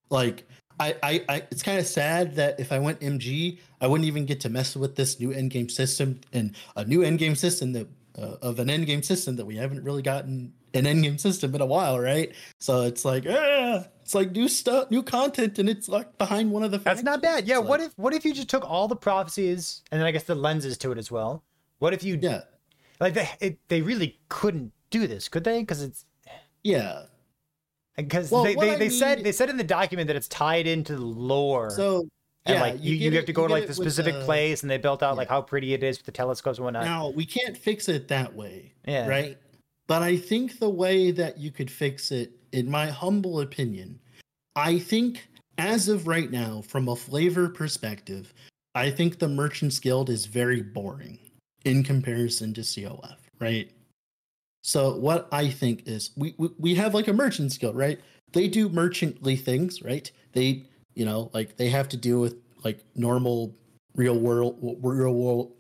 Like 0.10 0.48
I 0.80 0.96
I, 1.04 1.24
I 1.30 1.36
it's 1.52 1.64
kind 1.64 1.80
of 1.80 1.88
sad 1.88 2.36
that 2.36 2.60
if 2.60 2.72
I 2.72 2.80
went 2.80 3.00
MG, 3.02 3.60
I 3.82 3.88
wouldn't 3.88 4.08
even 4.08 4.26
get 4.26 4.40
to 4.42 4.50
mess 4.50 4.76
with 4.76 4.96
this 4.96 5.20
new 5.20 5.32
end 5.32 5.52
game 5.52 5.70
system 5.70 6.20
and 6.34 6.56
a 6.76 6.86
new 6.86 7.02
end 7.04 7.20
game 7.20 7.36
system 7.36 7.74
that 7.74 7.88
uh, 8.18 8.36
of 8.42 8.60
an 8.60 8.70
end 8.70 8.86
game 8.88 9.04
system 9.04 9.36
that 9.36 9.46
we 9.46 9.56
haven't 9.56 9.84
really 9.84 10.02
gotten 10.02 10.54
an 10.74 10.86
end 10.88 11.04
game 11.04 11.18
system 11.18 11.54
in 11.56 11.62
a 11.62 11.66
while, 11.66 12.00
right? 12.00 12.34
So 12.60 12.82
it's 12.82 13.06
like, 13.06 13.26
ah, 13.30 13.86
it's 14.02 14.14
like 14.16 14.32
new 14.32 14.48
stuff, 14.48 14.90
new 14.92 15.02
content, 15.04 15.58
and 15.60 15.70
it's 15.70 15.88
like 15.88 16.18
behind 16.18 16.52
one 16.52 16.64
of 16.64 16.72
the. 16.72 16.80
That's 16.80 17.04
not 17.04 17.22
bad. 17.22 17.48
Yeah. 17.48 17.60
It's 17.60 17.68
What 17.68 17.80
like- 17.80 17.90
if 17.90 17.98
what 17.98 18.14
if 18.14 18.26
you 18.26 18.34
just 18.34 18.50
took 18.50 18.68
all 18.70 18.88
the 18.88 18.96
prophecies 18.96 19.82
and 19.92 20.00
then 20.00 20.08
I 20.08 20.12
guess 20.12 20.24
the 20.24 20.36
lenses 20.36 20.78
to 20.80 20.92
it 20.92 20.98
as 20.98 21.12
well? 21.12 21.44
What 21.80 21.94
if 21.94 22.04
you 22.04 22.18
Yeah, 22.22 22.42
like 23.00 23.14
they 23.14 23.30
it, 23.40 23.60
they 23.68 23.82
really 23.82 24.20
couldn't 24.30 24.74
do 24.90 25.08
this, 25.08 25.28
could 25.30 25.44
they? 25.44 25.60
Because 25.62 25.82
it's 25.82 26.06
yeah. 26.64 27.04
because 27.96 28.32
Well, 28.32 28.44
they, 28.44 28.56
they, 28.56 28.76
they 28.76 28.90
said 28.90 29.24
they 29.24 29.32
said 29.32 29.50
in 29.50 29.58
the 29.58 29.64
document 29.64 30.08
that 30.08 30.16
it's 30.16 30.28
tied 30.28 30.68
into 30.68 30.96
the 30.96 31.02
lore. 31.06 31.70
So 31.72 32.08
and 32.46 32.56
yeah, 32.56 32.62
like 32.62 32.84
you, 32.84 32.96
you, 32.96 33.10
get 33.12 33.16
have 33.18 33.24
it- 33.24 33.28
to 33.28 33.34
go 33.34 33.48
to 33.48 33.54
like 33.54 33.68
the 33.68 33.74
specific 33.74 34.14
the- 34.16 34.26
place 34.26 34.62
and 34.62 34.70
they 34.72 34.78
built 34.78 35.04
out 35.04 35.18
like 35.18 35.28
how 35.30 35.42
pretty 35.42 35.74
it 35.74 35.84
is 35.84 35.98
with 35.98 36.06
the 36.06 36.12
telescopes 36.12 36.58
and 36.58 36.66
whatnot. 36.66 36.86
Now 36.86 37.10
we 37.10 37.26
can't 37.26 37.58
fix 37.58 37.90
it 37.90 38.08
that 38.08 38.34
way, 38.34 38.74
Yeah. 38.86 39.08
right? 39.08 39.38
But 39.88 40.02
I 40.02 40.18
think 40.18 40.60
the 40.60 40.70
way 40.70 41.12
that 41.12 41.38
you 41.38 41.50
could 41.52 41.72
fix 41.72 42.12
it, 42.12 42.32
in 42.52 42.70
my 42.70 42.88
humble 42.88 43.40
opinion, 43.40 44.00
I 44.56 44.80
think 44.80 45.28
as 45.58 45.88
of 45.88 46.08
right 46.08 46.30
now, 46.30 46.62
from 46.62 46.90
a 46.90 46.96
flavor 46.96 47.48
perspective, 47.48 48.34
I 48.76 48.92
think 48.92 49.20
the 49.20 49.30
Merchants 49.30 49.80
Guild 49.80 50.10
is 50.10 50.26
very 50.26 50.62
boring 50.62 51.20
in 51.64 51.84
comparison 51.84 52.54
to 52.56 52.62
COF, 52.62 53.18
right? 53.40 53.72
So 54.68 54.98
what 54.98 55.30
I 55.32 55.48
think 55.48 55.88
is 55.88 56.12
we 56.18 56.36
we, 56.38 56.50
we 56.60 56.76
have 56.76 56.94
like 56.94 57.08
a 57.08 57.14
Merchants 57.14 57.58
Guild, 57.58 57.78
right? 57.78 58.02
They 58.34 58.50
do 58.50 58.68
merchantly 58.68 59.38
things, 59.38 59.82
right? 59.82 60.12
They 60.34 60.66
you 60.94 61.06
know 61.06 61.32
like 61.34 61.56
they 61.56 61.70
have 61.70 61.88
to 61.90 61.98
deal 61.98 62.20
with 62.20 62.36
like 62.66 62.84
normal 62.94 63.56
real 63.96 64.20
world 64.20 64.58
real 64.82 65.14
world 65.14 65.54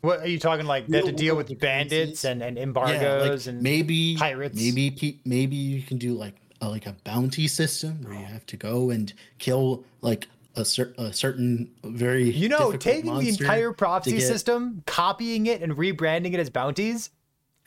What 0.00 0.20
are 0.20 0.26
you 0.26 0.40
talking 0.40 0.66
like? 0.66 0.88
They 0.88 0.96
have 0.96 1.06
to 1.06 1.12
deal 1.12 1.36
with 1.36 1.56
bandits 1.60 2.24
and, 2.24 2.42
and 2.42 2.56
yeah, 2.56 2.64
embargoes 2.64 3.46
like 3.46 3.54
and 3.54 3.62
maybe 3.62 4.16
pirates. 4.16 4.56
Maybe 4.56 4.90
pe- 4.90 5.18
maybe 5.24 5.54
you 5.54 5.82
can 5.82 5.98
do 5.98 6.14
like 6.14 6.34
a, 6.60 6.68
like 6.68 6.86
a 6.86 6.96
bounty 7.04 7.46
system 7.46 8.02
where 8.02 8.14
you 8.14 8.24
have 8.24 8.44
to 8.46 8.56
go 8.56 8.90
and 8.90 9.12
kill 9.38 9.84
like 10.00 10.26
a, 10.56 10.64
cer- 10.64 10.94
a 10.98 11.12
certain 11.12 11.70
very 11.84 12.30
you 12.30 12.48
know, 12.48 12.72
taking 12.72 13.16
the 13.18 13.28
entire 13.28 13.72
prophecy 13.72 14.16
get- 14.16 14.26
system, 14.26 14.82
copying 14.84 15.46
it, 15.46 15.62
and 15.62 15.76
rebranding 15.76 16.34
it 16.34 16.40
as 16.40 16.50
bounties. 16.50 17.10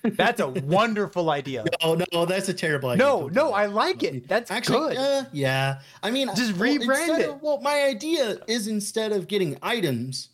That's 0.03 0.39
a 0.39 0.47
wonderful 0.47 1.29
idea. 1.29 1.63
Oh 1.83 1.99
no, 2.13 2.25
that's 2.25 2.49
a 2.49 2.53
terrible 2.53 2.89
idea. 2.89 3.05
No, 3.05 3.21
Don't 3.29 3.33
no, 3.33 3.53
I 3.53 3.65
like 3.67 4.03
it. 4.03 4.27
That's 4.27 4.51
Actually, 4.51 4.95
good. 4.95 4.97
uh, 4.97 5.23
yeah. 5.31 5.81
I 6.03 6.11
mean, 6.11 6.27
Just 6.35 6.57
well, 6.57 6.69
rebrand 6.77 7.19
it. 7.19 7.29
of- 7.29 7.41
well, 7.41 7.59
my 7.61 7.83
idea 7.83 8.37
is 8.47 8.67
instead 8.67 9.11
of 9.11 9.27
getting 9.27 9.57
items, 9.61 10.29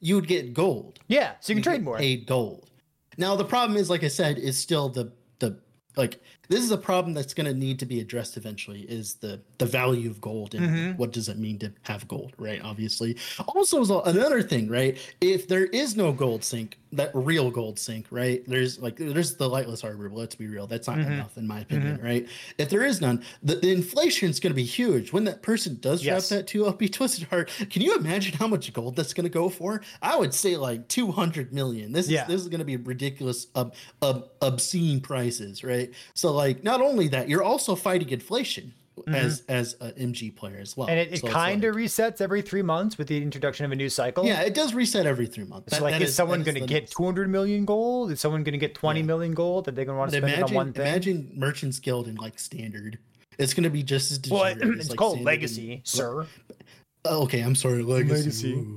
you 0.00 0.14
would 0.16 0.26
get 0.28 0.54
gold. 0.54 0.98
yeah, 1.08 1.32
so 1.40 1.52
you 1.52 1.56
can 1.56 1.58
you 1.58 1.62
trade 1.78 1.84
more. 1.84 1.96
paid 1.98 2.26
gold. 2.26 2.70
Now 3.16 3.34
the 3.36 3.44
problem 3.44 3.76
is, 3.76 3.88
like 3.90 4.04
I 4.04 4.08
said, 4.08 4.38
is 4.38 4.56
still 4.58 4.88
the 4.88 5.12
the 5.38 5.58
like 5.96 6.20
this 6.48 6.62
is 6.64 6.70
a 6.70 6.78
problem 6.78 7.14
that's 7.14 7.34
going 7.34 7.46
to 7.46 7.54
need 7.54 7.78
to 7.80 7.86
be 7.86 8.00
addressed 8.00 8.36
eventually. 8.36 8.80
Is 8.82 9.14
the 9.14 9.40
the 9.58 9.66
value 9.66 10.10
of 10.10 10.20
gold 10.20 10.54
and 10.54 10.64
Mhm. 10.68 10.96
what 10.98 11.12
does 11.12 11.28
it 11.28 11.38
mean 11.38 11.58
to 11.60 11.72
have 11.82 12.06
gold, 12.08 12.32
right? 12.38 12.60
Obviously. 12.62 13.16
Also, 13.54 14.02
another 14.02 14.42
thing, 14.42 14.68
right? 14.68 14.96
If 15.20 15.48
there 15.48 15.66
is 15.66 15.96
no 15.96 16.12
gold 16.12 16.44
sink, 16.44 16.78
that 16.92 17.10
real 17.12 17.50
gold 17.50 17.78
sink, 17.78 18.06
right? 18.10 18.42
There's 18.46 18.78
like 18.78 18.96
there's 18.96 19.34
the 19.34 19.48
lightless 19.48 19.84
arbor. 19.84 20.08
Let's 20.10 20.34
be 20.34 20.46
real, 20.46 20.66
that's 20.66 20.86
not 20.88 20.98
Mhm. 20.98 21.06
enough 21.12 21.36
in 21.36 21.46
my 21.46 21.60
opinion, 21.60 22.00
right? 22.02 22.26
If 22.56 22.70
there 22.70 22.84
is 22.84 23.00
none, 23.00 23.22
the, 23.42 23.56
the 23.56 23.70
inflation 23.72 24.30
is 24.30 24.40
going 24.40 24.52
to 24.52 24.56
be 24.56 24.64
huge 24.64 25.12
when 25.12 25.24
that 25.24 25.42
person 25.42 25.76
does 25.82 26.02
Yes. 26.02 26.28
drop 26.28 26.38
that 26.38 26.46
two 26.46 26.64
LP 26.66 26.88
twisted 26.98 27.24
heart. 27.28 27.50
Can 27.70 27.82
you 27.82 27.94
imagine 27.96 28.32
how 28.34 28.46
much 28.46 28.72
gold 28.72 28.96
that's 28.96 29.12
going 29.12 29.24
to 29.24 29.30
go 29.30 29.50
for? 29.50 29.82
I 30.00 30.16
would 30.16 30.32
say 30.32 30.56
like 30.56 30.88
200 30.88 31.52
million. 31.52 31.92
This 31.92 32.06
is 32.06 32.12
this 32.26 32.40
is 32.40 32.48
going 32.48 32.60
to 32.60 32.64
be 32.64 32.76
ridiculous, 32.76 33.48
ob, 33.54 33.74
ob, 34.02 34.30
obscene 34.40 35.00
prices, 35.00 35.62
right? 35.62 35.90
So 36.14 36.32
like, 36.38 36.62
not 36.64 36.80
only 36.80 37.08
that, 37.08 37.28
you're 37.28 37.42
also 37.42 37.74
fighting 37.74 38.08
inflation 38.10 38.72
as 39.06 39.42
as 39.48 39.76
an 39.80 39.92
MG 40.12 40.34
player 40.34 40.58
as 40.60 40.76
well. 40.76 40.86
Mm-hmm. 40.88 40.98
and 40.98 41.08
it, 41.08 41.14
it 41.14 41.20
So 41.20 41.28
kind 41.28 41.62
of 41.64 41.74
like- 41.74 41.84
resets 41.84 42.20
every 42.20 42.42
three 42.42 42.62
months 42.62 42.98
with 42.98 43.06
the 43.08 43.22
introduction 43.22 43.64
of 43.64 43.72
a 43.72 43.76
new 43.76 43.88
cycle. 43.88 44.24
yeah, 44.26 44.40
it 44.42 44.54
does 44.54 44.74
reset 44.74 45.06
every 45.06 45.26
three 45.26 45.44
months. 45.44 45.70
So 45.70 45.76
That- 45.76 45.82
like, 45.84 45.92
that 45.94 46.02
is, 46.02 46.14
someone 46.14 46.42
going 46.42 46.56
to 46.56 46.66
get 46.74 46.82
next- 46.84 46.92
200 46.96 47.28
million 47.30 47.64
gold? 47.64 48.10
Is 48.10 48.20
someone 48.20 48.42
going 48.42 48.52
to 48.52 48.58
get 48.66 48.74
twenty 48.74 49.00
Yeah. 49.00 49.06
million 49.12 49.32
gold 49.34 49.64
that 49.66 49.74
they're 49.76 49.84
going 49.84 49.96
to 49.96 49.98
want 50.00 50.10
to 50.12 50.20
But 50.20 50.28
spend 50.28 50.32
it 50.40 50.42
on 50.42 50.50
imagine, 50.50 50.56
one 50.56 50.72
thing? 50.72 50.82
imagine 50.86 51.30
Merchants 51.36 51.78
Guild 51.78 52.08
in 52.08 52.16
like 52.16 52.38
standard. 52.38 52.98
It's 53.38 53.54
going 53.54 53.64
to 53.64 53.70
be 53.70 53.84
just 53.84 54.10
as 54.10 54.30
well, 54.30 54.44
it's 54.80 54.88
like, 54.90 54.98
called 54.98 55.20
legacy, 55.20 55.74
and- 55.74 55.86
sir. 55.86 56.22
Oh, 56.22 56.26
okay, 57.06 57.40
I'm 57.40 57.54
sorry, 57.54 57.82
legacy. 57.82 58.54
Legacy. 58.54 58.74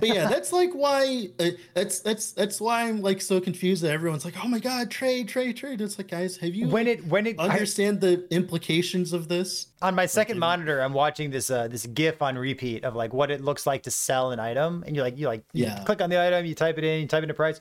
But 0.00 0.08
yeah, 0.08 0.28
that's 0.28 0.52
like 0.52 0.72
why 0.72 1.28
uh, 1.38 1.50
that's 1.74 2.00
that's 2.00 2.32
that's 2.32 2.60
why 2.60 2.82
I'm 2.88 3.00
like 3.02 3.20
so 3.20 3.40
confused 3.40 3.82
that 3.82 3.90
everyone's 3.92 4.24
like, 4.24 4.34
"Oh 4.42 4.48
my 4.48 4.58
god, 4.58 4.90
trade, 4.90 5.28
trade, 5.28 5.56
trade." 5.56 5.80
It's 5.80 5.98
like, 5.98 6.08
guys, 6.08 6.36
have 6.38 6.54
you 6.54 6.68
When 6.68 6.86
it 6.86 7.04
when 7.06 7.26
it 7.26 7.36
I- 7.38 7.48
understand 7.48 8.00
the 8.00 8.26
implications 8.34 9.12
of 9.12 9.28
this? 9.28 9.68
on 9.82 9.94
my 9.94 10.06
second 10.06 10.36
they- 10.36 10.40
monitor, 10.40 10.80
I'm 10.80 10.92
watching 10.92 11.30
this 11.30 11.50
uh 11.50 11.68
this 11.68 11.86
GIF 11.86 12.22
on 12.22 12.36
repeat 12.38 12.84
of 12.84 12.94
like 12.96 13.12
what 13.12 13.30
it 13.30 13.40
looks 13.42 13.66
like 13.66 13.82
to 13.84 13.90
sell 13.90 14.30
an 14.30 14.40
item, 14.40 14.84
and 14.86 14.94
you're 14.96 15.04
like 15.04 15.18
you 15.18 15.26
like 15.26 15.44
you 15.52 15.64
Yeah. 15.64 15.82
click 15.84 16.00
on 16.00 16.10
the 16.10 16.20
item, 16.24 16.46
you 16.46 16.54
type 16.54 16.78
it 16.78 16.84
in, 16.84 17.00
you 17.02 17.06
type 17.08 17.22
in 17.24 17.30
a 17.30 17.34
price. 17.34 17.60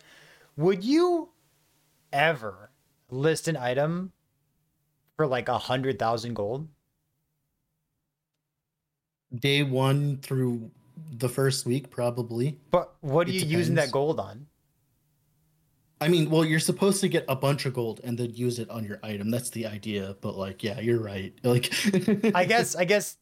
Would 0.57 0.83
you 0.83 1.29
ever 2.13 2.71
list 3.09 3.47
an 3.47 3.57
item 3.57 4.11
for 5.15 5.27
like 5.27 5.49
a 5.49 5.57
hundred 5.57 5.99
thousand 5.99 6.33
gold? 6.35 6.67
Day 9.35 9.63
one 9.63 10.17
through 10.21 10.71
the 11.17 11.27
first 11.29 11.65
week, 11.65 11.89
probably. 11.89 12.57
But 12.71 12.95
what 13.01 13.27
are 13.27 13.31
It 13.31 13.35
you 13.35 13.57
using 13.57 13.75
that 13.75 13.91
gold 13.91 14.19
on? 14.19 14.47
I 15.99 16.07
mean, 16.07 16.29
well, 16.29 16.45
you're 16.45 16.59
supposed 16.59 17.01
to 17.01 17.09
get 17.09 17.25
a 17.27 17.35
bunch 17.35 17.65
of 17.65 17.73
gold 17.73 18.01
and 18.03 18.17
then 18.17 18.33
use 18.35 18.59
it 18.59 18.69
on 18.69 18.85
your 18.85 18.99
item. 19.03 19.31
That's 19.31 19.49
the 19.49 19.65
idea. 19.65 20.15
But 20.21 20.37
like, 20.37 20.63
yeah, 20.63 20.79
you're 20.79 20.99
right. 20.99 21.33
Like, 21.43 21.71
I 22.35 22.45
guess 22.45 22.75
I 22.83 22.85
guess 22.85 23.17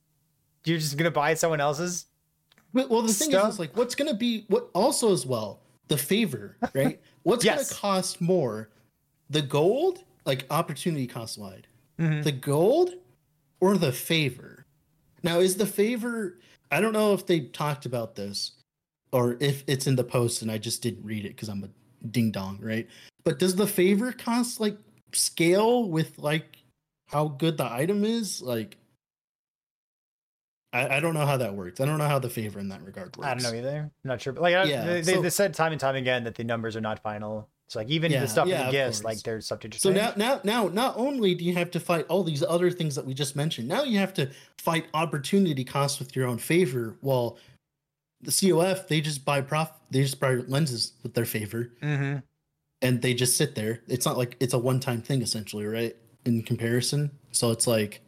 you're 0.65 0.78
just 0.78 0.98
gonna 0.98 1.10
buy 1.12 1.34
someone 1.36 1.62
else's. 1.62 2.06
Well, 2.74 3.02
the 3.02 3.13
thing 3.13 3.30
is, 3.32 3.36
Stuff? 3.38 3.50
is, 3.52 3.60
like, 3.60 3.78
what's 3.78 3.96
going 3.96 4.10
to 4.12 4.18
be 4.18 4.44
what 4.50 4.70
also 4.76 5.13
as 5.13 5.26
well 5.26 5.62
the 5.88 5.98
favor, 5.98 6.58
right? 6.74 7.00
What's 7.24 7.46
Yes. 7.46 7.56
going 7.56 7.68
to 7.68 7.74
cost 7.76 8.20
more, 8.20 8.70
the 9.30 9.41
gold, 9.41 10.04
like 10.26 10.46
opportunity 10.50 11.08
cost 11.08 11.38
wide, 11.39 11.68
Mhm. 11.98 12.24
the 12.26 12.34
gold, 12.34 12.89
or 13.62 13.78
the 13.78 13.94
favor? 13.94 14.55
Now, 15.26 15.40
is 15.40 15.58
the 15.58 15.66
favor? 15.66 16.38
I 16.70 16.80
don't 16.80 16.94
know 16.94 17.14
if 17.16 17.26
they 17.26 17.42
talked 17.42 17.88
about 17.88 18.14
this, 18.16 18.52
or 19.12 19.38
if 19.40 19.64
it's 19.66 19.88
in 19.88 19.96
the 19.96 20.04
post 20.04 20.44
and 20.44 20.52
I 20.52 20.60
just 20.60 20.84
didn't 20.84 21.04
read 21.04 21.26
it 21.26 21.30
because 21.30 21.50
I'm 21.50 21.64
a 21.64 21.70
ding 22.08 22.30
dong, 22.30 22.60
right? 22.62 22.88
But 23.24 23.40
does 23.40 23.56
the 23.56 23.66
favor 23.66 24.12
cost 24.12 24.60
like 24.60 24.78
scale 25.14 25.90
with 25.90 26.20
like 26.20 26.58
how 27.08 27.28
good 27.30 27.58
the 27.58 27.66
item 27.66 28.06
is? 28.06 28.40
Like, 28.40 28.78
I, 30.72 30.98
I 30.98 31.00
don't 31.00 31.16
know 31.16 31.26
how 31.26 31.38
that 31.38 31.56
works. 31.56 31.82
I 31.82 31.86
don't 31.86 31.98
know 31.98 32.08
how 32.08 32.20
the 32.20 32.30
favor 32.30 32.60
in 32.60 32.70
that 32.70 32.84
regard 32.84 33.18
works. 33.18 33.28
I 33.28 33.34
don't 33.34 33.42
know 33.44 33.58
either. 33.58 33.80
I'm 33.80 33.92
not 34.08 34.22
sure, 34.22 34.32
but 34.32 34.44
like 34.44 34.54
Yeah, 34.68 34.86
they, 34.86 35.02
they, 35.02 35.14
so- 35.16 35.22
they 35.24 35.30
said 35.32 35.56
time 35.56 35.72
and 35.72 35.82
time 35.82 35.96
again 35.96 36.24
that 36.26 36.36
the 36.36 36.44
numbers 36.44 36.76
are 36.76 36.82
not 36.82 37.02
final. 37.02 37.50
So 37.67 37.80
like 37.80 37.89
even 37.89 38.12
Yeah, 38.12 38.21
the 38.21 38.28
stuff 38.28 38.47
yeah, 38.47 38.56
in 38.56 38.60
the 38.62 38.65
of 38.67 38.71
gifts, 38.71 39.01
course. 39.01 39.15
like 39.15 39.23
there's 39.23 39.47
subject 39.47 39.73
to 39.73 39.80
So 39.80 39.91
now, 39.91 40.13
now, 40.15 40.40
now, 40.44 40.67
not 40.67 40.98
only 40.98 41.33
do 41.33 41.44
you 41.44 41.54
have 41.56 41.71
to 41.71 41.79
fight 41.79 42.06
all 42.10 42.23
these 42.23 42.44
other 42.44 42.69
things 42.69 42.94
that 42.96 43.06
we 43.06 43.13
just 43.13 43.35
mentioned, 43.35 43.67
now 43.67 43.83
you 43.83 43.98
have 43.98 44.13
to 44.15 44.29
fight 44.60 44.85
opportunity 44.94 45.63
costs 45.63 45.98
with 46.00 46.15
your 46.15 46.27
own 46.27 46.37
favor. 46.37 46.96
While 47.02 47.37
the 48.21 48.31
COF, 48.31 48.87
they 48.87 49.02
just 49.02 49.25
buy 49.25 49.42
prof, 49.42 49.71
they 49.90 50.04
just 50.04 50.19
buy 50.19 50.35
lenses 50.35 50.94
with 51.04 51.13
their 51.15 51.25
favor, 51.25 51.71
hmm 51.81 52.17
and 52.81 53.02
they 53.02 53.13
just 53.15 53.35
sit 53.37 53.56
there. 53.56 53.81
It's 53.87 54.06
not 54.06 54.17
like 54.17 54.35
it's 54.40 54.54
a 54.54 54.60
one-time 54.60 55.02
thing, 55.02 55.21
essentially, 55.23 55.65
right? 55.65 55.96
In 56.25 56.44
comparison, 56.44 57.10
so 57.31 57.50
it's 57.52 57.65
like, 57.65 58.02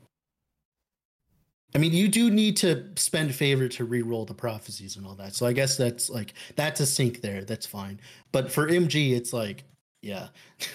I 1.78 1.80
mean, 1.80 1.94
you 1.94 2.08
do 2.08 2.32
need 2.32 2.58
to 2.58 2.86
spend 2.96 3.36
favor 3.36 3.68
to 3.68 3.86
re-roll 3.86 4.26
the 4.26 4.34
prophecies 4.34 4.96
and 4.96 5.06
all 5.06 5.14
that. 5.14 5.36
So 5.36 5.46
I 5.46 5.54
guess 5.54 5.78
that's 5.78 6.10
like 6.10 6.34
that's 6.56 6.80
a 6.80 6.88
sink 6.88 7.22
there. 7.22 7.44
That's 7.44 7.68
fine. 7.68 8.00
But 8.32 8.52
for 8.52 8.68
MG, 8.68 9.16
it's 9.16 9.32
like, 9.32 9.64
yeah, 10.02 10.30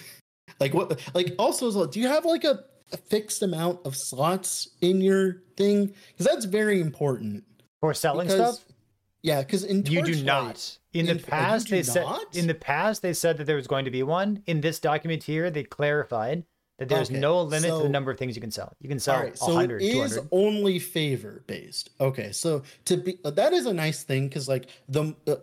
like 0.60 0.74
what? 0.74 1.00
Like 1.12 1.34
also, 1.40 1.66
as 1.66 1.74
well, 1.74 1.86
do 1.86 1.98
you 1.98 2.06
have 2.06 2.24
like 2.24 2.44
a 2.44 2.60
a 2.92 2.96
fixed 2.96 3.42
amount 3.42 3.84
of 3.84 3.96
slots 3.96 4.68
in 4.80 5.00
your 5.00 5.42
thing 5.56 5.92
because 6.12 6.26
that's 6.26 6.44
very 6.44 6.80
important 6.80 7.42
For 7.80 7.94
selling 7.94 8.28
because 8.28 8.58
stuff, 8.58 8.74
yeah 9.22 9.40
because 9.40 9.64
in 9.64 9.84
you 9.86 10.04
do 10.04 10.22
not. 10.22 10.78
In 10.92 11.06
the 11.06 11.12
in- 11.12 11.18
you 11.18 11.24
past, 11.24 11.68
they 11.68 11.82
said 11.82 12.06
in 12.34 12.46
the 12.46 12.54
past 12.54 13.02
they 13.02 13.14
said 13.14 13.38
that 13.38 13.44
there 13.44 13.56
was 13.56 13.66
going 13.66 13.86
to 13.86 13.90
be 13.90 14.04
one. 14.04 14.44
In 14.46 14.60
this 14.60 14.78
document 14.78 15.24
here, 15.24 15.50
they 15.50 15.64
clarified 15.64 16.44
that 16.78 16.88
there's 16.88 17.10
Okay, 17.10 17.20
no 17.20 17.42
limit 17.42 17.70
to 17.70 17.82
the 17.82 17.88
number 17.88 18.10
of 18.10 18.18
things 18.18 18.34
you 18.34 18.40
can 18.42 18.50
sell. 18.50 18.72
You 18.80 18.88
can 18.88 18.98
sell 18.98 19.16
All 19.16 19.22
right, 19.22 19.38
so 19.38 19.46
100, 19.48 19.82
it 19.82 19.86
is 19.86 20.14
200. 20.14 20.28
only 20.32 20.78
favor 20.78 21.44
based. 21.46 21.90
Okay, 22.00 22.32
so 22.32 22.62
to 22.86 22.96
be 22.96 23.18
that 23.24 23.52
is 23.52 23.66
a 23.66 23.72
nice 23.74 24.02
thing 24.02 24.28
because 24.28 24.48
like 24.48 24.68
the 24.88 25.14
uh, 25.26 25.36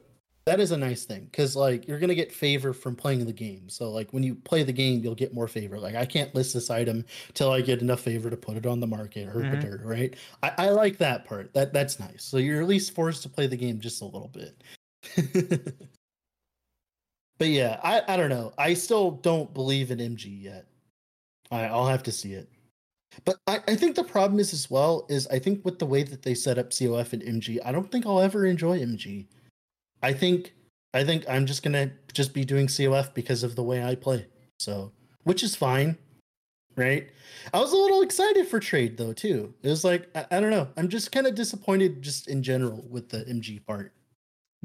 that 0.45 0.59
is 0.59 0.71
a 0.71 0.77
nice 0.77 1.05
thing 1.05 1.25
because 1.25 1.55
like 1.55 1.87
you're 1.87 1.99
gonna 1.99 2.15
get 2.15 2.31
favor 2.31 2.73
from 2.73 2.95
playing 2.95 3.25
the 3.25 3.31
game. 3.33 3.69
So 3.69 3.91
like 3.91 4.11
when 4.11 4.23
you 4.23 4.33
play 4.35 4.63
the 4.63 4.73
game, 4.73 5.01
you'll 5.03 5.13
get 5.15 5.33
more 5.33 5.47
favor. 5.47 5.79
Like 5.79 5.95
I 5.95 6.05
can't 6.05 6.33
list 6.33 6.55
this 6.55 6.71
item 6.71 7.05
till 7.35 7.51
I 7.51 7.61
get 7.61 7.81
enough 7.81 7.99
favor 8.01 8.29
to 8.31 8.37
put 8.37 8.57
it 8.57 8.65
on 8.65 8.79
the 8.79 8.87
market 8.87 9.27
or 9.27 9.41
Mhm. 9.41 9.53
whatever, 9.53 9.81
right? 9.85 10.15
I, 10.41 10.51
I 10.57 10.69
like 10.71 10.97
that 10.97 11.25
part. 11.25 11.53
That 11.53 11.71
that's 11.71 11.99
nice. 11.99 12.23
So 12.23 12.37
you're 12.37 12.61
at 12.61 12.67
least 12.67 12.95
forced 12.95 13.21
to 13.23 13.29
play 13.29 13.45
the 13.47 13.57
game 13.57 13.79
just 13.79 14.01
a 14.01 14.05
little 14.05 14.29
bit. 14.33 14.61
but 17.37 17.47
yeah, 17.47 17.79
I 17.83 18.01
I 18.07 18.17
don't 18.17 18.29
know. 18.29 18.51
I 18.57 18.73
still 18.73 19.11
don't 19.11 19.53
believe 19.53 19.91
in 19.91 19.99
MG 19.99 20.25
yet. 20.41 20.65
I, 21.51 21.65
I'll 21.65 21.87
have 21.87 22.03
to 22.03 22.11
see 22.11 22.33
it. 22.33 22.49
But 23.25 23.37
I, 23.47 23.59
I 23.67 23.75
think 23.75 23.95
the 23.95 24.03
problem 24.03 24.39
is 24.39 24.53
as 24.53 24.69
well 24.69 25.05
is 25.09 25.27
I 25.27 25.39
think 25.39 25.65
with 25.65 25.79
the 25.79 25.85
way 25.85 26.03
that 26.03 26.21
they 26.21 26.33
set 26.33 26.57
up 26.57 26.69
COF 26.71 27.13
and 27.13 27.23
MG, 27.23 27.57
I 27.65 27.71
don't 27.71 27.91
think 27.91 28.05
I'll 28.05 28.21
ever 28.21 28.45
enjoy 28.45 28.79
MG. 28.79 29.25
I 30.01 30.13
think 30.13 30.53
I 30.93 31.03
think 31.03 31.25
I'm 31.27 31.45
just 31.45 31.63
gonna 31.63 31.91
just 32.13 32.33
be 32.33 32.45
doing 32.45 32.67
COF 32.67 33.13
because 33.13 33.43
of 33.43 33.55
the 33.55 33.63
way 33.63 33.83
I 33.83 33.95
play. 33.95 34.27
So 34.59 34.91
which 35.23 35.43
is 35.43 35.55
fine. 35.55 35.97
Right? 36.75 37.09
I 37.53 37.59
was 37.59 37.73
a 37.73 37.77
little 37.77 38.03
excited 38.03 38.47
for 38.47 38.59
trade 38.59 38.95
though 38.95 39.11
too. 39.11 39.53
It 39.63 39.69
was 39.69 39.83
like 39.83 40.07
I, 40.15 40.37
I 40.37 40.39
don't 40.39 40.51
know. 40.51 40.67
I'm 40.77 40.87
just 40.87 41.11
kind 41.11 41.27
of 41.27 41.35
disappointed 41.35 42.01
just 42.01 42.27
in 42.29 42.43
general 42.43 42.85
with 42.89 43.09
the 43.09 43.25
MG 43.25 43.65
part. 43.65 43.91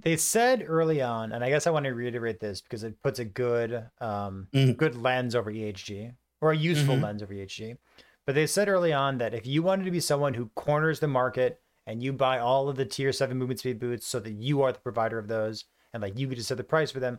They 0.03 0.16
said 0.16 0.64
early 0.66 1.01
on, 1.03 1.32
and 1.32 1.43
I 1.43 1.49
guess 1.49 1.66
I 1.66 1.70
want 1.70 1.85
to 1.87 1.95
reiterate 1.95 2.41
this 2.41 2.61
because 2.61 2.85
it 2.85 3.01
puts 3.03 3.20
a 3.20 3.24
good 3.24 3.89
um 4.01 4.49
Mm. 4.53 4.76
good 4.76 4.97
lens 4.97 5.35
over 5.35 5.51
EHG 5.53 6.12
or 6.45 6.53
a 6.53 6.57
useful 6.57 6.97
Mhm. 6.97 7.03
lens 7.03 7.22
of 7.22 7.30
EHG. 7.32 7.78
But 8.26 8.34
they 8.34 8.47
said 8.47 8.68
early 8.68 8.92
on 8.92 9.16
that 9.18 9.32
if 9.32 9.47
you 9.47 9.62
wanted 9.62 9.84
to 9.84 9.90
be 9.90 10.01
someone 10.01 10.34
who 10.34 10.51
corners 10.55 11.01
the 11.01 11.09
market 11.09 11.62
and 11.86 12.03
you 12.03 12.12
buy 12.12 12.38
all 12.38 12.68
of 12.68 12.76
the 12.76 12.84
tier 12.84 13.12
seven 13.12 13.38
movement 13.38 13.61
speed 13.61 13.78
boots 13.78 14.07
so 14.07 14.20
that 14.20 14.32
you 14.32 14.61
are 14.61 14.70
the 14.72 14.78
provider 14.78 15.18
of 15.18 15.26
those 15.28 15.64
and 15.95 16.03
like 16.03 16.18
you 16.18 16.28
could 16.28 16.36
just 16.36 16.49
set 16.49 16.59
the 16.59 16.64
price 16.64 16.90
for 16.90 17.01
them, 17.01 17.18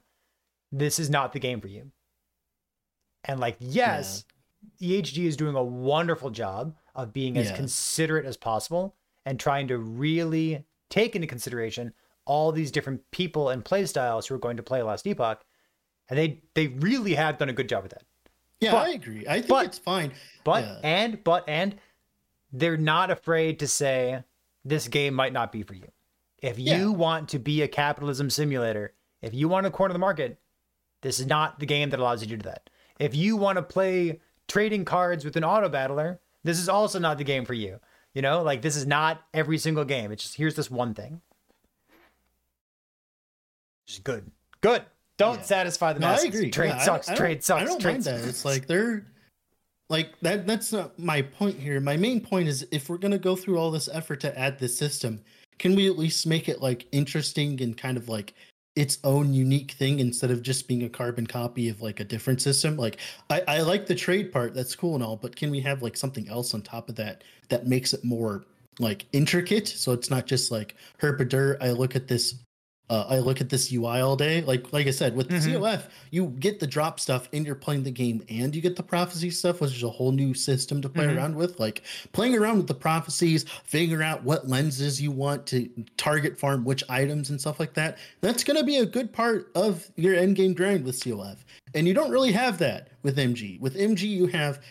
this 0.72 1.00
is 1.00 1.10
not 1.10 1.34
the 1.34 1.40
game 1.40 1.60
for 1.60 1.68
you. 1.68 1.92
And 3.24 3.40
like, 3.40 3.58
yes, 3.60 4.26
EHG 4.80 5.26
is 5.26 5.38
doing 5.38 5.56
a 5.56 5.64
wonderful 5.64 6.30
job 6.30 6.76
of 6.94 7.12
being 7.14 7.36
as 7.38 7.50
Yeah. 7.50 7.56
considerate 7.56 8.26
as 8.26 8.38
possible 8.38 8.96
and 9.26 9.40
trying 9.40 9.68
to 9.70 9.78
really 9.80 10.66
take 10.92 11.16
into 11.16 11.28
consideration 11.28 11.94
all 12.26 12.52
these 12.52 12.72
different 12.72 13.10
people 13.12 13.50
and 13.50 13.66
play 13.66 13.86
styles 13.88 14.28
who 14.28 14.36
are 14.36 14.40
going 14.40 14.58
to 14.58 14.64
play 14.64 14.82
Last 14.84 15.08
Epoch. 15.08 15.44
And 16.10 16.18
they 16.20 16.44
they 16.54 16.68
really 16.68 17.16
have 17.16 17.40
done 17.40 17.50
a 17.50 17.54
good 17.54 17.68
job 17.70 17.82
with 17.84 17.92
that. 17.92 18.04
Yeah, 18.62 18.72
But- 18.72 18.88
I 18.88 18.90
agree. 18.92 19.26
I 19.28 19.36
think 19.36 19.48
but- 19.48 19.66
it's 19.66 19.78
fine. 19.78 20.14
But 20.44 20.64
Yeah. 20.64 20.80
and 20.84 21.24
but 21.24 21.44
and 21.48 21.76
they're 22.52 22.78
not 22.78 23.12
afraid 23.12 23.60
to 23.60 23.68
say 23.68 24.24
this 24.64 24.88
game 24.88 25.14
might 25.14 25.34
not 25.34 25.52
be 25.52 25.64
for 25.64 25.74
you. 25.74 25.92
If 26.42 26.58
you 26.60 26.66
Yeah. 26.66 26.86
want 26.88 27.30
to 27.30 27.40
be 27.40 27.62
a 27.62 27.68
capitalism 27.68 28.30
simulator, 28.30 28.94
if 29.22 29.34
you 29.34 29.48
want 29.48 29.66
to 29.66 29.72
corner 29.72 29.94
the 29.94 30.00
market, 30.00 30.40
this 31.02 31.20
is 31.20 31.26
not 31.26 31.60
the 31.60 31.66
game 31.66 31.90
that 31.90 32.00
allows 32.00 32.22
you 32.22 32.28
to 32.30 32.38
do 32.38 32.44
that. 32.44 32.70
If 33.00 33.14
you 33.16 33.36
want 33.36 33.58
to 33.58 33.62
play 33.64 34.22
trading 34.48 34.86
cards 34.86 35.26
with 35.26 35.36
an 35.36 35.44
auto 35.44 35.68
battler, 35.70 36.20
this 36.44 36.60
is 36.60 36.70
also 36.70 37.00
not 37.00 37.18
the 37.18 37.24
game 37.24 37.46
for 37.46 37.54
you. 37.54 37.80
You 38.14 38.22
know, 38.22 38.42
like 38.42 38.62
this 38.62 38.76
is 38.78 38.86
not 38.88 39.22
every 39.34 39.58
single 39.58 39.84
game. 39.86 40.12
It's 40.12 40.24
just 40.24 40.36
here's 40.36 40.56
this 40.56 40.72
one 40.72 40.94
thing. 40.94 41.22
Just 43.88 44.04
good. 44.04 44.32
Good. 44.62 44.86
Don't 45.18 45.38
Yeah. 45.40 45.44
satisfy 45.44 45.94
the 45.94 46.00
No, 46.00 46.08
I 46.08 46.12
masses. 46.12 46.26
agree. 46.26 46.52
Trade 46.52 46.68
Yeah, 46.70 46.84
sucks. 46.84 47.10
I 47.10 47.16
trade 47.16 47.44
sucks. 47.44 47.62
I 47.62 47.66
don't 47.66 47.80
trade 47.80 47.92
mind 47.94 48.04
that. 48.04 48.20
sucks. 48.20 48.30
It's 48.30 48.46
like 48.46 48.68
they're 48.68 49.06
like 49.90 50.20
that. 50.22 50.46
That's 50.48 50.72
not 50.74 50.98
my 51.00 51.22
point 51.22 51.60
here. 51.60 51.80
My 51.80 51.96
main 51.98 52.20
point 52.22 52.48
is 52.48 52.68
if 52.72 52.90
we're 52.90 52.98
gonna 52.98 53.18
go 53.18 53.36
through 53.36 53.58
all 53.58 53.72
this 53.72 53.88
effort 53.92 54.20
to 54.22 54.38
add 54.38 54.60
this 54.60 54.78
system, 54.78 55.22
can 55.60 55.76
we 55.76 55.88
at 55.88 55.98
least 55.98 56.28
make 56.28 56.50
it 56.50 56.62
like 56.62 56.86
interesting 56.92 57.62
and 57.62 57.78
kind 57.78 57.98
of 57.98 58.10
like 58.10 58.34
its 58.76 58.98
own 59.06 59.34
unique 59.34 59.72
thing 59.72 60.00
instead 60.00 60.30
of 60.32 60.42
just 60.42 60.68
being 60.68 60.84
a 60.84 60.90
carbon 60.90 61.26
copy 61.26 61.70
of 61.70 61.82
like 61.82 62.02
a 62.02 62.04
different 62.04 62.42
system? 62.42 62.76
Like 62.76 62.98
I, 63.30 63.42
I 63.48 63.62
like 63.62 63.86
the 63.86 63.96
trade 63.96 64.34
part. 64.34 64.54
That's 64.54 64.76
cool 64.76 64.96
and 64.96 65.04
all, 65.04 65.16
but 65.16 65.36
can 65.36 65.50
we 65.50 65.62
have 65.62 65.82
like 65.82 65.96
something 65.96 66.28
else 66.28 66.54
on 66.54 66.62
top 66.62 66.90
of 66.90 66.96
that 66.96 67.24
that 67.48 67.68
makes 67.68 67.94
it 67.94 68.04
more 68.04 68.44
like 68.80 69.06
intricate? 69.14 69.70
So 69.70 69.94
it's 69.94 70.10
not 70.10 70.26
just 70.26 70.52
like 70.52 70.76
herpadur. 71.00 71.56
I 71.62 71.72
look 71.72 71.96
at 71.96 72.10
this 72.10 72.36
uh, 72.90 73.06
I 73.10 73.18
look 73.18 73.42
at 73.42 73.50
this 73.50 73.72
UI 73.72 74.00
all 74.02 74.16
day. 74.16 74.42
Like 74.42 74.72
like 74.72 74.86
I 74.88 74.92
said, 74.92 75.16
with 75.16 75.30
the 75.30 75.36
Mhm. 75.38 75.60
COF, 75.60 75.88
you 76.12 76.28
get 76.40 76.60
the 76.60 76.68
drop 76.68 77.00
stuff 77.00 77.28
and 77.34 77.46
you're 77.46 77.56
playing 77.56 77.84
the 77.84 77.92
game 77.92 78.24
and 78.30 78.56
you 78.56 78.62
get 78.62 78.76
the 78.76 78.84
prophecy 78.84 79.32
stuff, 79.32 79.60
which 79.62 79.76
is 79.76 79.82
a 79.84 79.90
whole 79.90 80.12
new 80.12 80.34
system 80.36 80.82
to 80.84 80.90
play 80.90 81.06
Mhm. 81.06 81.18
around 81.18 81.36
with. 81.36 81.60
Like 81.60 81.82
playing 82.14 82.36
around 82.36 82.58
with 82.58 82.68
the 82.68 82.76
prophecies, 82.76 83.46
figuring 83.64 84.06
out 84.06 84.24
what 84.24 84.48
lenses 84.48 85.02
you 85.02 85.10
want 85.12 85.48
to 85.48 85.68
target 85.98 86.38
farm, 86.40 86.64
which 86.64 86.84
items 86.88 87.32
and 87.32 87.42
stuff 87.42 87.60
like 87.60 87.74
that. 87.74 87.98
That's 88.22 88.44
gonna 88.44 88.64
be 88.64 88.78
a 88.78 88.86
good 88.86 89.12
part 89.12 89.52
of 89.56 89.90
your 89.96 90.14
end 90.14 90.36
game 90.36 90.54
grind 90.54 90.86
with 90.86 91.00
COF. 91.04 91.44
And 91.74 91.88
you 91.88 91.94
don't 91.96 92.12
really 92.12 92.32
have 92.34 92.60
that 92.60 92.90
with 93.02 93.18
MG. 93.18 93.58
With 93.60 93.76
MG, 93.76 94.08
you 94.08 94.28
have 94.28 94.62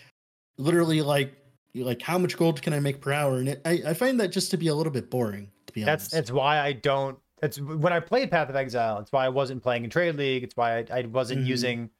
literally 0.58 1.02
like 1.02 1.34
you 1.72 1.84
like 1.84 2.00
how 2.00 2.16
much 2.18 2.36
gold 2.36 2.62
can 2.62 2.72
I 2.72 2.78
make 2.78 3.00
per 3.00 3.10
hour? 3.12 3.38
And 3.38 3.48
it, 3.48 3.60
I, 3.64 3.82
I 3.88 3.94
find 3.94 4.20
that 4.20 4.28
just 4.28 4.52
to 4.52 4.56
be 4.56 4.68
a 4.68 4.74
little 4.74 4.92
bit 4.92 5.10
boring, 5.10 5.50
to 5.66 5.72
be 5.72 5.82
That's 5.82 6.04
honest. 6.04 6.12
that's 6.12 6.30
why 6.30 6.60
I 6.60 6.72
don't. 6.74 7.18
That's 7.45 7.61
when 7.61 7.92
I 7.92 8.01
played 8.01 8.30
Path 8.30 8.49
of 8.49 8.57
Exile. 8.57 9.01
It's 9.01 9.12
why 9.12 9.26
I 9.26 9.28
wasn't 9.28 9.62
playing 9.62 9.84
in 9.84 9.90
Trade 9.90 10.14
League. 10.14 10.45
It's 10.45 10.57
why 10.57 10.78
I, 10.78 10.84
I 10.90 11.03
wasn't 11.03 11.42
Mhm. 11.45 11.47
using. 11.47 11.90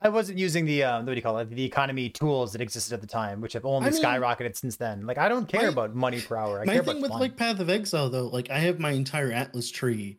I 0.00 0.08
wasn't 0.08 0.38
using 0.40 0.64
the 0.64 0.82
um, 0.82 1.06
what 1.06 1.12
do 1.12 1.14
you 1.14 1.22
call 1.22 1.38
it? 1.38 1.50
The 1.50 1.62
economy 1.64 2.08
tools 2.08 2.50
that 2.50 2.60
existed 2.60 2.92
at 2.92 3.00
the 3.00 3.06
time, 3.06 3.40
which 3.40 3.52
have 3.52 3.64
only 3.64 3.86
I 3.86 3.90
mean- 3.92 4.02
skyrocketed 4.02 4.56
since 4.56 4.74
then. 4.74 5.06
Like 5.06 5.18
I 5.18 5.28
don't 5.28 5.46
care 5.48 5.62
My- 5.62 5.68
about 5.68 5.94
money 5.94 6.20
per 6.20 6.34
hour. 6.36 6.60
I 6.60 6.64
my 6.64 6.72
care 6.72 6.82
thing 6.82 6.90
about 6.94 7.02
with 7.02 7.10
fun. 7.12 7.20
like 7.20 7.36
Path 7.36 7.60
of 7.60 7.70
Exile 7.70 8.10
though, 8.10 8.26
like 8.26 8.50
I 8.50 8.58
have 8.58 8.80
my 8.80 8.90
entire 8.90 9.30
Atlas 9.30 9.70
tree 9.70 10.18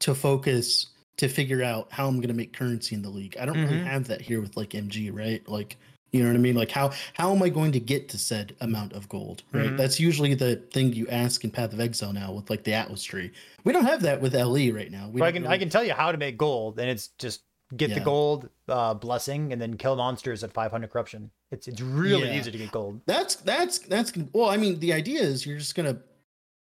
to 0.00 0.14
focus 0.14 0.88
to 1.16 1.26
figure 1.28 1.62
out 1.62 1.90
how 1.90 2.06
I'm 2.06 2.20
gonna 2.20 2.34
make 2.34 2.52
currency 2.52 2.94
in 2.94 3.00
the 3.00 3.08
league. 3.08 3.38
I 3.40 3.46
don't 3.46 3.56
really 3.56 3.78
Mhm. 3.78 3.84
have 3.86 4.08
that 4.08 4.20
here 4.20 4.42
with 4.42 4.58
like 4.58 4.74
MG, 4.74 5.08
right? 5.10 5.42
Like 5.48 5.78
you 6.12 6.22
know 6.22 6.28
what 6.28 6.36
I 6.36 6.40
mean? 6.40 6.54
Like 6.54 6.70
how 6.70 6.92
how 7.14 7.34
am 7.34 7.42
I 7.42 7.48
going 7.48 7.72
to 7.72 7.80
get 7.80 8.08
to 8.10 8.18
said 8.18 8.54
amount 8.60 8.92
of 8.92 9.08
gold? 9.08 9.42
Right. 9.52 9.70
Mhm. 9.70 9.76
That's 9.78 9.98
usually 9.98 10.34
the 10.34 10.56
thing 10.56 10.92
you 10.92 11.08
ask 11.08 11.42
in 11.44 11.50
Path 11.50 11.72
of 11.72 11.80
Exile 11.80 12.12
now 12.12 12.32
with 12.32 12.50
like 12.50 12.64
the 12.64 12.74
Atlas 12.74 13.02
tree. 13.02 13.32
We 13.64 13.72
don't 13.72 13.86
have 13.86 14.02
that 14.02 14.20
with 14.20 14.34
LE 14.34 14.70
right 14.70 14.90
now. 14.90 15.08
We 15.10 15.22
I 15.22 15.32
can 15.32 15.46
I 15.46 15.56
can 15.58 15.70
tell 15.70 15.82
you 15.84 15.94
how 15.94 16.12
to 16.12 16.18
make 16.18 16.36
gold, 16.36 16.78
and 16.78 16.90
it's 16.90 17.08
just 17.18 17.42
get 17.74 17.94
the 17.94 18.00
gold 18.00 18.50
uh, 18.68 18.92
blessing 18.92 19.50
and 19.50 19.60
then 19.62 19.78
kill 19.78 19.96
monsters 19.96 20.44
at 20.44 20.52
500 20.52 20.90
corruption. 20.90 21.30
It's 21.50 21.66
it's 21.66 21.80
really 21.80 22.28
Yeah. 22.28 22.38
easy 22.38 22.50
to 22.50 22.58
get 22.58 22.70
gold. 22.70 23.00
That's 23.06 23.36
that's 23.36 23.78
that's 23.78 24.12
well. 24.34 24.50
I 24.50 24.58
mean, 24.58 24.78
the 24.80 24.92
idea 24.92 25.22
is 25.22 25.46
you're 25.46 25.56
just 25.58 25.74
gonna 25.74 25.96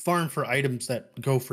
farm 0.01 0.31
for 0.31 0.47
items 0.47 0.87
that 0.87 1.19
go 1.21 1.39
for 1.39 1.53